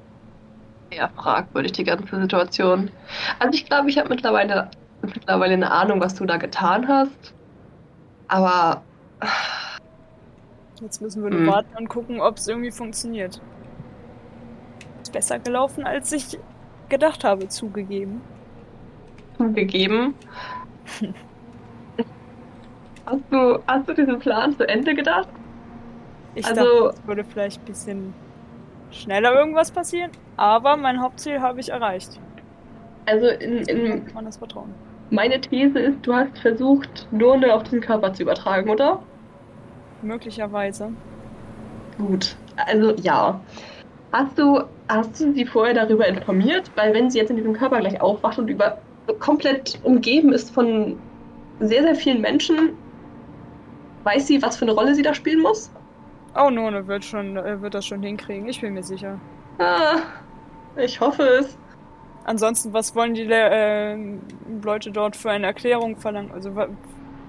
Ja, 0.92 1.08
fragwürdig 1.08 1.72
die 1.72 1.84
ganze 1.84 2.20
Situation. 2.20 2.90
Also 3.38 3.54
ich 3.54 3.66
glaube, 3.66 3.88
ich 3.90 3.98
habe 3.98 4.08
mittlerweile, 4.08 4.70
mittlerweile 5.02 5.54
eine 5.54 5.70
Ahnung, 5.70 6.00
was 6.00 6.14
du 6.14 6.24
da 6.26 6.36
getan 6.36 6.88
hast. 6.88 7.34
Aber 8.28 8.82
Jetzt 10.80 11.02
müssen 11.02 11.22
wir 11.22 11.30
nur 11.30 11.40
Mhm. 11.40 11.46
warten 11.48 11.76
und 11.76 11.88
gucken, 11.88 12.20
ob 12.20 12.38
es 12.38 12.48
irgendwie 12.48 12.70
funktioniert. 12.70 13.40
Ist 15.02 15.12
besser 15.12 15.38
gelaufen, 15.38 15.84
als 15.84 16.10
ich 16.12 16.38
gedacht 16.88 17.22
habe, 17.22 17.48
zugegeben. 17.48 18.22
gegeben. 19.38 20.14
Hast 23.06 23.22
du, 23.30 23.58
hast 23.66 23.88
du 23.88 23.94
diesen 23.94 24.18
Plan 24.20 24.56
zu 24.56 24.68
Ende 24.68 24.94
gedacht? 24.94 25.28
Ich 26.34 26.46
Also- 26.46 26.84
dachte, 26.84 26.98
es 27.00 27.06
würde 27.08 27.24
vielleicht 27.24 27.60
ein 27.62 27.64
bisschen 27.64 28.14
schneller 28.92 29.32
irgendwas 29.34 29.70
passieren, 29.72 30.10
aber 30.40 30.78
mein 30.78 31.00
Hauptziel 31.02 31.40
habe 31.40 31.60
ich 31.60 31.68
erreicht. 31.68 32.18
Also 33.04 33.28
in, 33.28 33.58
in 33.64 34.04
Kann 34.06 34.14
man 34.14 34.24
das 34.24 34.38
vertrauen. 34.38 34.72
meine 35.10 35.38
These 35.40 35.78
ist, 35.78 35.98
du 36.06 36.14
hast 36.14 36.38
versucht, 36.38 37.06
Nurne 37.10 37.52
auf 37.52 37.64
diesen 37.64 37.82
Körper 37.82 38.12
zu 38.14 38.22
übertragen, 38.22 38.70
oder? 38.70 39.02
Möglicherweise. 40.00 40.92
Gut, 41.98 42.36
also 42.56 42.94
ja. 43.02 43.38
Hast 44.12 44.38
du, 44.38 44.62
hast 44.88 45.20
du 45.20 45.32
sie 45.34 45.44
vorher 45.44 45.74
darüber 45.74 46.06
informiert? 46.08 46.70
Weil 46.74 46.94
wenn 46.94 47.10
sie 47.10 47.18
jetzt 47.18 47.30
in 47.30 47.36
diesem 47.36 47.52
Körper 47.52 47.80
gleich 47.80 48.00
aufwacht 48.00 48.38
und 48.38 48.48
über 48.48 48.78
komplett 49.18 49.78
umgeben 49.84 50.32
ist 50.32 50.50
von 50.54 50.98
sehr, 51.60 51.82
sehr 51.82 51.94
vielen 51.94 52.22
Menschen, 52.22 52.70
weiß 54.04 54.26
sie, 54.26 54.42
was 54.42 54.56
für 54.56 54.64
eine 54.64 54.72
Rolle 54.72 54.94
sie 54.94 55.02
da 55.02 55.12
spielen 55.12 55.42
muss? 55.42 55.70
Oh, 56.34 56.48
None 56.48 56.86
wird, 56.86 57.04
schon, 57.04 57.36
äh, 57.36 57.60
wird 57.60 57.74
das 57.74 57.84
schon 57.84 58.02
hinkriegen, 58.02 58.48
ich 58.48 58.60
bin 58.60 58.72
mir 58.72 58.82
sicher. 58.82 59.18
Ah, 59.58 59.96
ich 60.76 61.00
hoffe 61.00 61.22
es. 61.22 61.56
Ansonsten, 62.24 62.72
was 62.72 62.94
wollen 62.94 63.14
die 63.14 63.22
äh, 63.22 63.96
Leute 64.62 64.90
dort 64.90 65.16
für 65.16 65.30
eine 65.30 65.46
Erklärung 65.46 65.96
verlangen? 65.96 66.30
Also, 66.32 66.54
wa 66.54 66.68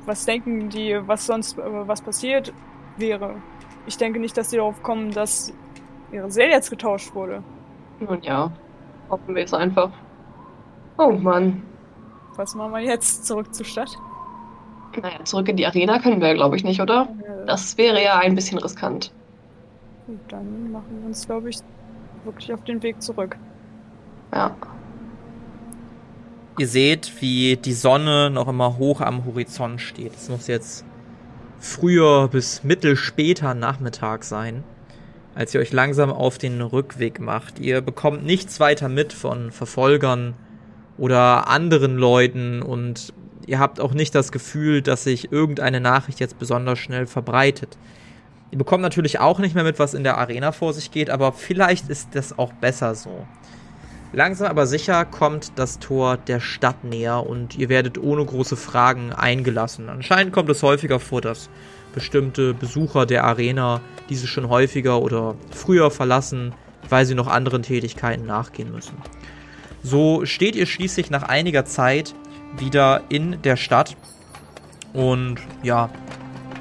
was 0.06 0.26
denken 0.26 0.70
die, 0.70 0.98
was 1.06 1.26
sonst 1.28 1.58
äh, 1.58 1.62
was 1.88 2.02
passiert 2.02 2.54
wäre? 2.98 3.36
Ich 3.88 3.98
denke 3.98 4.20
nicht, 4.20 4.36
dass 4.38 4.50
sie 4.50 4.58
darauf 4.58 4.82
kommen, 4.84 5.12
dass 5.12 5.54
ihre 6.12 6.30
Seele 6.32 6.52
jetzt 6.52 6.70
getauscht 6.70 7.14
wurde. 7.16 7.44
Nun 8.00 8.22
ja, 8.22 8.52
hoffen 9.10 9.36
wir 9.36 9.44
es 9.44 9.54
einfach. 9.54 9.92
Oh 10.98 11.12
Mann. 11.12 11.64
Was 12.36 12.56
machen 12.56 12.74
wir 12.74 12.80
jetzt? 12.82 13.26
Zurück 13.26 13.54
zur 13.54 13.66
Stadt? 13.66 13.92
Naja, 15.02 15.24
zurück 15.24 15.48
in 15.48 15.56
die 15.58 15.66
Arena 15.66 16.00
können 16.00 16.20
wir, 16.22 16.34
glaube 16.34 16.56
ich, 16.58 16.64
nicht, 16.64 16.82
oder? 16.82 17.08
Äh, 17.24 17.46
Das 17.46 17.78
wäre 17.78 18.04
ja 18.04 18.18
ein 18.20 18.36
bisschen 18.36 18.58
riskant. 18.58 19.12
gut, 20.06 20.20
dann 20.28 20.72
machen 20.72 21.00
wir 21.00 21.08
uns, 21.08 21.26
glaube 21.26 21.50
ich, 21.50 21.58
wirklich 22.26 22.54
auf 22.54 22.64
den 22.64 22.82
Weg 22.84 23.02
zurück. 23.02 23.38
Ja. 24.34 24.56
Ihr 26.58 26.68
seht, 26.68 27.22
wie 27.22 27.58
die 27.58 27.74
Sonne 27.74 28.30
noch 28.30 28.48
immer 28.48 28.78
hoch 28.78 29.02
am 29.02 29.26
Horizont 29.26 29.82
steht. 29.82 30.14
Es 30.16 30.30
muss 30.30 30.48
jetzt 30.48 30.86
früher 31.60 32.28
bis 32.28 32.64
mittelspäter 32.64 33.54
Nachmittag 33.54 34.24
sein, 34.24 34.64
als 35.36 35.54
ihr 35.54 35.62
euch 35.62 35.72
langsam 35.72 36.12
auf 36.12 36.38
den 36.38 36.62
Rückweg 36.62 37.20
macht. 37.20 37.60
Ihr 37.60 37.82
bekommt 37.82 38.26
nichts 38.26 38.60
weiter 38.60 38.90
mit 38.90 39.14
von 39.14 39.52
Verfolgern 39.52 40.34
oder 40.98 41.48
anderen 41.48 41.98
Leuten 41.98 42.62
und 42.62 43.14
ihr 43.48 43.60
habt 43.60 43.80
auch 43.80 43.94
nicht 43.94 44.14
das 44.14 44.32
Gefühl, 44.32 44.82
dass 44.82 45.04
sich 45.04 45.32
irgendeine 45.32 45.80
Nachricht 45.80 46.20
jetzt 46.20 46.38
besonders 46.38 46.80
schnell 46.80 47.08
verbreitet. 47.08 47.78
Ihr 48.52 48.58
bekommt 48.58 48.84
natürlich 48.84 49.20
auch 49.20 49.40
nicht 49.40 49.56
mehr 49.56 49.64
mit, 49.64 49.80
was 49.80 49.94
in 49.94 50.04
der 50.04 50.18
Arena 50.18 50.52
vor 50.52 50.74
sich 50.74 50.92
geht, 50.92 51.10
aber 51.10 51.32
vielleicht 51.32 51.90
ist 51.90 52.10
das 52.14 52.38
auch 52.38 52.52
besser 52.54 52.96
so. 52.96 53.26
Langsam 54.14 54.50
aber 54.50 54.68
sicher 54.68 55.06
kommt 55.06 55.54
das 55.56 55.80
Tor 55.80 56.18
der 56.18 56.42
Stadt 56.42 56.84
näher 56.84 57.26
und 57.26 57.58
ihr 57.58 57.70
werdet 57.70 57.98
ohne 57.98 58.26
große 58.26 58.58
Fragen 58.58 59.14
eingelassen. 59.14 59.88
Anscheinend 59.88 60.34
kommt 60.34 60.50
es 60.50 60.64
häufiger 60.64 61.00
vor, 61.00 61.22
dass 61.22 61.50
bestimmte 61.94 62.54
Besucher 62.54 63.06
der 63.06 63.24
Arena 63.24 63.80
diese 64.10 64.28
schon 64.28 64.50
häufiger 64.50 65.02
oder 65.02 65.36
früher 65.52 65.90
verlassen, 65.90 66.54
weil 66.90 67.06
sie 67.06 67.16
noch 67.16 67.28
anderen 67.28 67.64
Tätigkeiten 67.64 68.26
nachgehen 68.26 68.72
müssen. 68.72 68.98
So 69.82 70.26
steht 70.26 70.58
ihr 70.58 70.66
schließlich 70.66 71.10
nach 71.10 71.24
einiger 71.24 71.64
Zeit 71.64 72.14
wieder 72.58 73.04
in 73.08 73.42
der 73.44 73.56
Stadt 73.56 73.96
und 74.92 75.38
ja, 75.64 75.90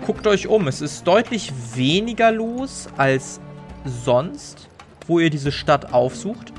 guckt 0.07 0.27
euch 0.27 0.47
um. 0.49 0.67
Es 0.69 0.81
ist 0.81 1.07
deutlich 1.07 1.53
weniger 1.75 2.31
los 2.33 2.89
als 2.97 3.41
sonst, 3.85 4.69
wo 5.07 5.19
ihr 5.19 5.31
diese 5.31 5.53
Stadt 5.53 5.93
aufsucht. 5.93 6.53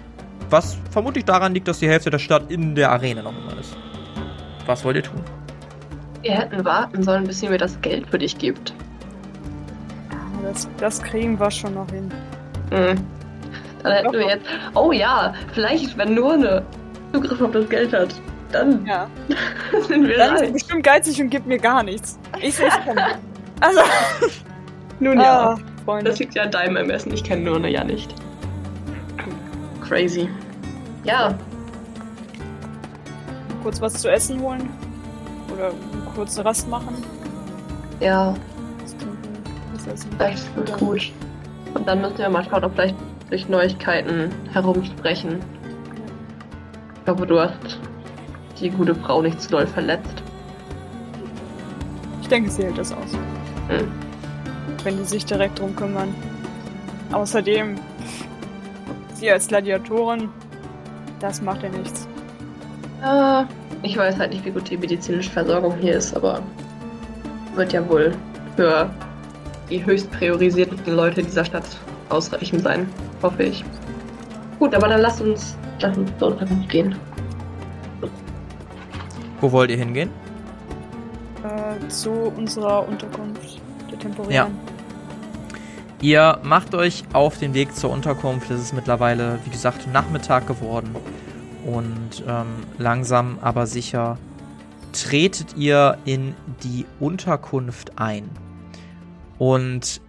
Was 0.50 0.78
vermutlich 0.92 1.26
daran 1.26 1.54
liegt, 1.54 1.68
dass 1.68 1.80
die 1.80 1.88
Hälfte 1.88 2.10
der 2.10 2.20
Stadt 2.20 2.52
in 2.52 2.76
der 2.76 2.92
Arena 2.92 3.22
noch 3.22 3.32
immer 3.38 3.58
ist. 3.60 3.76
Was 4.66 4.84
wollt 4.84 4.98
ihr 4.98 5.04
tun? 5.04 5.22
Wir 6.22 6.34
hätten 6.34 6.64
warten 6.66 7.02
sollen, 7.04 7.24
bis 7.26 7.42
ihr 7.42 7.50
mir 7.50 7.58
das 7.58 7.80
Geld 7.82 8.08
für 8.08 8.18
dich 8.20 8.38
gibt. 8.38 8.74
Das, 10.44 10.68
das 10.78 11.02
kriegen 11.02 11.40
wir 11.40 11.50
schon 11.52 11.74
noch 11.76 11.90
hin. 11.90 12.12
Hm. 12.72 12.96
Dann 13.84 13.92
hätten 13.94 14.12
wir 14.14 14.28
jetzt. 14.28 14.46
Oh 14.76 14.92
ja, 14.92 15.34
vielleicht, 15.54 15.98
wenn 15.98 16.14
nur 16.14 16.34
eine 16.34 16.64
Zugriff 17.14 17.42
auf 17.42 17.52
das 17.52 17.70
Geld 17.70 17.94
hat, 17.94 18.14
dann 18.52 18.86
Ja. 18.86 19.08
sind 19.88 20.08
wir 20.08 20.18
Dann 20.18 20.36
ist 20.36 20.42
er 20.42 20.48
reich. 20.48 20.54
bestimmt 20.54 20.84
geizig 20.84 21.22
und 21.22 21.30
gibt 21.30 21.48
mir 21.48 21.58
gar 21.58 21.82
nichts. 21.84 22.20
Ich 22.42 22.56
sehe 22.56 22.68
es 22.68 22.76
kommen. 22.86 23.00
Also, 23.62 23.80
Nun 25.00 25.20
ja, 25.20 25.52
ah, 25.54 25.58
Freunde. 25.86 26.10
das 26.12 26.20
liegt 26.20 26.36
ja 26.36 26.44
an 26.44 26.52
deinem 26.52 26.76
Ermessen. 26.76 27.14
Ich 27.14 27.24
kenne 27.24 27.44
nur 27.44 27.56
eine 27.56 27.70
ja 27.70 27.84
nicht. 27.84 28.14
Crazy. 29.88 30.30
Ja, 31.04 31.34
Kurz 33.64 33.80
was 33.82 33.94
zu 33.94 34.10
essen 34.12 34.40
holen. 34.42 34.70
Oder 35.54 35.68
eine 35.68 36.02
kurze 36.16 36.44
Rast 36.44 36.68
machen. 36.70 36.96
ja, 38.00 38.34
Was 38.82 38.98
trinken, 38.98 39.18
was 39.74 39.86
essen. 39.88 40.10
vielleicht 40.18 40.56
wird 40.56 40.78
gut. 40.80 41.12
Und 41.76 41.88
dann 41.88 42.02
müssen 42.02 42.18
wir 42.18 42.30
mal 42.30 42.44
schauen, 42.44 42.64
ob 42.64 42.74
vielleicht 42.74 42.96
durch 43.30 43.48
Neuigkeiten 43.48 44.32
herumsprechen. 44.52 45.40
Ich 46.96 47.06
glaube, 47.06 47.28
du 47.28 47.40
hast 47.40 47.80
die 48.60 48.70
gute 48.72 48.96
Frau 48.96 49.22
nicht 49.22 49.40
zu 49.42 49.50
doll 49.50 49.68
verletzt. 49.68 50.24
Ich 52.22 52.28
denke, 52.30 52.50
sie 52.50 52.64
hält 52.64 52.78
das 52.80 52.92
aus. 52.94 53.12
Hm. 53.72 53.92
Wenn 54.84 54.98
die 54.98 55.06
sich 55.06 55.26
direkt 55.26 55.60
drum 55.60 55.76
kümmern. 55.76 56.14
Außerdem, 57.12 57.76
sie 59.14 59.32
als 59.32 59.48
Gladiatorin, 59.48 60.30
das 61.20 61.42
macht 61.42 61.64
ja 61.64 61.70
nichts. 61.70 62.08
Ja, 63.02 63.48
ich 63.82 63.98
weiß 63.98 64.18
halt 64.18 64.32
nicht, 64.32 64.46
wie 64.46 64.52
gut 64.52 64.70
die 64.70 64.78
medizinische 64.78 65.30
Versorgung 65.30 65.76
hier 65.80 65.96
ist, 65.96 66.16
aber 66.16 66.42
wird 67.56 67.74
ja 67.74 67.88
wohl 67.90 68.14
für 68.56 68.90
die 69.70 69.86
höchst 69.86 70.12
priorisierten 70.12 70.80
Leute 70.94 71.24
dieser 71.24 71.46
Stadt 71.46 71.66
ausreichend 72.10 72.64
sein, 72.64 72.88
hoffe 73.22 73.44
ich. 73.44 73.64
Gut, 74.60 74.76
aber 74.76 74.88
dann 74.88 75.02
lass 75.02 75.22
uns, 75.22 75.56
lass 75.80 75.98
uns 75.98 76.12
zur 76.20 76.30
Unterkunft 76.30 76.70
gehen. 76.70 76.96
Wo 79.40 79.52
wollt 79.52 79.72
ihr 79.72 79.78
hingehen? 79.78 80.12
Äh, 81.44 81.88
zu 81.88 82.12
unserer 82.12 82.88
Unterkunft, 82.88 83.60
der 83.90 83.98
temporären. 83.98 84.58
Ihr 86.00 86.40
macht 86.44 86.76
euch 86.76 87.04
auf 87.14 87.40
den 87.40 87.54
Weg 87.54 87.76
zur 87.76 87.90
Unterkunft. 87.90 88.52
Es 88.52 88.62
ist 88.62 88.74
mittlerweile, 88.74 89.40
wie 89.46 89.50
gesagt, 89.50 89.92
Nachmittag 89.92 90.46
geworden. 90.46 90.96
Und 91.66 92.24
ähm, 92.28 92.46
langsam 92.78 93.40
aber 93.42 93.66
sicher 93.66 94.18
tretet 94.94 95.56
ihr 95.58 95.98
in 96.06 96.36
die 96.64 96.86
Unterkunft 97.00 97.98
ein. 97.98 98.30
Und 99.40 100.02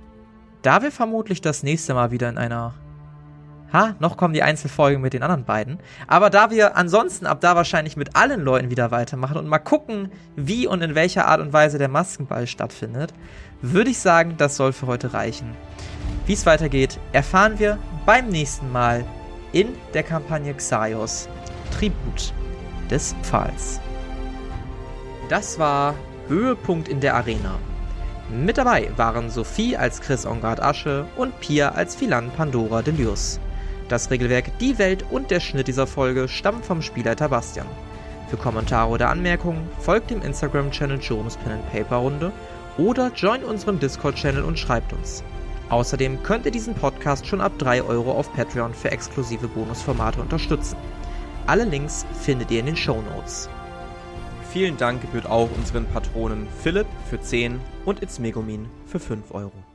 da 0.62 0.82
wir 0.82 0.92
vermutlich 0.92 1.40
das 1.40 1.62
nächste 1.62 1.94
Mal 1.94 2.10
wieder 2.10 2.28
in 2.28 2.38
einer... 2.38 2.74
Ha, 3.72 3.94
noch 4.00 4.16
kommen 4.16 4.34
die 4.34 4.42
Einzelfolgen 4.42 5.00
mit 5.00 5.14
den 5.14 5.22
anderen 5.22 5.44
beiden. 5.44 5.78
Aber 6.06 6.28
da 6.28 6.50
wir 6.50 6.76
ansonsten 6.76 7.26
ab 7.26 7.40
da 7.40 7.56
wahrscheinlich 7.56 7.96
mit 7.96 8.14
allen 8.16 8.42
Leuten 8.42 8.70
wieder 8.70 8.90
weitermachen 8.90 9.38
und 9.38 9.48
mal 9.48 9.58
gucken, 9.58 10.12
wie 10.36 10.66
und 10.66 10.82
in 10.82 10.94
welcher 10.94 11.26
Art 11.26 11.40
und 11.40 11.52
Weise 11.52 11.78
der 11.78 11.88
Maskenball 11.88 12.46
stattfindet, 12.46 13.14
würde 13.62 13.90
ich 13.90 13.98
sagen, 13.98 14.34
das 14.36 14.56
soll 14.56 14.72
für 14.72 14.86
heute 14.86 15.14
reichen. 15.14 15.56
Wie 16.26 16.34
es 16.34 16.44
weitergeht, 16.44 16.98
erfahren 17.12 17.58
wir 17.58 17.78
beim 18.04 18.28
nächsten 18.28 18.70
Mal 18.70 19.04
in 19.52 19.68
der 19.94 20.02
Kampagne 20.02 20.52
Xaios 20.52 21.28
Tribut 21.70 22.32
des 22.90 23.14
Pfahls. 23.22 23.80
Das 25.28 25.58
war 25.58 25.94
Höhepunkt 26.28 26.88
in 26.88 27.00
der 27.00 27.14
Arena. 27.14 27.58
Mit 28.28 28.58
dabei 28.58 28.90
waren 28.96 29.30
Sophie 29.30 29.76
als 29.76 30.00
Chris 30.00 30.26
Ongard 30.26 30.60
Asche 30.60 31.06
und 31.16 31.38
Pia 31.40 31.70
als 31.70 31.94
Philan 31.96 32.30
Pandora 32.30 32.82
Delius. 32.82 33.40
Das 33.88 34.10
Regelwerk, 34.10 34.58
die 34.58 34.78
Welt 34.78 35.04
und 35.10 35.30
der 35.30 35.40
Schnitt 35.40 35.68
dieser 35.68 35.86
Folge 35.86 36.28
stammen 36.28 36.62
vom 36.62 36.82
Spielleiter 36.82 37.28
Bastian. 37.28 37.66
Für 38.28 38.36
Kommentare 38.36 38.90
oder 38.90 39.10
Anmerkungen 39.10 39.68
folgt 39.78 40.10
dem 40.10 40.22
Instagram-Channel 40.22 40.98
Jerome's 41.00 41.36
Pen 41.36 41.52
and 41.52 41.70
Paper 41.70 41.96
Runde 41.96 42.32
oder 42.78 43.12
join 43.14 43.44
unserem 43.44 43.78
Discord-Channel 43.78 44.42
und 44.42 44.58
schreibt 44.58 44.92
uns. 44.92 45.22
Außerdem 45.68 46.22
könnt 46.22 46.46
ihr 46.46 46.52
diesen 46.52 46.74
Podcast 46.74 47.26
schon 47.26 47.40
ab 47.40 47.52
3 47.58 47.82
Euro 47.82 48.12
auf 48.12 48.32
Patreon 48.34 48.74
für 48.74 48.90
exklusive 48.90 49.48
Bonusformate 49.48 50.20
unterstützen. 50.20 50.76
Alle 51.46 51.64
Links 51.64 52.06
findet 52.20 52.50
ihr 52.50 52.60
in 52.60 52.66
den 52.66 52.76
Show 52.76 53.02
Notes. 53.02 53.48
Vielen 54.52 54.76
Dank 54.76 55.00
gebührt 55.00 55.26
auch 55.26 55.48
unseren 55.56 55.86
Patronen 55.86 56.46
Philipp 56.62 56.86
für 57.08 57.20
10 57.20 57.58
und 57.86 58.02
It's 58.02 58.18
Megumin 58.18 58.66
für 58.86 59.00
5 59.00 59.32
Euro. 59.32 59.71